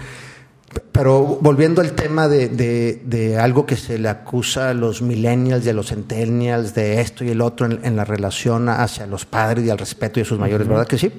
Pero 0.93 1.39
volviendo 1.41 1.81
al 1.81 1.93
tema 1.93 2.29
de, 2.29 2.49
de- 2.49 3.03
de 3.07 3.39
algo 3.39 3.65
que 3.65 3.77
se 3.77 3.99
le 3.99 4.09
acusa 4.09 4.71
a 4.71 4.75
los 4.75 5.01
millennials 5.01 5.65
y 5.65 5.71
a 5.71 5.73
los 5.73 5.89
centennials 5.89 6.75
de 6.75 7.01
esto 7.01 7.25
y 7.25 7.31
el 7.31 7.41
otro 7.41 7.67
en, 7.67 7.81
en 7.85 7.97
la 7.97 8.05
relación 8.05 8.69
hacia 8.69 9.07
los 9.07 9.25
padres 9.25 9.65
y 9.65 9.71
al 9.71 9.79
respeto 9.79 10.21
de 10.21 10.25
sus 10.27 10.39
mayores, 10.39 10.69
¿verdad 10.69 10.87
que 10.87 10.99
sí? 10.99 11.11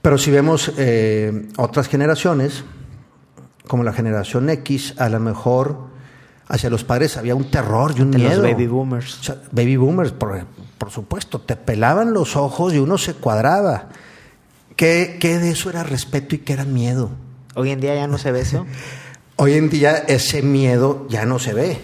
Pero 0.00 0.16
si 0.16 0.30
vemos 0.30 0.72
eh, 0.78 1.48
otras 1.58 1.88
generaciones, 1.88 2.64
como 3.68 3.84
la 3.84 3.92
generación 3.92 4.48
X, 4.48 4.94
a 4.98 5.08
lo 5.10 5.20
mejor 5.20 5.89
hacia 6.50 6.68
los 6.68 6.84
padres 6.84 7.16
había 7.16 7.34
un 7.34 7.44
terror 7.44 7.94
y 7.96 8.02
un 8.02 8.10
De 8.10 8.18
los 8.18 8.28
miedo. 8.28 8.42
baby 8.42 8.66
boomers. 8.66 9.20
O 9.20 9.22
sea, 9.22 9.36
baby 9.52 9.76
boomers, 9.76 10.10
por, 10.10 10.44
por 10.76 10.90
supuesto, 10.90 11.40
te 11.40 11.56
pelaban 11.56 12.12
los 12.12 12.36
ojos 12.36 12.74
y 12.74 12.78
uno 12.78 12.98
se 12.98 13.14
cuadraba. 13.14 13.88
¿Qué, 14.76 15.16
¿Qué 15.20 15.38
de 15.38 15.50
eso 15.50 15.70
era 15.70 15.84
respeto 15.84 16.34
y 16.34 16.38
qué 16.38 16.52
era 16.52 16.64
miedo? 16.64 17.10
Hoy 17.54 17.70
en 17.70 17.80
día 17.80 17.94
ya 17.94 18.08
no 18.08 18.18
se 18.18 18.32
ve 18.32 18.40
eso. 18.40 18.66
Hoy 19.36 19.54
en 19.54 19.70
día 19.70 19.96
ese 19.96 20.42
miedo 20.42 21.06
ya 21.08 21.24
no 21.24 21.38
se 21.38 21.54
ve, 21.54 21.80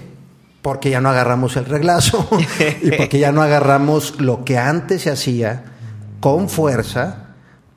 porque 0.61 0.91
ya 0.91 1.01
no 1.01 1.09
agarramos 1.09 1.57
el 1.57 1.65
reglazo 1.65 2.29
y 2.83 2.91
porque 2.91 3.19
ya 3.19 3.33
no 3.33 3.41
agarramos 3.43 4.21
lo 4.21 4.45
que 4.45 4.59
antes 4.59 5.03
se 5.03 5.11
hacía 5.11 5.65
con 6.21 6.49
fuerza 6.51 7.29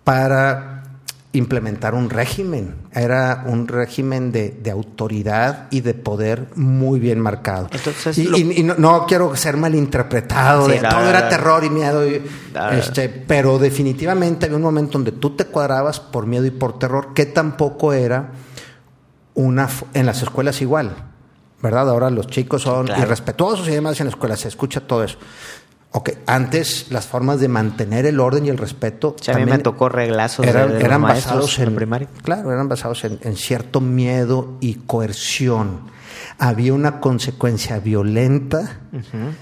para 0.03 0.68
implementar 1.31 1.93
un 1.93 2.09
régimen. 2.09 2.75
Era 2.91 3.43
un 3.45 3.67
régimen 3.67 4.31
de, 4.31 4.49
de 4.49 4.71
autoridad 4.71 5.67
y 5.69 5.81
de 5.81 5.93
poder 5.93 6.47
muy 6.55 6.99
bien 6.99 7.19
marcado. 7.19 7.67
Entonces, 7.71 8.17
y 8.17 8.23
lo- 8.23 8.35
y- 8.37 8.59
y 8.59 8.63
no, 8.63 8.73
no 8.79 9.05
quiero 9.05 9.35
ser 9.35 9.55
malinterpretado, 9.55 10.65
Sí, 10.65 10.71
de 10.71 10.79
todo 10.79 11.07
era 11.07 11.29
terror 11.29 11.63
y 11.63 11.69
miedo, 11.69 12.07
y- 12.07 12.23
este, 12.71 13.09
pero 13.09 13.59
definitivamente 13.59 14.45
había 14.47 14.57
un 14.57 14.63
momento 14.63 14.93
donde 14.93 15.11
tú 15.11 15.35
te 15.35 15.45
cuadrabas 15.45 15.99
por 15.99 16.25
miedo 16.25 16.45
y 16.45 16.51
por 16.51 16.79
terror, 16.79 17.13
que 17.13 17.27
tampoco 17.27 17.93
era 17.93 18.31
una 19.35 19.69
en 19.93 20.05
las 20.07 20.21
escuelas 20.23 20.61
igual, 20.61 20.91
¿verdad? 21.61 21.89
Ahora 21.89 22.09
los 22.09 22.25
chicos 22.27 22.63
son 22.63 22.87
claro. 22.87 23.03
irrespetuosos 23.03 23.67
y 23.67 23.71
demás 23.71 23.99
en 23.99 24.07
la 24.07 24.11
escuela, 24.11 24.35
se 24.35 24.47
escucha 24.47 24.81
todo 24.81 25.03
eso. 25.03 25.17
Ok, 25.91 26.11
antes 26.27 26.91
las 26.91 27.07
formas 27.07 27.39
de 27.39 27.47
mantener 27.47 28.05
el 28.05 28.19
orden 28.19 28.45
y 28.45 28.49
el 28.49 28.59
respeto 28.59 29.15
sea, 29.19 29.35
a 29.35 29.39
mí 29.39 29.45
me 29.45 29.57
tocó 29.57 29.89
reglazos 29.89 30.45
eran, 30.45 30.67
de 30.67 30.75
los 30.75 30.83
eran 30.83 31.01
basados 31.01 31.57
en 31.57 31.69
en 31.69 31.75
primaria. 31.75 32.07
Claro, 32.21 32.51
eran 32.51 32.69
basados 32.69 33.03
en, 33.05 33.19
en 33.23 33.35
cierto 33.35 33.81
miedo 33.81 34.57
y 34.59 34.75
coerción. 34.75 35.89
Había 36.37 36.73
una 36.73 36.99
consecuencia 36.99 37.79
violenta 37.79 38.81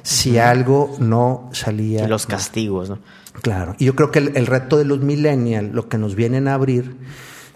si 0.04 0.40
algo 0.40 0.96
no 1.00 1.50
salía. 1.52 2.06
Y 2.06 2.08
los 2.08 2.26
castigos, 2.26 2.90
¿no? 2.90 3.00
Claro. 3.42 3.76
Y 3.78 3.86
yo 3.86 3.96
creo 3.96 4.12
que 4.12 4.20
el, 4.20 4.38
el 4.38 4.48
reto 4.48 4.78
de 4.78 4.86
los 4.86 5.02
millennials, 5.02 5.74
lo 5.74 5.90
que 5.90 5.98
nos 5.98 6.16
vienen 6.16 6.48
a 6.48 6.54
abrir, 6.54 6.96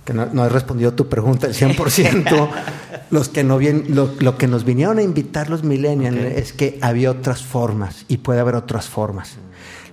que 0.05 0.13
no, 0.13 0.25
no 0.27 0.45
he 0.45 0.49
respondido 0.49 0.91
a 0.91 0.95
tu 0.95 1.07
pregunta 1.07 1.47
al 1.47 1.53
100%, 1.53 2.49
los 3.11 3.29
que 3.29 3.43
no 3.43 3.57
vien- 3.57 3.85
lo, 3.89 4.09
lo 4.19 4.37
que 4.37 4.47
nos 4.47 4.63
vinieron 4.63 4.97
a 4.97 5.01
invitar 5.03 5.49
los 5.49 5.63
millennials 5.63 6.17
es 6.17 6.53
que 6.53 6.79
había 6.81 7.11
otras 7.11 7.43
formas 7.43 8.05
y 8.07 8.17
puede 8.17 8.39
haber 8.39 8.55
otras 8.55 8.87
formas. 8.87 9.35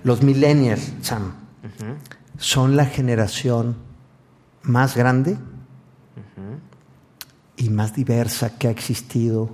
Los 0.03 0.23
millennials, 0.23 0.93
Sam, 1.01 1.33
son 2.37 2.75
la 2.77 2.85
generación 2.85 3.75
más 4.63 4.95
grande 4.95 5.37
y 7.57 7.69
más 7.69 7.93
diversa 7.93 8.57
que 8.57 8.67
ha 8.67 8.71
existido 8.71 9.49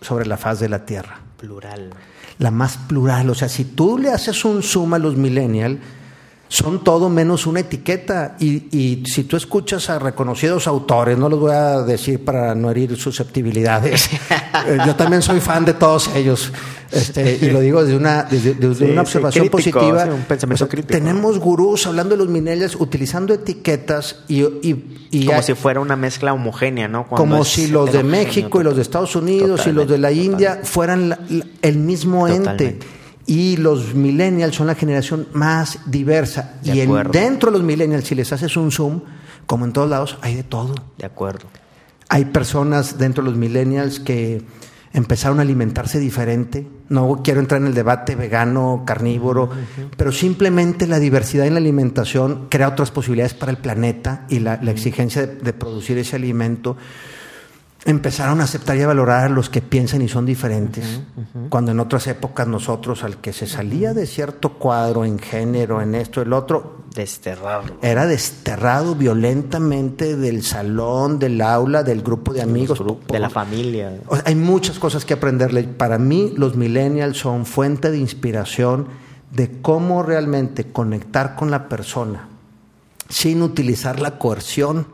sobre 0.00 0.26
la 0.26 0.36
faz 0.36 0.58
de 0.60 0.68
la 0.68 0.84
Tierra 0.84 1.20
Plural. 1.36 1.90
la 2.38 2.50
más 2.50 2.76
plural. 2.76 3.30
O 3.30 3.34
sea, 3.34 3.48
si 3.48 3.64
tú 3.64 3.98
le 3.98 4.10
haces 4.10 4.44
un 4.44 4.62
zoom 4.62 4.94
a 4.94 4.98
los 4.98 5.16
millennials, 5.16 5.78
son 6.48 6.84
todo 6.84 7.08
menos 7.08 7.46
una 7.46 7.60
etiqueta. 7.60 8.36
Y, 8.38 8.76
y, 8.76 9.04
si 9.06 9.24
tú 9.24 9.36
escuchas 9.36 9.90
a 9.90 9.98
reconocidos 9.98 10.66
autores, 10.66 11.18
no 11.18 11.28
los 11.28 11.40
voy 11.40 11.52
a 11.52 11.82
decir 11.82 12.24
para 12.24 12.54
no 12.54 12.70
herir 12.70 12.96
susceptibilidades, 12.96 14.08
eh, 14.66 14.78
yo 14.86 14.94
también 14.96 15.22
soy 15.22 15.40
fan 15.40 15.64
de 15.64 15.74
todos 15.74 16.08
ellos. 16.14 16.52
Este, 16.92 17.36
y 17.42 17.50
lo 17.50 17.58
digo 17.58 17.82
desde 17.82 17.96
una, 17.96 18.22
desde, 18.22 18.54
desde 18.54 18.86
Sí, 18.86 18.92
una 18.92 19.02
sí, 19.02 19.06
observación 19.18 19.48
crítico, 19.48 19.80
positiva. 19.80 20.04
sí, 20.04 20.10
un 20.10 20.22
pensamiento 20.22 20.64
O 20.64 20.66
sea, 20.66 20.68
crítico. 20.68 20.92
Tenemos 20.92 21.38
gurús 21.40 21.84
hablando 21.88 22.14
de 22.16 22.18
los 22.24 22.28
millennials 22.28 22.76
utilizando 22.76 23.34
etiquetas 23.34 24.20
y, 24.28 24.42
y, 24.44 25.08
y 25.10 25.26
Como 25.26 25.38
hay- 25.38 25.42
si 25.44 25.54
fuera 25.54 25.80
una 25.80 25.96
mezcla 25.96 26.32
homogénea, 26.32 26.86
¿no? 26.86 27.08
Cuando 27.08 27.28
como 27.28 27.44
si 27.44 27.66
los 27.66 27.92
de 27.92 28.04
México 28.04 28.60
y 28.60 28.64
los 28.64 28.76
de 28.76 28.82
Estados 28.82 29.16
Unidos 29.16 29.66
y 29.66 29.72
los 29.72 29.88
de 29.88 29.98
la 29.98 30.08
Totalmente, 30.10 30.24
India 30.32 30.48
totalmente. 30.50 30.70
fueran 30.70 31.08
la- 31.08 31.18
la- 31.28 31.46
el 31.62 31.78
mismo 31.78 32.28
ente. 32.28 32.78
Y 33.26 33.56
los 33.56 33.94
millennials 33.94 34.54
son 34.54 34.68
la 34.68 34.74
generación 34.76 35.26
más 35.32 35.80
diversa. 35.86 36.54
De 36.62 36.74
y 36.76 36.80
en- 36.80 36.88
dentro 37.12 37.50
de 37.50 37.58
los 37.58 37.66
millennials, 37.66 38.04
si 38.06 38.14
les 38.14 38.32
haces 38.32 38.56
un 38.56 38.70
zoom, 38.70 39.00
como 39.46 39.64
en 39.64 39.72
todos 39.72 39.90
lados, 39.90 40.18
hay 40.22 40.34
de 40.36 40.42
todo. 40.44 40.74
De 40.98 41.06
acuerdo. 41.06 41.46
Hay 42.08 42.26
personas 42.26 42.98
dentro 42.98 43.24
de 43.24 43.30
los 43.30 43.38
millennials 43.38 43.98
que 43.98 44.42
empezaron 44.92 45.40
a 45.40 45.42
alimentarse 45.42 45.98
diferente. 45.98 46.66
No 46.88 47.20
quiero 47.24 47.40
entrar 47.40 47.60
en 47.60 47.66
el 47.66 47.74
debate 47.74 48.14
vegano, 48.14 48.84
carnívoro, 48.86 49.50
pero 49.96 50.12
simplemente 50.12 50.86
la 50.86 51.00
diversidad 51.00 51.46
en 51.46 51.54
la 51.54 51.58
alimentación 51.60 52.46
crea 52.48 52.68
otras 52.68 52.92
posibilidades 52.92 53.34
para 53.34 53.50
el 53.50 53.58
planeta 53.58 54.24
y 54.28 54.38
la, 54.38 54.60
la 54.62 54.70
exigencia 54.70 55.26
de, 55.26 55.34
de 55.34 55.52
producir 55.52 55.98
ese 55.98 56.14
alimento. 56.16 56.76
Empezaron 57.86 58.40
a 58.40 58.44
aceptar 58.44 58.76
y 58.76 58.82
a 58.82 58.86
valorar 58.86 59.26
a 59.26 59.28
los 59.28 59.48
que 59.48 59.62
piensan 59.62 60.02
y 60.02 60.08
son 60.08 60.26
diferentes, 60.26 61.00
cuando 61.48 61.70
en 61.70 61.80
otras 61.80 62.06
épocas 62.08 62.46
nosotros, 62.46 63.04
al 63.04 63.18
que 63.18 63.32
se 63.32 63.46
salía 63.46 63.94
de 63.94 64.06
cierto 64.06 64.54
cuadro 64.54 65.04
en 65.04 65.18
género, 65.18 65.80
en 65.80 65.94
esto, 65.94 66.20
el 66.20 66.32
otro, 66.32 66.84
Desterrarlo. 66.94 67.76
era 67.82 68.06
desterrado 68.06 68.94
violentamente 68.94 70.16
del 70.16 70.42
salón, 70.42 71.18
del 71.18 71.40
aula, 71.40 71.82
del 71.82 72.02
grupo 72.02 72.32
de 72.32 72.42
amigos. 72.42 72.78
Grupos, 72.80 73.06
de 73.06 73.20
la 73.20 73.30
familia. 73.30 74.00
o 74.06 74.16
sea, 74.16 74.24
hay 74.26 74.34
muchas 74.34 74.78
cosas 74.78 75.04
que 75.04 75.14
aprenderle. 75.14 75.64
Para 75.64 75.98
mí, 75.98 76.32
los 76.36 76.56
millennials 76.56 77.18
son 77.18 77.46
fuente 77.46 77.90
de 77.90 77.98
inspiración 77.98 78.88
de 79.30 79.60
cómo 79.62 80.02
realmente 80.02 80.72
conectar 80.72 81.36
con 81.36 81.50
la 81.50 81.68
persona 81.68 82.28
sin 83.08 83.42
utilizar 83.42 84.00
la 84.00 84.18
coerción 84.18 84.86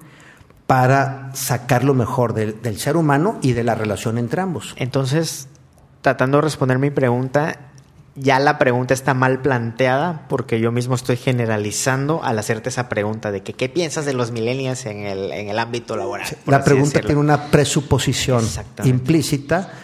para 0.72 1.28
sacar 1.34 1.84
lo 1.84 1.92
mejor 1.92 2.32
del, 2.32 2.62
del 2.62 2.78
ser 2.78 2.96
humano 2.96 3.38
y 3.42 3.52
de 3.52 3.62
la 3.62 3.74
relación 3.74 4.16
entre 4.16 4.40
ambos. 4.40 4.72
Entonces, 4.78 5.48
tratando 6.00 6.38
de 6.38 6.44
responder 6.44 6.78
mi 6.78 6.88
pregunta, 6.88 7.58
ya 8.14 8.38
la 8.38 8.56
pregunta 8.56 8.94
está 8.94 9.12
mal 9.12 9.42
planteada 9.42 10.24
porque 10.30 10.60
yo 10.60 10.72
mismo 10.72 10.94
estoy 10.94 11.18
generalizando 11.18 12.24
al 12.24 12.38
hacerte 12.38 12.70
esa 12.70 12.88
pregunta 12.88 13.30
de 13.30 13.42
que 13.42 13.52
qué 13.52 13.68
piensas 13.68 14.06
de 14.06 14.14
los 14.14 14.30
millennials 14.30 14.86
en 14.86 15.04
el, 15.04 15.30
en 15.32 15.50
el 15.50 15.58
ámbito 15.58 15.94
laboral. 15.94 16.26
La 16.46 16.64
pregunta 16.64 16.88
decirlo. 16.88 17.06
tiene 17.06 17.20
una 17.20 17.50
presuposición 17.50 18.42
implícita 18.82 19.74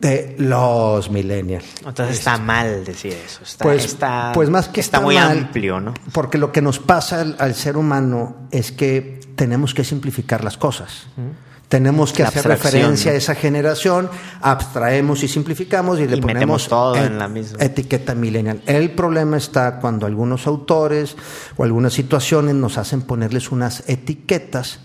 de 0.00 0.34
los 0.40 1.08
millennials. 1.08 1.66
Entonces 1.86 2.18
está 2.18 2.36
mal 2.36 2.84
decir 2.84 3.12
eso. 3.12 3.44
Está, 3.44 3.62
Pues, 3.62 3.84
está, 3.84 4.32
pues 4.34 4.50
más 4.50 4.66
que 4.66 4.80
está 4.80 4.96
está 4.96 5.06
muy 5.06 5.14
mal, 5.14 5.38
amplio, 5.38 5.78
¿no? 5.78 5.94
Porque 6.10 6.36
lo 6.36 6.50
que 6.50 6.62
nos 6.62 6.80
pasa 6.80 7.20
al, 7.20 7.36
al 7.38 7.54
ser 7.54 7.76
humano 7.76 8.48
es 8.50 8.72
que 8.72 9.20
tenemos 9.36 9.74
que 9.74 9.84
simplificar 9.84 10.42
las 10.42 10.56
cosas. 10.56 11.06
Tenemos 11.68 12.12
que 12.12 12.22
La 12.22 12.28
hacer 12.28 12.46
referencia 12.46 13.10
a 13.10 13.14
esa 13.16 13.34
generación, 13.34 14.08
abstraemos 14.40 15.24
y 15.24 15.28
simplificamos 15.28 15.98
y 15.98 16.06
le 16.06 16.16
Y 16.16 16.20
ponemos 16.20 16.68
todo 16.68 16.94
et- 16.94 17.06
en 17.06 17.18
la 17.18 17.26
misma. 17.28 17.58
etiqueta 17.62 18.14
millennial. 18.14 18.62
El 18.66 18.92
problema 18.92 19.36
está 19.36 19.80
cuando 19.80 20.06
algunos 20.06 20.46
autores 20.46 21.16
o 21.56 21.64
algunas 21.64 21.92
situaciones 21.92 22.54
nos 22.54 22.78
hacen 22.78 23.02
ponerles 23.02 23.50
unas 23.50 23.82
etiquetas 23.88 24.78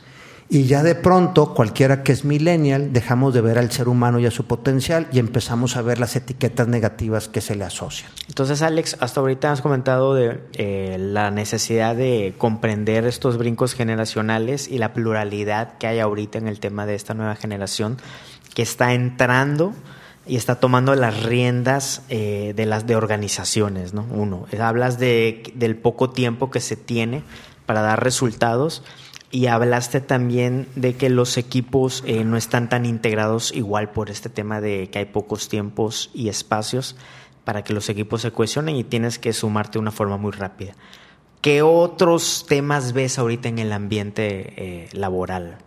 y 0.54 0.66
ya 0.66 0.84
de 0.84 0.96
pronto 0.96 1.54
cualquiera 1.54 2.04
que 2.04 2.12
es 2.12 2.26
millennial 2.26 2.92
dejamos 2.92 3.34
de 3.34 3.40
ver 3.40 3.58
al 3.58 3.72
ser 3.72 3.88
humano 3.88 4.20
y 4.20 4.26
a 4.26 4.32
su 4.32 4.48
potencial 4.48 5.08
y 5.14 5.20
empezamos 5.20 5.78
a 5.78 5.82
ver 5.82 5.98
las 5.98 6.18
etiquetas 6.18 6.68
negativas 6.68 7.30
que 7.30 7.40
se 7.40 7.56
le 7.56 7.64
asocian. 7.64 8.12
Entonces, 8.28 8.62
Alex, 8.62 8.98
hasta 9.00 9.22
ahorita 9.22 9.54
has 9.54 9.62
comentado 9.62 10.14
de 10.14 10.42
eh, 10.56 10.98
la 11.00 11.32
necesidad 11.32 11.96
de 11.96 12.34
comprender 12.38 13.06
estos 13.06 13.38
brincos 13.38 13.76
generacionales 13.76 14.68
y 14.68 14.78
la 14.78 14.92
pluralidad 14.92 15.78
que 15.78 15.88
hay 15.88 16.00
ahorita 16.00 16.38
en 16.38 16.50
el 16.50 16.60
tema 16.60 16.86
de 16.86 16.96
esta 16.96 17.14
nueva 17.14 17.38
generación 17.38 17.96
que 18.54 18.64
está 18.64 18.94
entrando 18.94 19.74
y 20.28 20.36
está 20.36 20.60
tomando 20.60 20.94
las 20.96 21.24
riendas 21.24 22.02
eh, 22.10 22.52
de 22.58 22.66
las 22.66 22.86
de 22.88 22.98
organizaciones, 22.98 23.94
¿no? 23.94 24.06
Uno, 24.12 24.48
hablas 24.60 25.00
de, 25.00 25.44
del 25.56 25.78
poco 25.78 26.10
tiempo 26.10 26.52
que 26.52 26.60
se 26.60 26.76
tiene 26.76 27.24
para 27.66 27.80
dar 27.80 28.04
resultados 28.04 28.84
y 29.32 29.48
hablaste 29.48 30.02
también 30.02 30.68
de 30.76 30.96
que 30.96 31.10
los 31.10 31.38
equipos 31.38 32.04
eh, 32.06 32.24
no 32.24 32.36
están 32.38 32.70
tan 32.70 32.86
integrados 32.86 33.54
igual 33.54 33.92
por 33.92 34.10
este 34.10 34.30
tema 34.30 34.60
de 34.60 34.90
que 34.90 35.00
hay 35.00 35.06
pocos 35.06 35.48
tiempos 35.48 36.12
y 36.14 36.30
espacios 36.30 36.98
para 37.46 37.64
que 37.64 37.74
los 37.74 37.90
equipos 37.90 38.22
se 38.22 38.32
cohesionen 38.32 38.76
y 38.76 38.84
tienes 38.84 39.18
que 39.20 39.34
sumarte 39.34 39.74
de 39.74 39.80
una 39.80 39.92
forma 39.92 40.18
muy 40.18 40.32
rápida. 40.32 40.74
¿Qué 41.42 41.62
otros 41.64 42.46
temas 42.48 42.94
ves 42.94 43.18
ahorita 43.18 43.50
en 43.50 43.58
el 43.58 43.72
ambiente 43.72 44.54
eh, 44.58 44.90
laboral? 44.94 45.58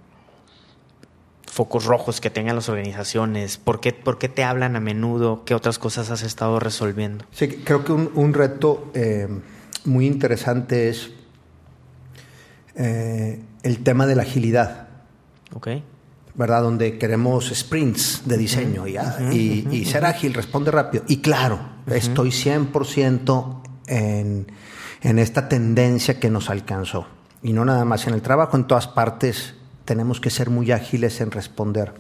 Focos 1.51 1.85
rojos 1.85 2.21
que 2.21 2.31
tengan 2.31 2.57
las 2.57 2.69
organizaciones, 2.69 3.59
¿Por 3.59 3.81
qué, 3.81 3.93
¿por 3.93 4.19
qué 4.19 4.29
te 4.29 4.45
hablan 4.45 4.77
a 4.77 4.81
menudo? 4.81 5.45
¿Qué 5.45 5.55
otras 5.55 5.79
cosas 5.79 6.11
has 6.11 6.23
estado 6.23 6.61
resolviendo? 6.61 7.25
Sí, 7.33 7.49
creo 7.49 7.85
que 7.85 7.93
un, 7.93 8.35
reto 8.35 8.91
eh, 8.95 9.29
muy 9.85 10.07
interesante 10.07 10.89
es 10.89 11.11
eh, 12.77 13.41
el 13.63 13.83
tema 13.83 14.07
de 14.07 14.15
la 14.17 14.23
agilidad, 14.23 14.89
¿Ok? 15.55 15.69
¿verdad? 16.35 16.63
Donde 16.63 16.99
queremos 16.99 17.51
sprints 17.55 18.23
de 18.25 18.37
diseño 18.37 18.87
y, 18.89 18.97
ah, 18.97 19.17
y- 19.33 19.69
y 19.71 19.85
ser 19.85 20.05
ágil, 20.05 20.35
responde 20.35 20.71
rápido. 20.73 21.05
Y 21.07 21.19
claro, 21.19 21.61
estoy 21.87 22.31
100% 22.31 23.63
en, 23.87 24.47
en 25.03 25.19
esta 25.21 25.49
tendencia 25.49 26.19
que 26.19 26.31
nos 26.31 26.51
alcanzó. 26.51 27.07
Y 27.43 27.53
no 27.53 27.65
nada 27.65 27.85
más 27.85 28.07
en 28.09 28.15
el 28.15 28.23
trabajo, 28.23 28.57
en 28.57 28.65
todas 28.67 28.89
partes 28.89 29.55
tenemos 29.85 30.21
que 30.21 30.31
ser 30.31 30.51
muy 30.51 30.73
ágiles 30.73 31.21
en 31.21 31.31
responder. 31.31 31.93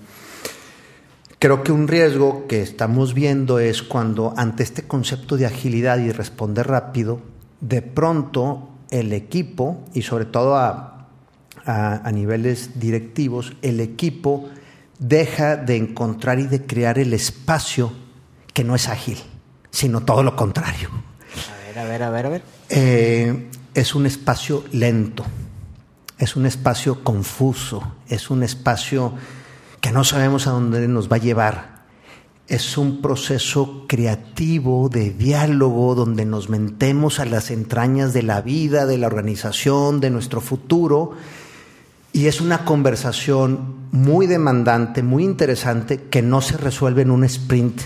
Creo 1.38 1.62
que 1.62 1.72
un 1.72 1.86
riesgo 1.88 2.46
que 2.48 2.62
estamos 2.62 3.12
viendo 3.14 3.58
es 3.58 3.82
cuando 3.82 4.32
ante 4.36 4.62
este 4.62 4.82
concepto 4.84 5.36
de 5.36 5.46
agilidad 5.46 5.98
y 5.98 6.10
responder 6.10 6.66
rápido, 6.66 7.20
de 7.60 7.82
pronto 7.82 8.70
el 9.00 9.12
equipo, 9.12 9.84
y 9.94 10.02
sobre 10.02 10.24
todo 10.24 10.56
a, 10.56 11.08
a- 11.66 12.00
a 12.08 12.12
niveles 12.12 12.78
directivos, 12.78 13.54
el 13.62 13.80
equipo 13.80 14.48
deja 14.98 15.56
de 15.56 15.76
encontrar 15.76 16.38
y 16.38 16.46
de 16.46 16.64
crear 16.66 16.98
el 16.98 17.12
espacio 17.12 17.92
que 18.52 18.64
no 18.64 18.74
es 18.74 18.88
ágil, 18.88 19.18
sino 19.70 20.02
todo 20.02 20.22
lo 20.22 20.36
contrario. 20.36 20.88
A 20.92 21.66
ver, 21.66 21.78
a 21.78 21.84
ver, 21.84 22.02
a 22.04 22.10
ver, 22.10 22.26
a 22.26 22.28
ver. 22.28 22.42
Eh, 22.70 23.48
es 23.74 23.94
un 23.94 24.06
espacio 24.06 24.64
lento, 24.72 25.24
es 26.18 26.36
un 26.36 26.46
espacio 26.46 27.02
confuso, 27.02 27.82
es 28.08 28.30
un 28.30 28.42
espacio 28.44 29.14
que 29.80 29.90
no 29.90 30.04
sabemos 30.04 30.46
a 30.46 30.50
dónde 30.52 30.86
nos 30.88 31.10
va 31.10 31.16
a 31.16 31.20
llevar. 31.20 31.73
Es 32.46 32.76
un 32.76 33.00
proceso 33.00 33.86
creativo 33.88 34.90
de 34.90 35.10
diálogo 35.10 35.94
donde 35.94 36.26
nos 36.26 36.50
mentemos 36.50 37.18
a 37.18 37.24
las 37.24 37.50
entrañas 37.50 38.12
de 38.12 38.22
la 38.22 38.42
vida, 38.42 38.84
de 38.84 38.98
la 38.98 39.06
organización, 39.06 40.00
de 40.00 40.10
nuestro 40.10 40.40
futuro. 40.40 41.12
Y 42.12 42.26
es 42.26 42.40
una 42.40 42.64
conversación 42.64 43.88
muy 43.92 44.26
demandante, 44.26 45.02
muy 45.02 45.24
interesante, 45.24 46.02
que 46.02 46.20
no 46.20 46.40
se 46.42 46.58
resuelve 46.58 47.02
en 47.02 47.10
un 47.10 47.24
sprint 47.24 47.80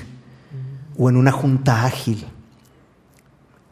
o 0.98 1.08
en 1.08 1.16
una 1.16 1.32
junta 1.32 1.84
ágil 1.84 2.26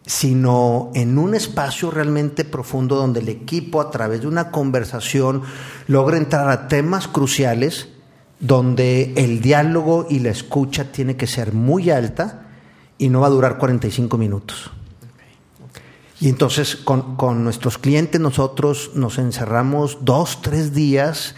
sino 0.07 0.93
en 0.95 1.19
un 1.19 1.35
espacio 1.35 1.91
realmente 1.91 2.45
profundo 2.45 2.95
donde 2.95 3.21
el 3.21 3.29
equipo 3.29 3.81
a 3.81 3.91
través 3.91 4.21
de 4.21 4.29
una 4.29 4.53
conversación 4.53 5.43
logra 5.89 6.17
entrar 6.17 6.49
a 6.49 6.69
temas 6.69 7.09
cruciales 7.09 7.89
donde 8.41 9.15
el 9.17 9.41
diálogo 9.41 10.07
y 10.09 10.19
la 10.19 10.31
escucha 10.31 10.93
tiene 10.93 11.17
que 11.17 11.27
ser 11.27 11.53
muy 11.53 11.91
alta 11.91 12.49
y 12.99 13.09
no 13.09 13.21
va 13.21 13.29
a 13.29 13.31
durar 13.31 13.59
45 13.59 14.19
minutos. 14.19 14.71
Y 16.21 16.29
entonces 16.29 16.77
con, 16.77 17.17
con 17.17 17.45
nuestros 17.45 17.79
clientes 17.79 18.21
nosotros 18.21 18.93
nos 18.95 19.19
encerramos 19.19 19.99
dos, 20.03 20.41
tres 20.41 20.73
días 20.73 21.35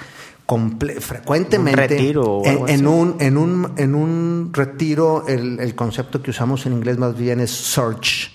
frecuentemente 1.00 1.82
Un 1.82 1.88
retiro 1.88 2.22
o 2.24 2.68
en, 2.68 2.86
un, 2.86 3.16
en, 3.20 3.36
un, 3.36 3.72
en 3.76 3.94
un 3.94 4.50
retiro, 4.52 5.26
el, 5.28 5.60
el 5.60 5.74
concepto 5.74 6.22
que 6.22 6.30
usamos 6.30 6.64
en 6.64 6.72
inglés 6.72 6.96
más 6.96 7.16
bien 7.18 7.40
es 7.40 7.50
search. 7.50 8.32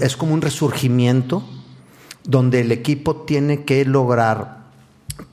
Es 0.00 0.16
como 0.16 0.34
un 0.34 0.40
resurgimiento 0.40 1.44
donde 2.24 2.60
el 2.60 2.72
equipo 2.72 3.16
tiene 3.16 3.64
que 3.64 3.84
lograr 3.84 4.67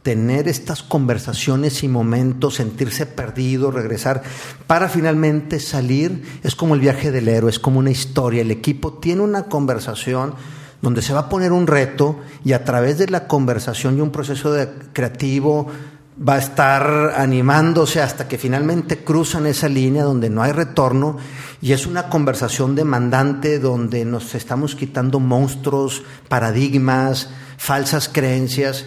tener 0.06 0.48
estas 0.48 0.84
conversaciones 0.84 1.82
y 1.82 1.88
momentos, 1.88 2.54
sentirse 2.54 3.08
perdido, 3.08 3.72
regresar, 3.72 4.22
para 4.68 4.88
finalmente 4.88 5.60
salir. 5.60 6.22
Es 6.44 6.54
como 6.54 6.76
el 6.76 6.80
viaje 6.80 7.10
del 7.10 7.28
héroe, 7.28 7.50
es 7.50 7.58
como 7.58 7.80
una 7.80 7.90
historia. 7.90 8.44
El 8.44 8.52
equipo 8.52 8.94
tiene 8.94 9.24
una 9.24 9.46
conversación 9.46 10.36
donde 10.80 11.02
se 11.02 11.12
va 11.12 11.22
a 11.22 11.30
poner 11.30 11.52
un 11.52 11.66
reto 11.66 12.20
y 12.44 12.54
a 12.54 12.64
través 12.64 13.00
de 13.00 13.08
la 13.08 13.26
conversación 13.26 13.98
y 13.98 14.02
un 14.02 14.12
proceso 14.12 14.56
creativo 14.94 15.70
va 16.16 16.36
a 16.36 16.38
estar 16.38 17.14
animándose 17.18 18.00
hasta 18.00 18.28
que 18.28 18.38
finalmente 18.38 19.04
cruzan 19.04 19.48
esa 19.48 19.70
línea 19.70 20.04
donde 20.04 20.30
no 20.30 20.44
hay 20.44 20.52
retorno 20.52 21.18
y 21.64 21.72
es 21.72 21.88
una 21.88 22.10
conversación 22.10 22.76
demandante 22.76 23.58
donde 23.58 24.06
nos 24.06 24.36
estamos 24.36 24.76
quitando 24.76 25.20
monstruos, 25.20 26.04
paradigmas, 26.30 27.32
falsas 27.58 28.08
creencias 28.08 28.86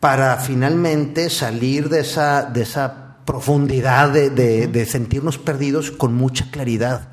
para 0.00 0.36
finalmente 0.38 1.30
salir 1.30 1.88
de 1.88 2.00
esa, 2.00 2.42
de 2.42 2.62
esa 2.62 3.16
profundidad 3.24 4.10
de, 4.10 4.30
de 4.30 4.86
sentirnos 4.86 5.38
perdidos 5.38 5.90
con 5.90 6.14
mucha 6.14 6.50
claridad, 6.50 7.08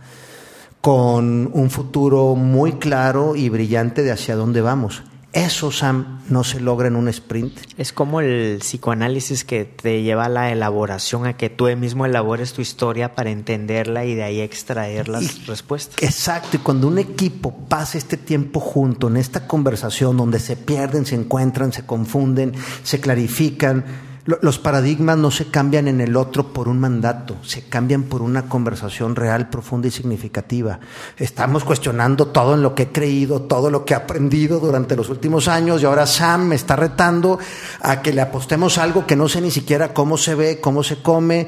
con 0.81 1.49
un 1.53 1.69
futuro 1.69 2.35
muy 2.35 2.73
claro 2.73 3.35
y 3.35 3.49
brillante 3.49 4.03
de 4.03 4.11
hacia 4.11 4.35
dónde 4.35 4.61
vamos. 4.61 5.03
Eso, 5.33 5.71
Sam, 5.71 6.21
no 6.29 6.43
se 6.43 6.59
logra 6.59 6.87
en 6.87 6.95
un 6.95 7.07
sprint. 7.07 7.57
Es 7.79 7.91
como 7.91 8.21
el 8.21 8.59
psicoanálisis 8.59 9.43
que 9.43 9.65
te 9.65 10.03
lleva 10.03 10.25
a 10.25 10.29
la 10.29 10.51
elaboración, 10.51 11.25
a 11.25 11.35
que 11.35 11.49
tú 11.49 11.65
mismo 11.75 12.05
elabores 12.05 12.53
tu 12.53 12.61
historia 12.61 13.15
para 13.15 13.31
entenderla 13.31 14.05
y 14.05 14.13
de 14.13 14.23
ahí 14.23 14.41
extraer 14.41 15.09
las 15.09 15.47
respuestas. 15.47 16.03
Exacto, 16.03 16.57
y 16.57 16.59
cuando 16.59 16.87
un 16.87 16.99
equipo 16.99 17.51
pasa 17.67 17.97
este 17.97 18.15
tiempo 18.15 18.59
junto 18.59 19.07
en 19.07 19.17
esta 19.17 19.47
conversación 19.47 20.17
donde 20.17 20.39
se 20.39 20.55
pierden, 20.55 21.07
se 21.07 21.15
encuentran, 21.15 21.73
se 21.73 21.83
confunden, 21.83 22.53
se 22.83 22.99
clarifican, 22.99 23.83
los 24.25 24.57
paradigmas 24.57 25.17
no 25.17 25.31
se 25.31 25.47
cambian 25.47 25.89
en 25.89 25.99
el 25.99 26.15
otro 26.15 26.53
por 26.53 26.69
un 26.69 26.79
mandato, 26.79 27.35
se 27.43 27.63
cambian 27.63 28.03
por 28.03 28.21
una 28.21 28.43
conversación 28.43 29.17
real, 29.17 29.49
profunda 29.49 29.89
y 29.89 29.91
significativa. 29.91 30.79
Estamos 31.17 31.65
cuestionando 31.65 32.27
todo 32.27 32.53
en 32.53 32.61
lo 32.61 32.73
que 32.73 32.83
he 32.83 32.91
creído, 32.91 33.41
todo 33.41 33.69
lo 33.69 33.83
que 33.83 33.93
he 33.93 33.97
aprendido 33.97 34.59
durante 34.59 34.95
los 34.95 35.09
últimos 35.09 35.49
años 35.49 35.81
y 35.81 35.85
ahora 35.85 36.05
Sam 36.05 36.47
me 36.47 36.55
está 36.55 36.77
retando 36.77 37.37
a 37.81 38.01
que 38.01 38.13
le 38.13 38.21
apostemos 38.21 38.77
algo 38.77 39.05
que 39.05 39.17
no 39.17 39.27
sé 39.27 39.41
ni 39.41 39.51
siquiera 39.51 39.93
cómo 39.93 40.17
se 40.17 40.35
ve, 40.35 40.61
cómo 40.61 40.83
se 40.83 41.01
come, 41.01 41.47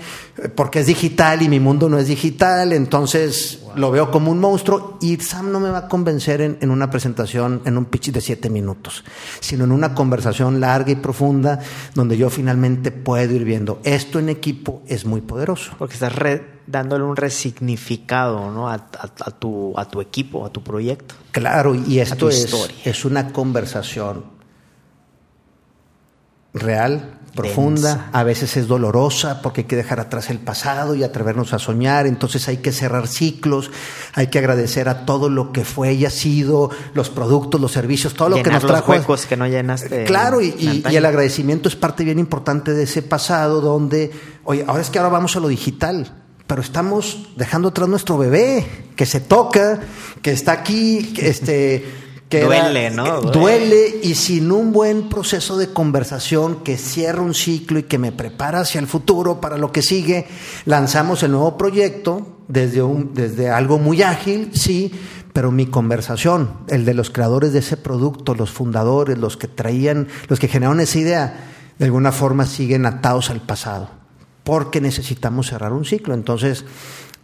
porque 0.56 0.82
es 0.82 0.88
digital 0.88 1.42
y 1.42 1.50
mi 1.50 1.62
mundo 1.62 1.88
no 1.88 1.98
es 1.98 2.08
digital, 2.08 2.74
entonces 2.74 3.60
lo 3.76 3.92
veo 3.92 4.12
como 4.12 4.32
un 4.32 4.40
monstruo 4.40 4.98
y 5.02 5.18
Sam 5.18 5.52
no 5.52 5.60
me 5.60 5.70
va 5.70 5.80
a 5.80 5.88
convencer 5.88 6.42
en, 6.42 6.58
en 6.62 6.72
una 6.72 6.90
presentación, 6.90 7.62
en 7.66 7.78
un 7.78 7.86
pitch 7.86 8.12
de 8.12 8.22
siete 8.22 8.50
minutos, 8.50 9.04
sino 9.40 9.64
en 9.64 9.72
una 9.72 9.94
conversación 9.94 10.60
larga 10.60 10.92
y 10.92 10.96
profunda 10.96 11.60
donde 11.94 12.18
yo 12.18 12.30
finalmente 12.30 12.92
puedo 12.92 13.34
ir 13.34 13.44
viendo. 13.44 13.80
Esto 13.84 14.20
en 14.20 14.30
equipo 14.30 14.82
es 14.88 15.06
muy 15.06 15.22
poderoso. 15.22 15.74
Porque 15.78 15.94
estás 15.96 16.14
dándole 16.68 17.04
un 17.04 17.16
resignificado 17.16 18.52
¿no? 18.52 18.70
a, 18.70 18.78
tu, 19.40 19.74
a 19.78 19.86
tu 19.88 20.02
equipo, 20.02 20.46
a 20.46 20.50
tu 20.50 20.64
proyecto. 20.64 21.16
Claro, 21.32 21.76
y 21.76 22.00
esto 22.00 22.30
es, 22.30 22.70
es 22.84 23.06
una 23.06 23.32
conversación 23.32 24.36
real, 26.54 27.20
profunda, 27.36 28.10
a 28.14 28.24
veces 28.24 28.58
es 28.58 28.68
dolorosa 28.68 29.42
porque 29.42 29.62
hay 29.62 29.68
que 29.68 29.76
dejar 29.76 30.00
atrás 30.00 30.30
el 30.30 30.40
pasado 30.40 30.96
y 30.96 31.04
atrevernos 31.04 31.54
a 31.54 31.60
soñar, 31.60 32.08
entonces 32.08 32.48
hay 32.48 32.58
que 32.58 32.72
cerrar 32.72 33.08
ciclos, 33.08 33.70
hay 34.14 34.28
que 34.28 34.40
agradecer 34.40 34.90
a 34.90 35.06
todo 35.06 35.30
lo 35.30 35.52
que 35.52 35.66
fue 35.66 35.94
y 35.94 36.06
ha 36.06 36.10
sido, 36.10 36.72
los 36.94 37.10
productos, 37.10 37.60
los 37.60 37.72
servicios, 37.72 38.14
todo 38.14 38.30
lo 38.30 38.42
que 38.42 38.50
nos 38.50 38.66
trajo. 38.66 38.94
Los 38.94 39.02
huecos 39.02 39.26
que 39.26 39.38
no 39.38 39.46
llenaste. 39.48 40.06
Claro, 40.06 40.42
y, 40.42 40.84
el 40.90 41.06
agradecimiento 41.06 41.68
es 41.68 41.76
parte 41.76 42.04
bien 42.04 42.18
importante 42.18 42.74
de 42.74 42.84
ese 42.84 43.02
pasado 43.02 43.62
donde, 43.62 44.12
oye, 44.46 44.64
ahora 44.66 44.82
es 44.82 44.90
que 44.90 44.98
ahora 44.98 45.10
vamos 45.10 45.36
a 45.36 45.40
lo 45.40 45.48
digital 45.48 46.22
pero 46.48 46.62
estamos 46.62 47.30
dejando 47.36 47.70
atrás 47.70 47.90
nuestro 47.90 48.20
bebé 48.20 48.68
que 48.96 49.08
se 49.08 49.20
toca, 49.20 49.80
que 50.22 50.32
está 50.32 50.52
aquí, 50.52 51.12
que 51.16 51.28
este 51.28 51.86
duele, 52.30 52.92
¿no? 52.92 53.22
Duele 53.22 54.00
y 54.02 54.16
sin 54.16 54.52
un 54.52 54.72
buen 54.72 55.10
proceso 55.10 55.58
de 55.58 55.72
conversación 55.72 56.64
que 56.64 56.78
cierra 56.78 57.22
un 57.22 57.34
ciclo 57.34 57.80
y 57.80 57.84
que 57.84 57.98
me 57.98 58.12
prepara 58.12 58.62
hacia 58.62 58.80
el 58.80 58.88
futuro 58.88 59.40
para 59.40 59.58
lo 59.58 59.72
que 59.72 59.82
sigue, 59.82 60.28
lanzamos 60.66 61.24
el 61.24 61.32
nuevo 61.32 61.58
proyecto 61.58 62.40
desde, 62.48 62.82
un, 62.82 63.14
desde 63.14 63.50
algo 63.50 63.78
muy 63.78 64.02
ágil, 64.02 64.52
sí, 64.54 64.92
pero 65.34 65.52
mi 65.52 65.66
conversación, 65.66 66.50
el 66.68 66.86
de 66.86 66.94
los 66.94 67.10
creadores 67.10 67.54
de 67.54 67.60
ese 67.60 67.78
producto, 67.78 68.36
los 68.36 68.52
fundadores, 68.52 69.18
los 69.18 69.38
que 69.38 69.48
traían, 69.48 70.08
los 70.28 70.40
que 70.40 70.48
generaron 70.48 70.80
esa 70.80 71.00
idea, 71.00 71.52
de 71.78 71.86
alguna 71.86 72.12
forma 72.12 72.46
siguen 72.46 72.86
atados 72.86 73.30
al 73.30 73.42
pasado, 73.42 73.90
porque 74.44 74.80
necesitamos 74.80 75.48
cerrar 75.48 75.74
un 75.74 75.86
ciclo. 75.86 76.14
Entonces, 76.14 76.64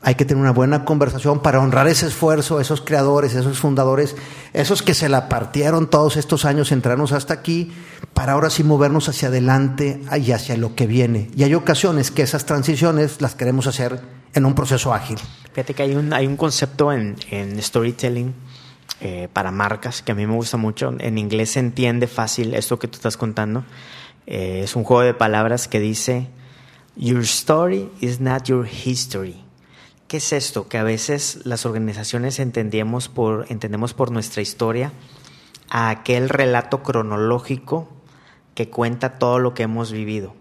hay 0.03 0.15
que 0.15 0.25
tener 0.25 0.41
una 0.41 0.51
buena 0.51 0.83
conversación 0.83 1.41
para 1.41 1.59
honrar 1.59 1.87
ese 1.87 2.07
esfuerzo, 2.07 2.59
esos 2.59 2.81
creadores, 2.81 3.35
esos 3.35 3.59
fundadores, 3.59 4.15
esos 4.51 4.81
que 4.81 4.95
se 4.95 5.09
la 5.09 5.29
partieron 5.29 5.89
todos 5.89 6.17
estos 6.17 6.43
años, 6.45 6.71
entrarnos 6.71 7.11
hasta 7.11 7.35
aquí, 7.35 7.71
para 8.13 8.33
ahora 8.33 8.49
sí 8.49 8.63
movernos 8.63 9.09
hacia 9.09 9.27
adelante 9.27 10.01
y 10.19 10.31
hacia 10.31 10.57
lo 10.57 10.75
que 10.75 10.87
viene. 10.87 11.29
Y 11.35 11.43
hay 11.43 11.53
ocasiones 11.53 12.09
que 12.09 12.23
esas 12.23 12.45
transiciones 12.45 13.21
las 13.21 13.35
queremos 13.35 13.67
hacer 13.67 14.01
en 14.33 14.45
un 14.45 14.55
proceso 14.55 14.91
ágil. 14.91 15.19
Fíjate 15.53 15.75
que 15.75 15.83
hay 15.83 15.95
un, 15.95 16.13
hay 16.13 16.25
un 16.25 16.35
concepto 16.35 16.91
en, 16.91 17.15
storytelling 17.61 18.33
eh, 19.01 19.27
para 19.31 19.51
marcas 19.51 20.01
que 20.01 20.13
a 20.13 20.15
mí 20.15 20.25
me 20.25 20.33
gusta 20.33 20.57
mucho. 20.57 20.95
En 20.97 21.19
inglés 21.19 21.51
se 21.51 21.59
entiende 21.59 22.07
fácil 22.07 22.55
esto 22.55 22.79
que 22.79 22.87
tú 22.87 22.95
estás 22.95 23.17
contando. 23.17 23.65
Eh, 24.25 24.61
es 24.63 24.75
un 24.75 24.83
juego 24.83 25.03
de 25.03 25.13
palabras 25.13 25.67
que 25.67 25.79
dice, 25.79 26.27
Your 26.95 27.21
story 27.21 27.89
is 27.99 28.19
not 28.19 28.45
your 28.45 28.67
history. 28.67 29.43
¿Qué 30.11 30.17
es 30.17 30.33
esto? 30.33 30.67
Que 30.67 30.77
a 30.77 30.83
veces 30.83 31.39
las 31.45 31.65
organizaciones 31.65 32.39
entendemos 32.39 33.07
por, 33.07 33.45
entendemos 33.47 33.93
por 33.93 34.11
nuestra 34.11 34.41
historia 34.41 34.91
a 35.69 35.89
aquel 35.89 36.27
relato 36.27 36.83
cronológico 36.83 37.87
que 38.53 38.69
cuenta 38.69 39.17
todo 39.19 39.39
lo 39.39 39.53
que 39.53 39.63
hemos 39.63 39.93
vivido 39.93 40.35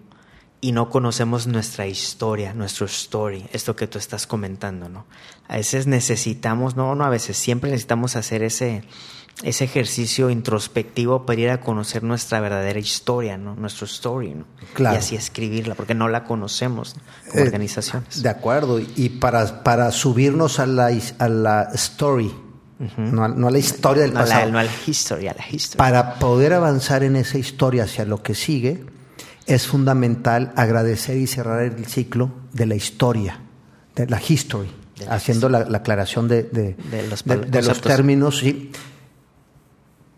y 0.61 0.73
no 0.73 0.91
conocemos 0.91 1.47
nuestra 1.47 1.87
historia, 1.87 2.53
nuestro 2.53 2.87
story, 2.87 3.47
esto 3.53 3.77
que 3.77 3.87
tú 3.87 3.99
estás 3.99 4.27
comentando, 4.27 4.89
¿no? 4.89 5.07
A 5.47 5.59
veces 5.59 5.87
necesitamos, 5.87 6.75
no, 6.75 6.97
no, 6.97 7.05
a 7.05 7.09
veces 7.09 7.37
siempre 7.37 7.71
necesitamos 7.71 8.17
hacer 8.17 8.43
ese, 8.43 8.83
ese 9.43 9.65
ejercicio 9.65 10.31
introspectivo 10.31 11.25
para 11.25 11.41
ir 11.41 11.51
a 11.51 11.61
conocer 11.61 12.03
nuestra 12.03 12.41
verdadera 12.41 12.79
historia, 12.79 13.39
¿no? 13.39 13.55
Nuestro 13.55 13.87
story, 13.87 14.35
¿no? 14.35 14.45
Claro. 14.75 14.97
Y 14.97 14.99
así 14.99 15.17
escribirla, 15.17 15.75
porque 15.75 15.95
no 15.95 16.09
la 16.09 16.25
conocemos 16.25 16.95
como 17.29 17.41
eh, 17.41 17.47
organizaciones. 17.47 18.23
De 18.23 18.29
acuerdo, 18.29 18.79
y 18.81 19.09
para, 19.09 19.63
para 19.63 19.91
subirnos 19.93 20.59
a 20.59 20.67
la, 20.67 20.91
a 21.19 21.29
la 21.29 21.71
story, 21.75 22.33
no, 22.97 23.25
a, 23.25 23.51
la 23.51 23.59
historia 23.59 24.05
del 24.05 24.13
pasado. 24.13 24.51
no 24.51 24.59
a 24.59 24.65
la 24.65 24.71
historia, 24.87 25.33
a 25.33 25.35
la 25.35 25.55
historia. 25.55 25.79
Para 25.79 26.15
poder 26.19 26.55
avanzar 26.55 27.03
en 27.03 27.17
esa 27.17 27.39
historia 27.39 27.85
hacia 27.85 28.05
lo 28.05 28.23
que 28.23 28.35
sigue, 28.35 28.85
es 29.47 29.67
fundamental 29.67 30.53
agradecer 30.57 31.17
y 31.17 31.27
cerrar 31.27 31.63
el 31.63 31.87
ciclo 31.87 32.31
de 32.53 32.67
la 32.67 32.75
historia, 32.75 33.41
de 33.97 34.07
la 34.07 34.21
history, 34.27 34.71
haciendo 35.09 35.49
la, 35.51 35.59
aclaración 35.59 36.29
de, 36.29 36.45
de, 36.45 36.77
los, 37.09 37.25
de 37.25 37.63
los, 37.63 37.81
términos. 37.81 38.39
Sí 38.39 38.71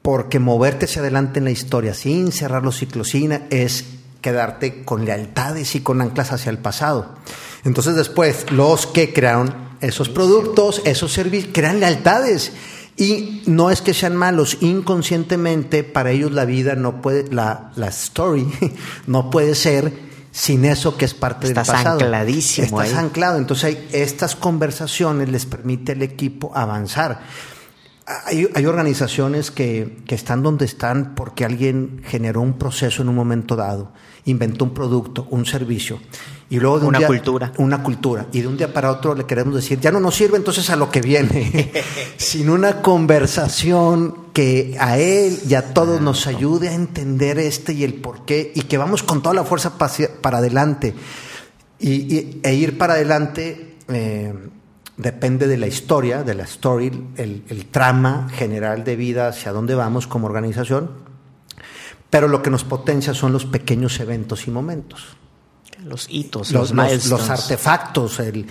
porque 0.02 0.40
moverte 0.40 0.86
hacia 0.86 1.00
adelante 1.00 1.38
en 1.38 1.44
la 1.44 1.50
historia 1.52 1.94
sin 1.94 2.32
cerrar 2.32 2.64
los 2.64 2.76
ciclos, 2.76 3.10
sin 3.10 3.32
es 3.50 3.84
quedarte 4.20 4.84
con 4.84 5.04
lealtades 5.04 5.74
y 5.74 5.80
con 5.80 6.00
anclas 6.00 6.32
hacia 6.32 6.50
el 6.50 6.58
pasado. 6.58 7.14
Entonces 7.64 7.94
después, 7.94 8.50
los 8.50 8.86
que 8.86 9.12
crearon 9.12 9.54
esos 9.80 10.08
productos, 10.08 10.82
esos 10.84 11.12
servicios, 11.12 11.52
crean 11.54 11.80
lealtades. 11.80 12.52
Y 12.96 13.42
no 13.46 13.70
es 13.70 13.80
que 13.80 13.94
sean 13.94 14.16
malos, 14.16 14.58
inconscientemente 14.60 15.82
para 15.82 16.10
ellos 16.10 16.32
la 16.32 16.44
vida 16.44 16.74
no 16.74 17.00
puede, 17.00 17.32
la, 17.32 17.72
la 17.74 17.88
story 17.88 18.46
no 19.06 19.30
puede 19.30 19.54
ser 19.54 19.92
sin 20.30 20.64
eso 20.64 20.96
que 20.96 21.04
es 21.04 21.14
parte 21.14 21.46
del 21.46 21.54
pasado. 21.54 21.78
Estás 21.78 21.92
ancladísimo. 21.92 22.82
Estás 22.82 22.98
anclado. 22.98 23.38
Entonces 23.38 23.78
estas 23.92 24.36
conversaciones 24.36 25.28
les 25.28 25.46
permite 25.46 25.92
al 25.92 26.02
equipo 26.02 26.52
avanzar. 26.54 27.20
Hay, 28.04 28.66
organizaciones 28.66 29.52
que, 29.52 30.02
están 30.08 30.42
donde 30.42 30.64
están 30.64 31.14
porque 31.14 31.44
alguien 31.44 32.02
generó 32.04 32.40
un 32.40 32.58
proceso 32.58 33.02
en 33.02 33.08
un 33.08 33.14
momento 33.14 33.54
dado, 33.54 33.92
inventó 34.24 34.64
un 34.64 34.74
producto, 34.74 35.28
un 35.30 35.46
servicio, 35.46 36.00
y 36.50 36.58
luego 36.58 36.80
de 36.80 36.86
una 36.86 36.98
un 36.98 37.06
cultura. 37.06 37.52
Una 37.58 37.82
cultura. 37.82 38.26
Y 38.32 38.40
de 38.40 38.48
un 38.48 38.56
día 38.56 38.72
para 38.72 38.90
otro 38.90 39.14
le 39.14 39.24
queremos 39.24 39.54
decir, 39.54 39.78
ya 39.78 39.92
no 39.92 40.00
nos 40.00 40.16
sirve 40.16 40.36
entonces 40.36 40.68
a 40.70 40.76
lo 40.76 40.90
que 40.90 41.00
viene, 41.00 41.70
sin 42.16 42.50
una 42.50 42.82
conversación 42.82 44.16
que 44.32 44.76
a 44.80 44.98
él 44.98 45.38
y 45.48 45.54
a 45.54 45.72
todos 45.72 46.00
nos 46.00 46.26
ayude 46.26 46.70
a 46.70 46.74
entender 46.74 47.38
este 47.38 47.72
y 47.72 47.84
el 47.84 47.94
por 47.94 48.24
qué, 48.24 48.50
y 48.52 48.62
que 48.62 48.78
vamos 48.78 49.04
con 49.04 49.22
toda 49.22 49.34
la 49.34 49.44
fuerza 49.44 49.78
para 49.78 50.38
adelante. 50.38 50.94
Y, 51.78 52.40
e 52.42 52.54
ir 52.54 52.78
para 52.78 52.94
adelante. 52.94 53.76
Eh, 53.88 54.32
depende 54.96 55.46
de 55.46 55.56
la 55.56 55.66
historia, 55.66 56.22
de 56.22 56.34
la 56.34 56.44
story, 56.44 57.08
el, 57.16 57.66
trama 57.70 58.28
general 58.30 58.84
de 58.84 58.96
vida 58.96 59.28
hacia 59.28 59.52
dónde 59.52 59.74
vamos 59.74 60.06
como 60.06 60.26
organización, 60.26 60.90
pero 62.10 62.28
lo 62.28 62.42
que 62.42 62.50
nos 62.50 62.64
potencia 62.64 63.14
son 63.14 63.32
los 63.32 63.46
pequeños 63.46 63.98
eventos 64.00 64.46
y 64.46 64.50
momentos. 64.50 65.16
Los 65.84 66.06
hitos, 66.08 66.52
los, 66.52 66.72
los, 66.72 67.06
los 67.06 67.30
artefactos, 67.30 68.20
el, 68.20 68.46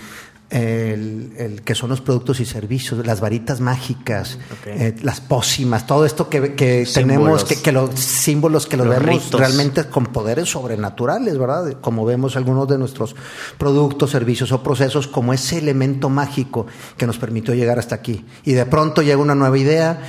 el, 0.52 1.32
el, 1.38 1.62
que 1.62 1.74
son 1.74 1.88
los 1.88 2.02
productos 2.02 2.38
y 2.40 2.44
servicios, 2.44 3.06
las 3.06 3.22
varitas 3.22 3.60
mágicas, 3.60 4.38
eh, 4.66 4.94
las 5.02 5.22
pócimas, 5.22 5.86
todo 5.86 6.04
esto 6.04 6.28
que, 6.28 6.54
que 6.54 6.86
tenemos, 6.92 7.44
que, 7.44 7.62
que, 7.62 7.72
los 7.72 7.98
símbolos 7.98 8.66
que 8.66 8.76
los, 8.76 8.86
vemos 8.86 9.30
realmente 9.30 9.84
con 9.84 10.06
poderes 10.06 10.50
sobrenaturales, 10.50 11.38
¿verdad? 11.38 11.78
Como 11.80 12.04
vemos 12.04 12.36
algunos 12.36 12.68
de 12.68 12.76
nuestros 12.76 13.16
productos, 13.56 14.10
servicios 14.10 14.52
o 14.52 14.62
procesos 14.62 15.08
como 15.08 15.32
ese 15.32 15.56
elemento 15.56 16.10
mágico 16.10 16.66
que 16.98 17.06
nos 17.06 17.16
permitió 17.16 17.54
llegar 17.54 17.78
hasta 17.78 17.94
aquí. 17.94 18.26
Y 18.44 18.52
de 18.52 18.66
pronto 18.66 19.00
llega 19.00 19.18
una 19.18 19.34
nueva 19.34 19.56
idea. 19.56 20.02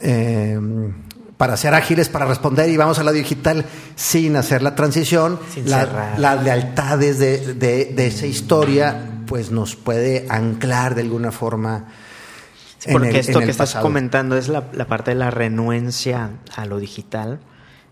Eh, 0.00 0.60
para 1.36 1.56
ser 1.56 1.72
ágiles, 1.72 2.08
para 2.08 2.26
responder 2.26 2.68
y 2.68 2.76
vamos 2.76 2.98
a 2.98 3.04
la 3.04 3.12
digital 3.12 3.64
sin 3.94 4.34
hacer 4.34 4.60
la 4.60 4.74
transición, 4.74 5.38
las 5.66 6.42
lealtades 6.42 7.20
de, 7.20 7.54
de, 7.54 7.84
de 7.94 8.06
esa 8.08 8.26
historia 8.26 9.17
pues 9.28 9.50
nos 9.50 9.76
puede 9.76 10.26
anclar 10.28 10.94
de 10.94 11.02
alguna 11.02 11.30
forma. 11.30 11.86
porque 12.90 13.18
esto 13.18 13.40
que 13.40 13.50
estás 13.50 13.74
comentando 13.76 14.36
es 14.36 14.48
la, 14.48 14.70
parte 14.86 15.12
de 15.12 15.16
la 15.16 15.30
renuencia 15.30 16.30
a 16.56 16.66
lo 16.66 16.78
digital 16.78 17.38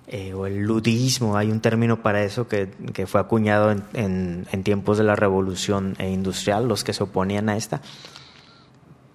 eh, 0.09 0.33
o 0.33 0.47
el 0.47 0.63
ludismo. 0.63 1.37
Hay 1.37 1.51
un 1.51 1.61
término 1.61 2.03
para 2.03 2.23
eso 2.23 2.49
que, 2.49 2.69
fue 3.07 3.21
acuñado 3.21 3.71
en, 3.71 4.47
en, 4.51 4.63
tiempos 4.65 4.99
de 4.99 5.05
la 5.05 5.15
revolución 5.15 5.97
industrial, 6.01 6.67
los 6.67 6.83
que 6.83 6.93
se 6.93 7.05
oponían 7.05 7.49
a 7.49 7.57
esta 7.57 7.83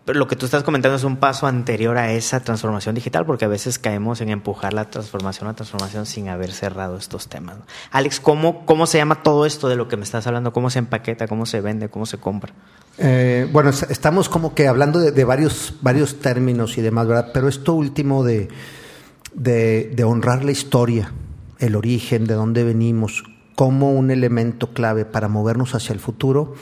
pero 0.06 0.18
lo 0.18 0.28
que 0.28 0.36
tú 0.36 0.46
estás 0.46 0.64
comentando 0.64 0.98
es 0.98 1.04
un 1.04 1.18
paso 1.18 1.46
anterior 1.46 1.98
a 1.98 2.12
esa 2.12 2.40
transformación 2.40 2.96
digital, 2.96 3.26
porque 3.26 3.46
a 3.46 3.48
veces 3.48 3.78
caemos 3.78 4.20
en 4.22 4.30
empujar 4.30 4.74
la 4.74 4.90
transformación 4.90 5.48
a 5.48 5.54
transformación 5.54 6.06
sin 6.06 6.28
haber 6.28 6.52
cerrado 6.52 6.98
estos 6.98 7.28
temas. 7.28 7.58
Alex, 7.92 8.20
¿cómo, 8.20 8.66
¿cómo 8.66 8.88
se 8.88 8.98
llama 8.98 9.22
todo 9.22 9.46
esto 9.46 9.70
de 9.70 9.76
lo 9.76 9.88
que 9.88 9.98
me 9.98 10.04
estás 10.04 10.26
hablando? 10.26 10.54
¿Cómo 10.54 10.70
se 10.70 10.80
empaqueta? 10.80 11.28
¿Cómo 11.28 11.46
se 11.46 11.62
vende? 11.62 11.90
¿Cómo 11.90 12.08
se 12.08 12.18
compra? 12.18 12.54
Eh, 12.98 13.48
bueno, 13.52 13.70
estamos 13.70 14.28
como 14.28 14.54
que 14.56 14.68
hablando 14.68 15.00
de, 15.00 15.24
varios, 15.24 15.76
varios 15.82 16.20
términos 16.20 16.78
y 16.78 16.82
demás, 16.82 17.08
¿verdad? 17.08 17.32
Pero 17.34 17.48
esto 17.48 17.74
último 17.74 18.24
de, 18.24 18.50
de, 19.34 20.04
honrar 20.04 20.44
la 20.44 20.52
historia, 20.52 21.12
el 21.60 21.76
origen, 21.76 22.26
de 22.26 22.34
dónde 22.34 22.64
venimos, 22.64 23.24
como 23.56 23.92
un 23.94 24.12
elemento 24.12 24.74
clave 24.74 25.06
para 25.06 25.28
movernos 25.28 25.76
hacia 25.76 25.94
el 25.94 26.00
futuro, 26.00 26.56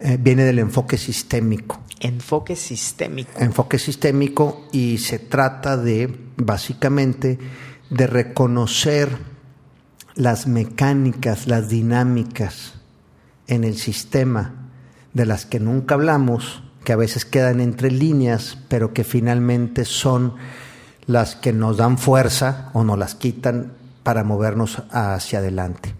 eh, 0.00 0.16
viene 0.18 0.44
del 0.44 0.58
enfoque 0.58 0.96
sistémico. 0.96 1.80
Enfoque 2.00 2.56
sistémico. 2.56 3.38
Enfoque 3.38 3.78
sistémico 3.78 4.66
y 4.72 4.96
se 4.98 5.18
trata 5.18 5.76
de, 5.76 6.14
básicamente, 6.36 7.38
de 7.90 8.06
reconocer 8.06 9.10
las 10.14 10.46
mecánicas, 10.46 11.46
las 11.46 11.68
dinámicas 11.68 12.74
en 13.46 13.64
el 13.64 13.76
sistema 13.76 14.70
de 15.12 15.26
las 15.26 15.44
que 15.44 15.60
nunca 15.60 15.96
hablamos, 15.96 16.62
que 16.84 16.94
a 16.94 16.96
veces 16.96 17.26
quedan 17.26 17.60
entre 17.60 17.90
líneas, 17.90 18.56
pero 18.68 18.94
que 18.94 19.04
finalmente 19.04 19.84
son 19.84 20.36
las 21.04 21.36
que 21.36 21.52
nos 21.52 21.76
dan 21.76 21.98
fuerza 21.98 22.70
o 22.72 22.84
nos 22.84 22.98
las 22.98 23.14
quitan 23.14 23.72
para 24.02 24.24
movernos 24.24 24.82
hacia 24.90 25.40
adelante. 25.40 25.99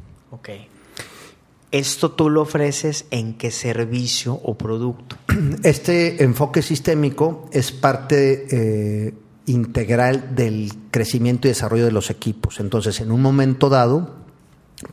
¿Esto 1.73 2.11
tú 2.11 2.31
lo 2.31 2.43
ofreces 2.43 3.05
en 3.12 3.35
qué 3.35 3.51
servicio 3.51 4.35
o 4.35 4.59
producto? 4.59 5.16
Este 5.62 6.25
enfoque 6.25 6.62
sistémico 6.62 7.49
es 7.53 7.71
parte 7.71 8.47
eh, 8.51 9.14
integral 9.47 10.35
del 10.35 10.73
crecimiento 10.91 11.47
y 11.47 11.51
desarrollo 11.51 11.85
de 11.85 11.93
los 11.93 12.11
equipos. 12.11 12.59
Entonces, 12.59 13.01
en 13.01 13.12
un 13.12 13.23
momento 13.23 13.68
dado, 13.68 14.16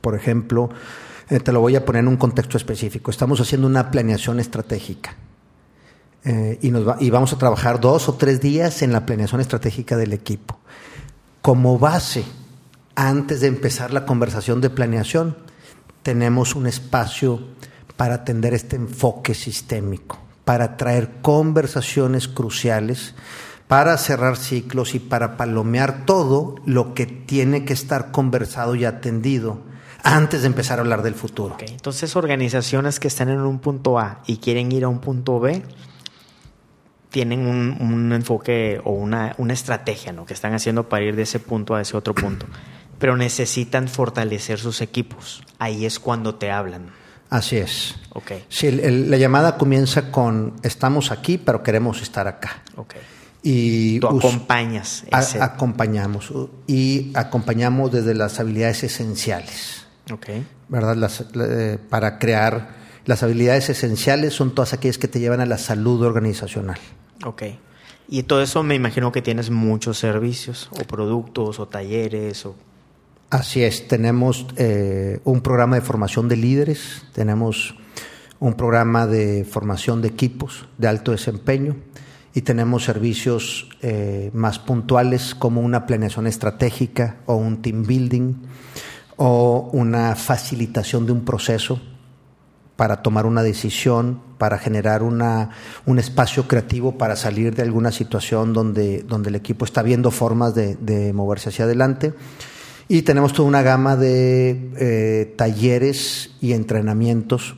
por 0.01 0.15
ejemplo, 0.15 0.69
eh, 1.29 1.39
te 1.39 1.51
lo 1.51 1.61
voy 1.61 1.75
a 1.75 1.83
poner 1.83 2.01
en 2.01 2.09
un 2.09 2.17
contexto 2.17 2.57
específico. 2.57 3.09
Estamos 3.09 3.41
haciendo 3.41 3.65
una 3.65 3.89
planeación 3.89 4.39
estratégica 4.39 5.15
eh, 6.23 6.59
y, 6.61 6.69
nos 6.69 7.01
y 7.01 7.09
vamos 7.09 7.33
a 7.33 7.37
trabajar 7.37 7.79
dos 7.79 8.07
o 8.07 8.13
tres 8.13 8.39
días 8.39 8.83
en 8.83 8.91
la 8.91 9.05
planeación 9.05 9.41
estratégica 9.41 9.97
del 9.97 10.13
equipo. 10.13 10.59
Como 11.41 11.79
base, 11.79 12.23
antes 12.95 13.41
de 13.41 13.47
empezar 13.47 13.93
la 13.93 14.05
conversación 14.05 14.61
de 14.61 14.69
planeación, 14.69 15.46
tenemos 16.07 16.55
un 16.55 16.67
espacio 16.67 17.41
para 17.97 18.13
atender 18.15 18.53
este 18.53 18.77
enfoque 18.77 19.33
sistémico, 19.33 20.17
para 20.45 20.77
traer 20.77 21.19
conversaciones 21.21 22.29
cruciales, 22.29 23.13
para 23.67 23.97
cerrar 23.97 24.37
ciclos 24.37 24.95
y 24.95 24.99
para 24.99 25.35
palomear 25.35 26.05
todo 26.05 26.55
lo 26.63 26.93
que 26.93 27.07
tiene 27.07 27.65
que 27.65 27.73
estar 27.73 28.11
conversado 28.11 28.73
y 28.75 28.85
atendido 28.85 29.59
antes 30.01 30.43
de 30.43 30.47
empezar 30.47 30.79
a 30.79 30.83
hablar 30.83 31.03
del 31.03 31.13
futuro. 31.13 31.57
Entonces, 31.59 32.15
organizaciones 32.15 33.01
que 33.01 33.09
están 33.09 33.27
en 33.27 33.41
un 33.41 33.59
punto 33.59 33.99
A 33.99 34.21
y 34.27 34.37
quieren 34.37 34.71
ir 34.71 34.85
a 34.85 34.87
un 34.87 34.99
punto 34.99 35.41
B, 35.41 35.61
tienen 37.09 37.45
un, 37.45 38.13
enfoque 38.13 38.79
o 38.85 38.91
una, 38.91 39.35
una 39.39 39.51
estrategia 39.51 40.13
¿no? 40.13 40.25
que 40.25 40.33
están 40.33 40.53
haciendo 40.53 40.87
para 40.87 41.03
ir 41.03 41.17
de 41.17 41.23
ese 41.23 41.41
punto 41.41 41.75
a 41.75 41.81
ese 41.81 41.97
otro 41.97 42.15
punto 42.15 42.45
pero 42.99 43.17
necesitan 43.17 43.87
fortalecer 43.87 44.59
sus 44.59 44.81
equipos. 44.81 45.43
Ahí 45.59 45.85
es 45.85 45.99
cuando 45.99 46.35
te 46.35 46.51
hablan. 46.51 46.89
Así 47.29 47.57
es. 47.57 47.95
Ok. 48.13 48.31
Sí, 48.49 48.71
la 48.71 49.17
llamada 49.17 49.57
comienza 49.57 50.11
con 50.11 50.53
estamos 50.63 51.11
aquí, 51.11 51.37
pero 51.37 51.61
queremos 51.63 52.01
estar 52.01 52.27
acá. 52.27 52.63
Ok. 52.77 52.95
Y 53.43 53.99
Tú 53.99 54.07
acompañas. 54.07 55.03
acompañamos. 55.39 56.31
Y 56.67 57.11
acompañamos 57.15 57.91
desde 57.91 58.13
las 58.13 58.39
habilidades 58.39 58.83
esenciales. 58.83 59.85
Ok. 60.11 60.27
¿Verdad? 60.69 60.95
Las, 60.95 61.23
eh, 61.35 61.77
para 61.89 62.17
crear 62.19 62.75
las 63.05 63.23
habilidades 63.23 63.69
esenciales 63.69 64.33
son 64.33 64.53
todas 64.53 64.73
aquellas 64.73 64.97
que 64.97 65.07
te 65.07 65.19
llevan 65.19 65.39
a 65.39 65.45
la 65.45 65.57
salud 65.57 66.01
organizacional. 66.03 66.77
Ok. 67.23 67.43
Y 68.09 68.23
todo 68.23 68.41
eso 68.41 68.63
me 68.63 68.75
imagino 68.75 69.11
que 69.11 69.21
tienes 69.21 69.49
muchos 69.49 69.97
servicios 69.97 70.69
o 70.71 70.83
productos 70.85 71.59
o 71.59 71.67
talleres 71.67 72.45
o 72.45 72.55
Así 73.29 73.61
es, 73.61 73.89
tenemos 73.89 74.47
eh, 74.55 75.19
un 75.25 75.41
programa 75.41 75.75
de 75.75 75.81
formación 75.81 76.29
de 76.29 76.37
líderes, 76.37 77.03
tenemos 77.11 77.75
un 78.39 78.53
programa 78.53 79.05
de 79.05 79.43
formación 79.43 80.01
de 80.01 80.07
equipos 80.07 80.69
de 80.77 80.87
alto 80.87 81.11
desempeño 81.11 81.75
y 82.33 82.43
tenemos 82.43 82.85
servicios 82.85 83.67
eh, 83.81 84.31
más 84.33 84.59
puntuales 84.59 85.35
como 85.35 85.59
una 85.59 85.85
planeación 85.85 86.25
estratégica 86.25 87.17
o 87.25 87.35
un 87.35 87.61
team 87.61 87.83
building 87.83 88.33
o 89.17 89.71
una 89.73 90.15
facilitación 90.15 91.05
de 91.05 91.11
un 91.11 91.25
proceso 91.25 91.81
para 92.77 93.01
tomar 93.01 93.25
una 93.25 93.43
decisión, 93.43 94.21
para 94.37 94.57
generar 94.57 95.03
una, 95.03 95.49
un 95.85 95.99
espacio 95.99 96.47
creativo 96.47 96.97
para 96.97 97.17
salir 97.17 97.53
de 97.55 97.63
alguna 97.63 97.91
situación 97.91 98.53
donde, 98.53 99.03
donde 99.03 99.27
el 99.29 99.35
equipo 99.35 99.65
está 99.65 99.83
viendo 99.83 100.11
formas 100.11 100.55
de, 100.55 100.75
de 100.75 101.11
moverse 101.11 101.49
hacia 101.49 101.65
adelante 101.65 102.13
y 102.89 103.01
tenemos 103.01 103.33
toda 103.33 103.47
una 103.47 103.63
gama 103.63 103.97
de 103.97 104.71
eh, 104.77 105.33
talleres 105.37 106.31
y 106.39 106.53
entrenamientos 106.53 107.57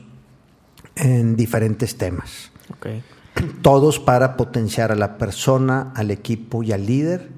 en 0.96 1.36
diferentes 1.36 1.96
temas. 1.96 2.50
Todos 3.62 4.00
para 4.00 4.36
potenciar 4.36 4.92
a 4.92 4.96
la 4.96 5.16
persona, 5.18 5.92
al 5.94 6.10
equipo 6.10 6.64
y 6.64 6.72
al 6.72 6.84
líder 6.84 7.28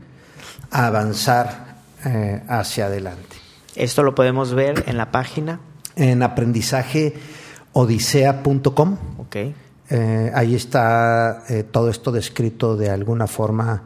a 0.70 0.86
avanzar 0.86 1.76
eh, 2.04 2.42
hacia 2.48 2.86
adelante. 2.86 3.36
Esto 3.76 4.02
lo 4.02 4.14
podemos 4.14 4.54
ver 4.54 4.84
en 4.86 4.96
la 4.96 5.10
página. 5.10 5.60
En 5.94 6.22
aprendizajeodisea.com. 6.22 8.96
Okay. 9.18 9.54
Eh, 9.90 10.32
ahí 10.34 10.54
está 10.54 11.44
todo 11.70 11.90
esto 11.90 12.10
descrito 12.10 12.74
de 12.76 12.88
alguna 12.88 13.26
forma 13.26 13.82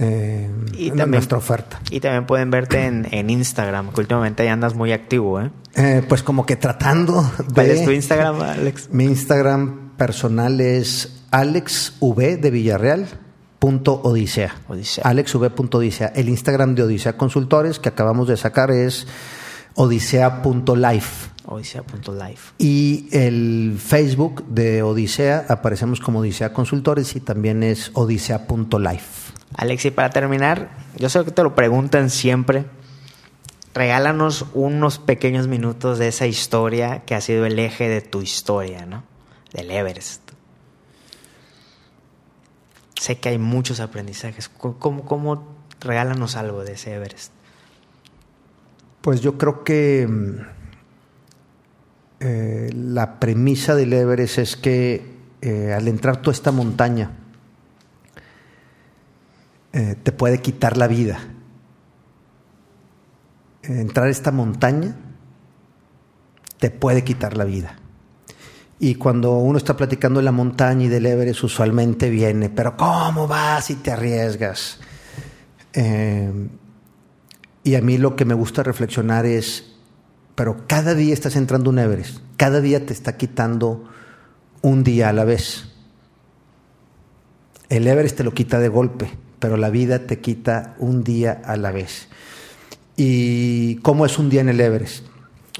eh, 0.00 0.48
y 0.72 0.88
también, 0.88 1.10
nuestra 1.10 1.38
oferta. 1.38 1.80
Y 1.90 2.00
también 2.00 2.26
pueden 2.26 2.50
verte 2.50 2.86
en, 2.86 3.30
Instagram, 3.30 3.92
que 3.92 4.00
últimamente 4.00 4.44
ya 4.44 4.52
andas 4.52 4.74
muy 4.74 4.92
activo, 4.92 5.40
¿eh? 5.40 5.50
¿eh? 5.74 6.02
pues 6.08 6.22
como 6.22 6.46
que 6.46 6.56
tratando 6.56 7.22
de... 7.22 7.54
¿Cuál 7.54 7.70
es 7.70 7.84
tu 7.84 7.90
Instagram, 7.90 8.40
Alex? 8.42 8.88
Mi 8.92 9.04
Instagram 9.04 9.90
personal 9.96 10.60
es 10.60 11.24
alexv 11.30 12.40
de 12.40 12.50
Villarreal. 12.50 13.06
Punto 13.58 14.00
Odisea. 14.04 14.54
Odisea. 14.68 15.02
AlexV.odisea. 15.04 16.12
El 16.14 16.28
Instagram 16.28 16.76
de 16.76 16.84
Odisea 16.84 17.16
Consultores 17.16 17.80
que 17.80 17.88
acabamos 17.88 18.28
de 18.28 18.36
sacar 18.36 18.70
es 18.70 19.08
odisea.life. 19.74 21.30
Odisea.life. 21.44 22.52
Y 22.58 23.08
el 23.10 23.76
Facebook 23.84 24.46
de 24.46 24.84
Odisea 24.84 25.46
aparecemos 25.48 25.98
como 25.98 26.20
Odisea 26.20 26.52
Consultores 26.52 27.16
y 27.16 27.20
también 27.20 27.64
es 27.64 27.90
odisea.life. 27.94 29.27
Alexi, 29.56 29.90
para 29.90 30.10
terminar, 30.10 30.70
yo 30.96 31.08
sé 31.08 31.24
que 31.24 31.30
te 31.30 31.42
lo 31.42 31.54
preguntan 31.54 32.10
siempre. 32.10 32.66
Regálanos 33.74 34.46
unos 34.54 34.98
pequeños 34.98 35.48
minutos 35.48 35.98
de 35.98 36.08
esa 36.08 36.26
historia 36.26 37.04
que 37.04 37.14
ha 37.14 37.20
sido 37.20 37.46
el 37.46 37.58
eje 37.58 37.88
de 37.88 38.00
tu 38.00 38.22
historia, 38.22 38.86
¿no? 38.86 39.04
Del 39.52 39.70
Everest. 39.70 40.32
Sé 43.00 43.18
que 43.18 43.28
hay 43.30 43.38
muchos 43.38 43.80
aprendizajes. 43.80 44.48
¿Cómo, 44.48 45.04
cómo 45.04 45.56
regálanos 45.80 46.36
algo 46.36 46.64
de 46.64 46.72
ese 46.72 46.94
Everest? 46.94 47.32
Pues 49.00 49.20
yo 49.20 49.38
creo 49.38 49.62
que 49.62 50.06
mm, 50.08 50.40
eh, 52.20 52.70
la 52.74 53.20
premisa 53.20 53.74
del 53.76 53.92
Everest 53.92 54.38
es 54.38 54.56
que 54.56 55.18
eh, 55.40 55.72
al 55.72 55.86
entrar 55.86 56.20
tú 56.20 56.30
a 56.30 56.32
esta 56.32 56.50
montaña, 56.50 57.12
eh, 59.78 59.94
te 59.94 60.10
puede 60.10 60.42
quitar 60.42 60.76
la 60.76 60.88
vida. 60.88 61.20
Entrar 63.62 64.08
a 64.08 64.10
esta 64.10 64.32
montaña 64.32 64.96
te 66.58 66.72
puede 66.72 67.04
quitar 67.04 67.36
la 67.36 67.44
vida. 67.44 67.76
Y 68.80 68.96
cuando 68.96 69.36
uno 69.36 69.56
está 69.56 69.76
platicando 69.76 70.18
de 70.18 70.24
la 70.24 70.32
montaña 70.32 70.86
y 70.86 70.88
del 70.88 71.06
Everest, 71.06 71.44
usualmente 71.44 72.10
viene, 72.10 72.50
pero 72.50 72.76
¿cómo 72.76 73.28
vas 73.28 73.70
y 73.70 73.76
te 73.76 73.92
arriesgas? 73.92 74.80
Eh, 75.74 76.48
y 77.62 77.76
a 77.76 77.80
mí 77.80 77.98
lo 77.98 78.16
que 78.16 78.24
me 78.24 78.34
gusta 78.34 78.64
reflexionar 78.64 79.26
es, 79.26 79.76
pero 80.34 80.66
cada 80.66 80.96
día 80.96 81.14
estás 81.14 81.36
entrando 81.36 81.70
un 81.70 81.78
Everest, 81.78 82.18
cada 82.36 82.60
día 82.60 82.84
te 82.84 82.92
está 82.92 83.16
quitando 83.16 83.88
un 84.60 84.82
día 84.82 85.10
a 85.10 85.12
la 85.12 85.24
vez. 85.24 85.70
El 87.68 87.86
Everest 87.86 88.16
te 88.16 88.24
lo 88.24 88.34
quita 88.34 88.58
de 88.58 88.68
golpe, 88.68 89.27
pero 89.38 89.56
la 89.56 89.70
vida 89.70 90.06
te 90.06 90.20
quita 90.20 90.74
un 90.78 91.04
día 91.04 91.40
a 91.44 91.56
la 91.56 91.70
vez. 91.70 92.08
¿Y 92.96 93.76
cómo 93.76 94.06
es 94.06 94.18
un 94.18 94.28
día 94.28 94.40
en 94.40 94.48
el 94.48 94.60
Everest? 94.60 95.06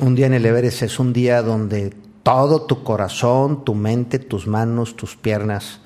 Un 0.00 0.14
día 0.14 0.26
en 0.26 0.34
el 0.34 0.46
Everest 0.46 0.82
es 0.82 0.98
un 0.98 1.12
día 1.12 1.42
donde 1.42 1.94
todo 2.22 2.62
tu 2.62 2.82
corazón, 2.82 3.64
tu 3.64 3.74
mente, 3.74 4.18
tus 4.18 4.46
manos, 4.46 4.96
tus 4.96 5.16
piernas, 5.16 5.80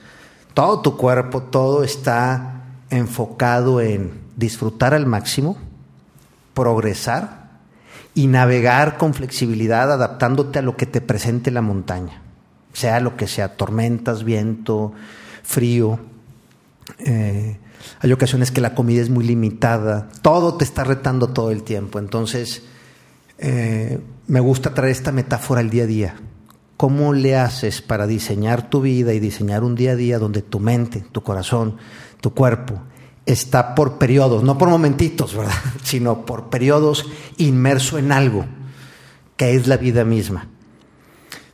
todo 0.54 0.80
tu 0.80 0.96
cuerpo, 0.96 1.42
todo 1.42 1.84
está 1.84 2.64
enfocado 2.90 3.80
en 3.80 4.12
disfrutar 4.36 4.94
al 4.94 5.06
máximo, 5.06 5.56
progresar 6.54 7.50
y 8.14 8.26
navegar 8.26 8.98
con 8.98 9.14
flexibilidad 9.14 9.92
adaptándote 9.92 10.58
a 10.58 10.62
lo 10.62 10.76
que 10.76 10.86
te 10.86 11.00
presente 11.00 11.50
la 11.50 11.62
montaña, 11.62 12.22
sea 12.72 13.00
lo 13.00 13.16
que 13.16 13.28
sea, 13.28 13.56
tormentas, 13.56 14.24
viento, 14.24 14.92
frío. 15.42 15.98
Eh, 16.98 17.58
hay 18.00 18.12
ocasiones 18.12 18.50
que 18.50 18.60
la 18.60 18.74
comida 18.74 19.02
es 19.02 19.10
muy 19.10 19.24
limitada, 19.24 20.08
todo 20.22 20.54
te 20.54 20.64
está 20.64 20.84
retando 20.84 21.28
todo 21.28 21.50
el 21.50 21.62
tiempo. 21.62 21.98
Entonces, 21.98 22.62
eh, 23.38 24.00
me 24.26 24.40
gusta 24.40 24.74
traer 24.74 24.92
esta 24.92 25.12
metáfora 25.12 25.60
al 25.60 25.70
día 25.70 25.84
a 25.84 25.86
día. 25.86 26.16
¿Cómo 26.76 27.12
le 27.12 27.36
haces 27.36 27.80
para 27.82 28.06
diseñar 28.06 28.68
tu 28.68 28.80
vida 28.80 29.12
y 29.14 29.20
diseñar 29.20 29.62
un 29.62 29.74
día 29.74 29.92
a 29.92 29.96
día 29.96 30.18
donde 30.18 30.42
tu 30.42 30.58
mente, 30.58 31.04
tu 31.12 31.22
corazón, 31.22 31.76
tu 32.20 32.34
cuerpo 32.34 32.80
está 33.26 33.74
por 33.74 33.98
periodos, 33.98 34.42
no 34.42 34.58
por 34.58 34.68
momentitos, 34.68 35.36
¿verdad? 35.36 35.54
Sino 35.82 36.26
por 36.26 36.50
periodos 36.50 37.06
inmerso 37.36 37.98
en 37.98 38.12
algo 38.12 38.44
que 39.36 39.54
es 39.54 39.66
la 39.66 39.76
vida 39.76 40.04
misma. 40.04 40.48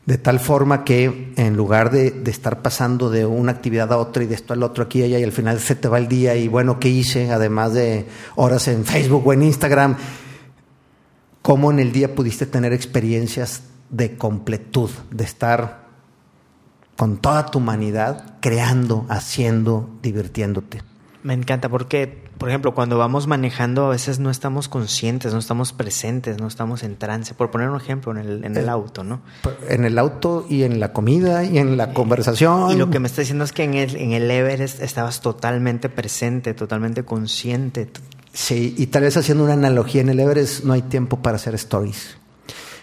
De 0.08 0.16
tal 0.16 0.40
forma 0.40 0.84
que 0.84 1.34
en 1.36 1.54
lugar 1.54 1.90
de, 1.90 2.22
estar 2.30 2.62
pasando 2.62 3.10
de 3.10 3.26
una 3.26 3.52
actividad 3.52 3.92
a 3.92 3.98
otra 3.98 4.24
y 4.24 4.26
de 4.26 4.36
esto 4.36 4.54
al 4.54 4.62
otro 4.62 4.84
aquí 4.84 5.00
y 5.00 5.02
allá 5.02 5.18
y 5.18 5.22
al 5.22 5.32
final 5.32 5.60
se 5.60 5.74
te 5.74 5.86
va 5.86 5.98
el 5.98 6.08
día 6.08 6.34
y 6.34 6.48
bueno, 6.48 6.80
¿qué 6.80 6.88
hice? 6.88 7.30
Además 7.30 7.74
de 7.74 8.06
horas 8.34 8.68
en 8.68 8.86
Facebook 8.86 9.26
o 9.26 9.34
en 9.34 9.42
Instagram, 9.42 9.98
¿cómo 11.42 11.70
en 11.70 11.78
el 11.78 11.92
día 11.92 12.14
pudiste 12.14 12.46
tener 12.46 12.72
experiencias 12.72 13.64
de 13.90 14.16
completud, 14.16 14.88
de 15.10 15.24
estar 15.24 15.88
con 16.96 17.18
toda 17.18 17.44
tu 17.44 17.58
humanidad 17.58 18.38
creando, 18.40 19.04
haciendo, 19.10 19.90
divirtiéndote? 20.00 20.80
Me 21.22 21.34
encanta 21.34 21.68
porque, 21.68 22.24
por 22.38 22.48
ejemplo, 22.48 22.72
cuando 22.72 22.96
vamos 22.98 23.26
manejando 23.26 23.86
a 23.86 23.90
veces 23.90 24.20
no 24.20 24.30
estamos 24.30 24.68
conscientes, 24.68 25.32
no 25.32 25.40
estamos 25.40 25.72
presentes, 25.72 26.40
no 26.40 26.46
estamos 26.46 26.84
en 26.84 26.96
trance. 26.96 27.34
Por 27.34 27.50
poner 27.50 27.68
un 27.68 27.76
ejemplo, 27.76 28.12
en 28.12 28.18
el, 28.18 28.44
en 28.44 28.56
el, 28.56 28.68
auto, 28.68 29.02
¿no? 29.02 29.20
En 29.68 29.84
el 29.84 29.98
auto 29.98 30.46
y 30.48 30.62
en 30.62 30.78
la 30.78 30.92
comida 30.92 31.44
y 31.44 31.58
en 31.58 31.76
la 31.76 31.92
conversación. 31.92 32.70
Y 32.70 32.76
lo 32.76 32.90
que 32.90 33.00
me 33.00 33.08
está 33.08 33.22
diciendo 33.22 33.44
es 33.44 33.52
que 33.52 33.64
en 33.64 33.74
el, 33.74 33.96
en 33.96 34.12
el 34.12 34.30
Everest 34.30 34.80
estabas 34.80 35.20
totalmente 35.20 35.88
presente, 35.88 36.54
totalmente 36.54 37.04
consciente. 37.04 37.90
Sí, 38.32 38.74
y 38.78 38.86
tal 38.86 39.02
vez 39.02 39.16
haciendo 39.16 39.42
una 39.42 39.54
analogía, 39.54 40.00
en 40.00 40.10
el 40.10 40.20
Everest 40.20 40.62
no 40.62 40.74
hay 40.74 40.82
tiempo 40.82 41.20
para 41.20 41.36
hacer 41.36 41.56
stories, 41.56 42.18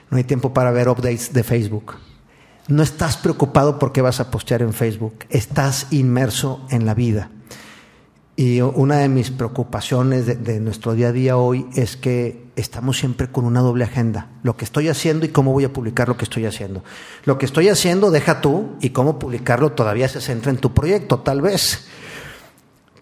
no 0.10 0.18
hay 0.18 0.26
tiempo 0.26 0.54
para 0.54 0.72
ver 0.72 0.90
updates 0.90 1.32
de 1.32 1.44
Facebook. 1.44 1.96
No 2.68 2.84
estás 2.84 3.16
preocupado 3.16 3.80
por 3.80 3.94
qué 3.94 4.02
vas 4.02 4.20
a 4.20 4.32
postear 4.32 4.64
en 4.64 4.74
Facebook, 4.74 5.14
estás 5.30 5.88
inmerso 5.92 6.66
en 6.72 6.86
la 6.86 6.94
vida. 6.94 7.30
Y 8.38 8.60
una 8.60 8.98
de 8.98 9.08
mis 9.08 9.32
preocupaciones 9.32 10.26
de, 10.26 10.60
nuestro 10.60 10.94
día 10.94 11.08
a 11.08 11.12
día 11.14 11.38
hoy 11.38 11.68
es 11.74 11.96
que 11.96 12.44
estamos 12.58 12.98
siempre 12.98 13.32
con 13.32 13.46
una 13.46 13.62
doble 13.62 13.86
agenda. 13.86 14.28
Lo 14.44 14.58
que 14.58 14.66
estoy 14.66 14.90
haciendo 14.90 15.26
y 15.26 15.30
cómo 15.30 15.54
voy 15.54 15.64
a 15.64 15.72
publicar 15.72 16.10
lo 16.10 16.18
que 16.18 16.26
estoy 16.26 16.46
haciendo. 16.46 16.84
Lo 17.24 17.38
que 17.38 17.46
estoy 17.46 17.70
haciendo, 17.70 18.12
deja 18.12 18.42
tú, 18.42 18.76
y 18.82 18.90
cómo 18.90 19.20
publicarlo 19.20 19.72
todavía 19.72 20.10
se 20.10 20.20
centra 20.20 20.52
en 20.52 20.58
tu 20.58 20.74
proyecto, 20.74 21.20
tal 21.20 21.42
vez. 21.42 21.88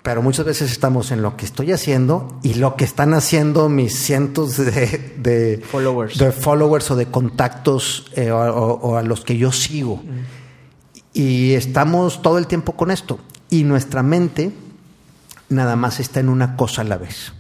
Pero 0.04 0.22
muchas 0.22 0.46
veces 0.46 0.72
estamos 0.72 1.10
en 1.10 1.24
lo 1.24 1.36
que 1.36 1.46
estoy 1.46 1.72
haciendo 1.72 2.38
y 2.44 2.54
lo 2.54 2.76
que 2.76 2.84
están 2.84 3.16
haciendo 3.16 3.70
mis 3.70 3.98
cientos 3.98 4.58
de, 4.58 5.64
followers. 5.72 6.20
de 6.20 6.32
followers 6.32 6.92
o 6.92 6.96
de 6.96 7.08
contactos 7.08 8.12
eh, 8.16 8.30
o, 8.30 8.98
a 8.98 9.02
los 9.02 9.22
que 9.22 9.38
yo 9.38 9.52
sigo. 9.52 9.96
Mm. 9.96 10.20
Y 11.14 11.54
estamos 11.54 12.22
todo 12.22 12.38
el 12.38 12.46
tiempo 12.46 12.74
con 12.74 12.92
esto. 12.92 13.18
Y 13.50 13.64
nuestra 13.64 14.04
mente 14.04 14.52
nada 15.54 15.76
más 15.76 16.00
está 16.00 16.20
en 16.20 16.30
una 16.30 16.56
cosa 16.56 16.82
a 16.82 16.86
la 16.86 16.98
vez. 16.98 17.34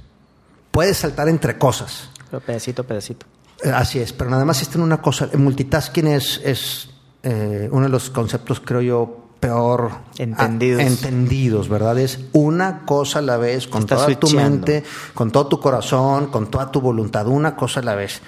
Puedes 0.71 0.97
saltar 0.97 1.29
entre 1.29 1.57
cosas. 1.57 2.09
Pero 2.29 2.41
pedacito, 2.41 2.83
pedacito. 2.83 3.25
Eh, 3.63 3.71
así 3.71 3.99
es, 3.99 4.11
pero 4.13 4.29
nada 4.29 4.45
más 4.45 4.61
está 4.61 4.77
en 4.77 4.83
una 4.83 5.01
cosa. 5.01 5.29
El 5.31 5.39
multitasking 5.39 6.07
es, 6.07 6.41
es 6.43 6.89
eh, 7.21 7.69
uno 7.71 7.83
de 7.83 7.89
los 7.89 8.09
conceptos, 8.09 8.59
creo 8.59 8.81
yo, 8.81 9.27
peor 9.39 9.91
entendidos. 10.17 10.81
entendidos, 10.81 11.69
¿verdad? 11.69 11.99
Es 11.99 12.19
una 12.31 12.85
cosa 12.85 13.19
a 13.19 13.21
la 13.21 13.37
vez, 13.37 13.67
con 13.67 13.85
toda 13.85 14.07
tu 14.15 14.29
mente, 14.31 14.83
con 15.13 15.31
todo 15.31 15.47
tu 15.47 15.59
corazón, 15.59 16.27
con 16.27 16.49
toda 16.49 16.71
tu 16.71 16.81
voluntad, 16.81 17.27
una 17.27 17.55
cosa 17.55 17.81
a 17.81 17.83
la 17.83 17.95
vez. 17.95 18.21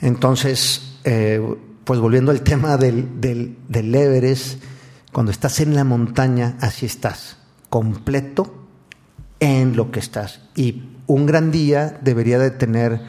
Entonces, 0.00 0.98
eh, 1.04 1.40
pues 1.84 2.00
volviendo 2.00 2.32
al 2.32 2.42
tema 2.42 2.76
del, 2.76 3.20
del, 3.20 3.56
del 3.68 3.94
Everest, 3.94 4.62
cuando 5.12 5.32
estás 5.32 5.60
en 5.60 5.74
la 5.74 5.84
montaña, 5.84 6.56
así 6.60 6.86
estás, 6.86 7.36
completo 7.68 8.61
en 9.42 9.74
lo 9.76 9.90
que 9.90 9.98
estás. 9.98 10.40
Y 10.54 10.84
un 11.08 11.26
gran 11.26 11.50
día 11.50 11.98
debería 12.00 12.38
de 12.38 12.52
tener 12.52 13.00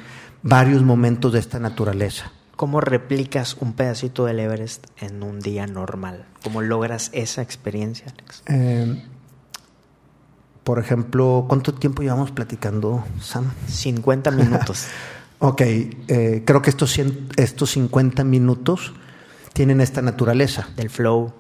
varios 0.42 0.82
momentos 0.82 1.32
de 1.32 1.40
esta 1.40 1.60
naturaleza. 1.60 2.32
¿Cómo 2.56 2.82
replicas 2.82 3.56
un 3.60 3.74
pedacito 3.74 4.26
del 4.26 4.40
Everest 4.40 4.88
en 4.98 5.22
un 5.22 5.40
día 5.40 5.68
normal? 5.68 6.26
¿Cómo 6.44 6.64
logras 6.64 7.12
esa 7.14 7.44
experiencia, 7.44 8.08
Alex? 8.12 8.44
Eh, 8.48 9.04
por 10.64 10.80
ejemplo, 10.80 11.46
¿cuánto 11.48 11.76
tiempo 11.76 12.02
llevamos 12.02 12.32
platicando, 12.32 13.04
Sam? 13.22 13.52
50 13.68 14.32
minutos. 14.32 14.88
ok, 15.40 15.62
eh, 15.62 16.44
creo 16.46 16.64
que 16.64 16.72
estos, 16.72 16.98
estos 17.36 17.70
50 17.70 18.24
minutos 18.24 18.94
tienen 19.54 19.82
esta 19.82 20.02
naturaleza. 20.02 20.68
Del 20.78 20.90
flow. 20.90 21.32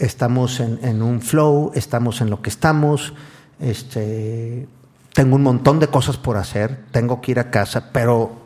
Estamos 0.00 0.58
en, 0.58 0.80
en 0.82 1.02
un 1.02 1.20
flow, 1.20 1.70
estamos 1.76 2.20
en 2.20 2.30
lo 2.30 2.42
que 2.42 2.50
estamos, 2.50 3.14
este, 3.60 4.66
tengo 5.12 5.36
un 5.36 5.42
montón 5.42 5.78
de 5.78 5.88
cosas 5.88 6.16
por 6.16 6.36
hacer, 6.36 6.84
tengo 6.90 7.20
que 7.20 7.32
ir 7.32 7.38
a 7.38 7.50
casa, 7.50 7.90
pero 7.92 8.44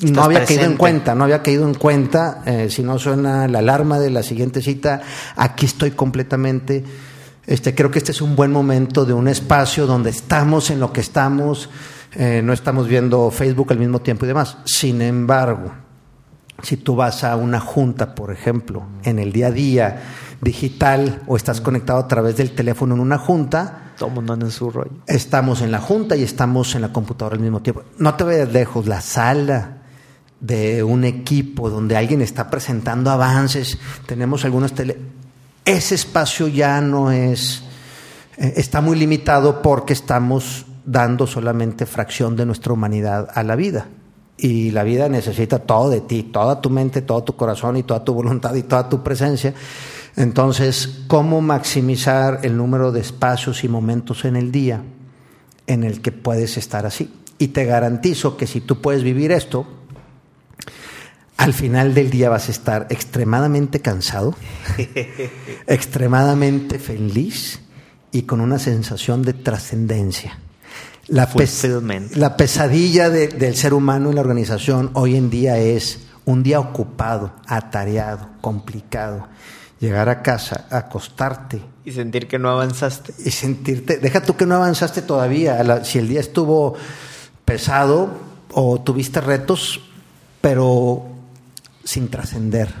no 0.00 0.24
había 0.24 0.44
caído 0.44 0.64
en 0.64 0.76
cuenta, 0.76 1.14
no 1.14 1.24
había 1.24 1.42
caído 1.42 1.66
en 1.66 1.74
cuenta, 1.74 2.42
eh, 2.44 2.68
si 2.70 2.82
no 2.82 2.98
suena 2.98 3.46
la 3.46 3.60
alarma 3.60 3.98
de 3.98 4.10
la 4.10 4.22
siguiente 4.22 4.60
cita, 4.60 5.02
aquí 5.36 5.66
estoy 5.66 5.92
completamente, 5.92 6.84
este, 7.46 7.74
creo 7.74 7.90
que 7.90 7.98
este 7.98 8.12
es 8.12 8.20
un 8.20 8.34
buen 8.34 8.50
momento 8.50 9.04
de 9.04 9.12
un 9.12 9.28
espacio 9.28 9.86
donde 9.86 10.10
estamos 10.10 10.70
en 10.70 10.80
lo 10.80 10.92
que 10.92 11.00
estamos, 11.00 11.70
eh, 12.14 12.42
no 12.44 12.52
estamos 12.52 12.88
viendo 12.88 13.30
Facebook 13.30 13.68
al 13.70 13.78
mismo 13.78 14.00
tiempo 14.00 14.24
y 14.24 14.28
demás. 14.28 14.58
Sin 14.64 15.00
embargo, 15.00 15.72
si 16.62 16.76
tú 16.76 16.94
vas 16.94 17.24
a 17.24 17.36
una 17.36 17.60
junta, 17.60 18.14
por 18.14 18.32
ejemplo, 18.32 18.84
en 19.04 19.18
el 19.18 19.32
día 19.32 19.48
a 19.48 19.50
día 19.50 20.02
digital 20.42 21.22
o 21.26 21.36
estás 21.36 21.60
conectado 21.60 22.00
a 22.00 22.08
través 22.08 22.36
del 22.36 22.50
teléfono 22.50 22.94
en 22.94 23.00
una 23.00 23.16
junta, 23.16 23.92
todo 23.96 24.08
el 24.08 24.14
mundo 24.16 24.32
anda 24.32 24.46
en 24.46 24.52
su 24.52 24.70
rollo. 24.70 24.90
Estamos 25.06 25.62
en 25.62 25.70
la 25.70 25.78
junta 25.78 26.16
y 26.16 26.24
estamos 26.24 26.74
en 26.74 26.82
la 26.82 26.92
computadora 26.92 27.36
al 27.36 27.42
mismo 27.42 27.62
tiempo. 27.62 27.84
No 27.98 28.14
te 28.16 28.24
vayas 28.24 28.52
lejos, 28.52 28.86
la 28.86 29.00
sala 29.00 29.78
de 30.40 30.82
un 30.82 31.04
equipo 31.04 31.70
donde 31.70 31.96
alguien 31.96 32.20
está 32.20 32.50
presentando 32.50 33.10
avances, 33.10 33.78
tenemos 34.06 34.44
algunos 34.44 34.72
tele... 34.72 34.98
Ese 35.64 35.94
espacio 35.94 36.48
ya 36.48 36.80
no 36.80 37.12
es, 37.12 37.62
eh, 38.36 38.54
está 38.56 38.80
muy 38.80 38.98
limitado 38.98 39.62
porque 39.62 39.92
estamos 39.92 40.66
dando 40.84 41.28
solamente 41.28 41.86
fracción 41.86 42.34
de 42.34 42.46
nuestra 42.46 42.72
humanidad 42.72 43.28
a 43.32 43.44
la 43.44 43.54
vida. 43.54 43.86
Y 44.36 44.72
la 44.72 44.82
vida 44.82 45.08
necesita 45.08 45.60
todo 45.60 45.88
de 45.88 46.00
ti, 46.00 46.24
toda 46.24 46.60
tu 46.60 46.68
mente, 46.68 47.02
todo 47.02 47.22
tu 47.22 47.36
corazón 47.36 47.76
y 47.76 47.84
toda 47.84 48.02
tu 48.02 48.12
voluntad 48.12 48.52
y 48.56 48.64
toda 48.64 48.88
tu 48.88 49.04
presencia. 49.04 49.54
Entonces, 50.16 51.00
¿cómo 51.06 51.40
maximizar 51.40 52.40
el 52.42 52.56
número 52.56 52.92
de 52.92 53.00
espacios 53.00 53.64
y 53.64 53.68
momentos 53.68 54.24
en 54.24 54.36
el 54.36 54.52
día 54.52 54.82
en 55.66 55.84
el 55.84 56.02
que 56.02 56.12
puedes 56.12 56.56
estar 56.56 56.84
así? 56.84 57.12
Y 57.38 57.48
te 57.48 57.64
garantizo 57.64 58.36
que 58.36 58.46
si 58.46 58.60
tú 58.60 58.80
puedes 58.80 59.02
vivir 59.02 59.32
esto, 59.32 59.66
al 61.38 61.54
final 61.54 61.94
del 61.94 62.10
día 62.10 62.28
vas 62.28 62.48
a 62.48 62.52
estar 62.52 62.86
extremadamente 62.90 63.80
cansado, 63.80 64.36
extremadamente 65.66 66.78
feliz 66.78 67.60
y 68.12 68.22
con 68.22 68.40
una 68.40 68.58
sensación 68.58 69.22
de 69.22 69.32
trascendencia. 69.32 70.38
La, 71.08 71.28
la, 72.14 72.36
pesadilla 72.36 73.10
del 73.10 73.56
ser 73.56 73.74
humano 73.74 74.10
en 74.10 74.14
la 74.14 74.20
organización 74.20 74.90
hoy 74.94 75.16
en 75.16 75.30
día 75.30 75.58
es 75.58 75.98
un 76.24 76.44
día 76.44 76.60
ocupado, 76.60 77.32
atareado, 77.46 78.28
complicado. 78.40 79.26
Llegar 79.82 80.08
a 80.08 80.22
casa, 80.22 80.66
acostarte. 80.70 81.60
Y 81.84 81.92
sentir 81.92 82.28
que 82.28 82.38
no 82.38 82.48
avanzaste. 82.48 83.12
Y 83.24 83.32
sentirte, 83.32 83.98
deja 83.98 84.22
tú 84.22 84.36
que 84.36 84.46
no 84.46 84.54
avanzaste 84.54 85.02
todavía. 85.02 85.84
Si 85.84 85.98
el 85.98 86.08
día 86.08 86.20
estuvo 86.20 86.74
pesado 87.44 88.08
o 88.52 88.80
tuviste 88.80 89.20
retos, 89.20 89.80
pero 90.40 91.04
sin 91.84 92.08
trascender 92.08 92.72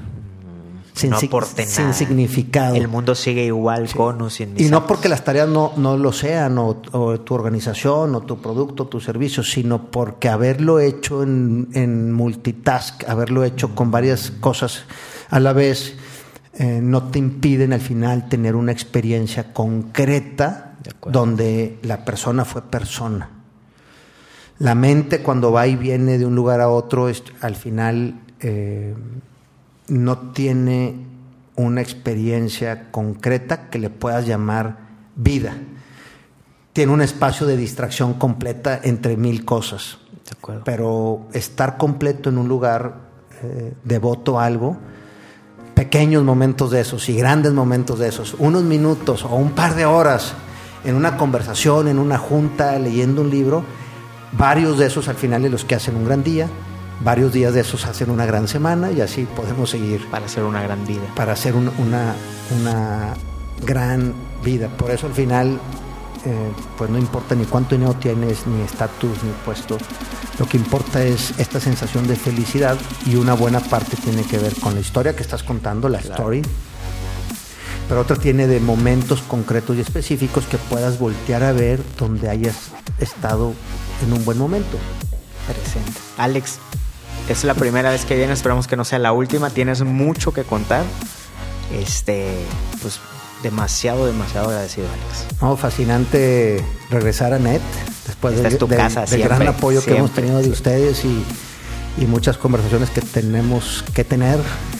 sin, 0.94 1.10
no 1.10 1.16
aporte 1.16 1.66
sin 1.66 1.94
significado. 1.94 2.74
El 2.74 2.88
mundo 2.88 3.14
sigue 3.14 3.44
igual 3.44 3.88
con 3.94 4.20
o 4.22 4.30
sin 4.30 4.54
Y 4.60 4.64
no 4.64 4.86
porque 4.86 5.08
las 5.08 5.24
tareas 5.24 5.48
no, 5.48 5.72
no 5.76 5.96
lo 5.96 6.12
sean, 6.12 6.58
o, 6.58 6.76
tu 6.76 7.34
organización, 7.34 8.14
o 8.14 8.20
tu 8.22 8.40
producto, 8.40 8.86
tu 8.86 9.00
servicio, 9.00 9.42
sino 9.42 9.90
porque 9.90 10.28
haberlo 10.28 10.80
hecho 10.80 11.22
en, 11.22 11.68
en 11.72 12.12
multitask, 12.12 13.08
haberlo 13.08 13.44
hecho 13.44 13.74
con 13.74 13.90
varias 13.90 14.30
cosas 14.30 14.84
a 15.30 15.40
la 15.40 15.52
vez, 15.52 15.96
eh, 16.54 16.80
no 16.82 17.04
te 17.10 17.18
impiden 17.18 17.72
al 17.72 17.80
final 17.80 18.28
tener 18.28 18.56
una 18.56 18.72
experiencia 18.72 19.52
concreta 19.52 20.76
donde 21.06 21.78
la 21.82 22.04
persona 22.04 22.44
fue 22.44 22.62
persona. 22.62 23.30
La 24.58 24.74
mente 24.74 25.22
cuando 25.22 25.52
va 25.52 25.66
y 25.66 25.76
viene 25.76 26.18
de 26.18 26.26
un 26.26 26.34
lugar 26.34 26.60
a 26.60 26.68
otro, 26.68 27.08
al 27.40 27.56
final... 27.56 28.20
Eh, 28.40 28.94
no 29.88 30.18
tiene 30.32 30.94
una 31.56 31.80
experiencia 31.82 32.90
concreta 32.90 33.68
que 33.68 33.78
le 33.78 33.90
puedas 33.90 34.26
llamar 34.26 34.78
vida. 35.16 35.54
Tiene 36.72 36.92
un 36.92 37.02
espacio 37.02 37.46
de 37.46 37.56
distracción 37.56 38.14
completa 38.14 38.80
entre 38.82 39.16
mil 39.16 39.44
cosas. 39.44 39.98
Pero 40.64 41.28
estar 41.34 41.76
completo 41.76 42.30
en 42.30 42.38
un 42.38 42.48
lugar 42.48 42.94
eh, 43.42 43.74
devoto 43.84 44.40
a 44.40 44.46
algo, 44.46 44.78
pequeños 45.82 46.22
momentos 46.22 46.70
de 46.70 46.80
esos 46.80 47.08
y 47.08 47.16
grandes 47.16 47.52
momentos 47.52 47.98
de 47.98 48.06
esos, 48.06 48.36
unos 48.38 48.62
minutos 48.62 49.24
o 49.24 49.34
un 49.34 49.50
par 49.50 49.74
de 49.74 49.84
horas 49.84 50.32
en 50.84 50.94
una 50.94 51.16
conversación, 51.16 51.88
en 51.88 51.98
una 51.98 52.18
junta, 52.18 52.78
leyendo 52.78 53.22
un 53.22 53.30
libro, 53.30 53.64
varios 54.30 54.78
de 54.78 54.86
esos 54.86 55.08
al 55.08 55.16
final 55.16 55.42
de 55.42 55.50
los 55.50 55.64
que 55.64 55.74
hacen 55.74 55.96
un 55.96 56.04
gran 56.04 56.22
día, 56.22 56.46
varios 57.00 57.32
días 57.32 57.52
de 57.52 57.62
esos 57.62 57.84
hacen 57.86 58.10
una 58.10 58.26
gran 58.26 58.46
semana 58.46 58.92
y 58.92 59.00
así 59.00 59.26
podemos 59.34 59.70
seguir. 59.70 60.08
Para 60.08 60.26
hacer 60.26 60.44
una 60.44 60.62
gran 60.62 60.86
vida. 60.86 61.02
Para 61.16 61.32
hacer 61.32 61.52
una, 61.56 62.14
una 62.60 63.14
gran 63.66 64.14
vida. 64.44 64.68
Por 64.68 64.92
eso 64.92 65.08
al 65.08 65.14
final, 65.14 65.58
eh, 66.24 66.52
pues 66.78 66.88
no 66.88 66.98
importa 66.98 67.34
ni 67.34 67.44
cuánto 67.44 67.74
dinero 67.74 67.94
tienes, 67.94 68.46
ni 68.46 68.62
estatus, 68.62 69.22
ni 69.24 69.32
puesto. 69.44 69.78
Lo 70.38 70.46
que 70.46 70.56
importa 70.56 71.02
es 71.04 71.32
esta 71.38 71.58
sensación 71.60 72.06
de 72.06 72.16
felicidad 72.16 72.78
y 73.06 73.16
una 73.16 73.34
buena 73.34 73.60
parte 73.60 73.96
tiene 73.96 74.22
que 74.24 74.38
ver 74.38 74.54
con 74.60 74.74
la 74.74 74.80
historia 74.80 75.16
que 75.16 75.22
estás 75.22 75.42
contando, 75.42 75.88
la 75.88 75.98
story. 75.98 76.42
Pero 77.88 78.00
otra 78.00 78.16
tiene 78.16 78.46
de 78.46 78.60
momentos 78.60 79.20
concretos 79.22 79.76
y 79.76 79.80
específicos 79.80 80.46
que 80.46 80.58
puedas 80.58 80.98
voltear 80.98 81.42
a 81.42 81.52
ver 81.52 81.80
donde 81.98 82.30
hayas 82.30 82.70
estado 82.98 83.52
en 84.06 84.12
un 84.12 84.24
buen 84.24 84.38
momento. 84.38 84.78
Presente. 85.46 86.00
Alex, 86.18 86.58
es 87.28 87.44
la 87.44 87.54
primera 87.54 87.90
vez 87.90 88.04
que 88.04 88.16
vienes, 88.16 88.38
esperamos 88.38 88.68
que 88.68 88.76
no 88.76 88.84
sea 88.84 88.98
la 89.00 89.12
última. 89.12 89.50
Tienes 89.50 89.82
mucho 89.82 90.32
que 90.32 90.44
contar. 90.44 90.84
Este, 91.72 92.44
pues 92.80 93.00
demasiado, 93.42 94.06
demasiado 94.06 94.48
agradecido, 94.48 94.86
Alex. 94.88 95.40
No, 95.40 95.56
fascinante 95.56 96.64
regresar 96.90 97.32
a 97.32 97.38
NET 97.38 97.62
después 98.06 98.42
de, 98.42 98.56
tu 98.56 98.68
casa, 98.68 99.04
del 99.04 99.22
gran 99.22 99.46
apoyo 99.46 99.82
que 99.82 99.96
hemos 99.96 100.12
tenido 100.12 100.40
de 100.40 100.50
ustedes 100.50 101.04
y, 101.04 101.24
muchas 102.06 102.38
conversaciones 102.38 102.90
que 102.90 103.00
tenemos 103.00 103.84
que 103.94 104.02
tener 104.02 104.38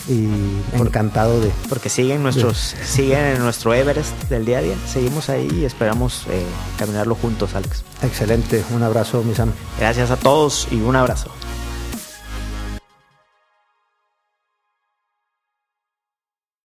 y 0.08 0.26
encantado 0.72 1.40
de 1.40 1.50
porque 1.68 1.88
siguen 1.88 2.22
nuestros 2.22 2.74
siguen 2.84 3.24
en 3.26 3.38
nuestro 3.38 3.74
Everest 3.74 4.14
del 4.30 4.44
día 4.44 4.58
a 4.58 4.62
día. 4.62 4.74
Seguimos 4.90 5.28
ahí 5.28 5.48
y 5.60 5.64
esperamos 5.64 6.24
eh, 6.30 6.42
caminarlo 6.78 7.14
juntos 7.14 7.54
Alex. 7.54 7.84
Excelente 8.02 8.64
un 8.74 8.82
abrazo 8.82 9.22
mi 9.22 9.34
gracias 9.78 10.10
a 10.10 10.16
todos 10.16 10.66
y 10.70 10.80
un 10.80 10.96
abrazo 10.96 11.30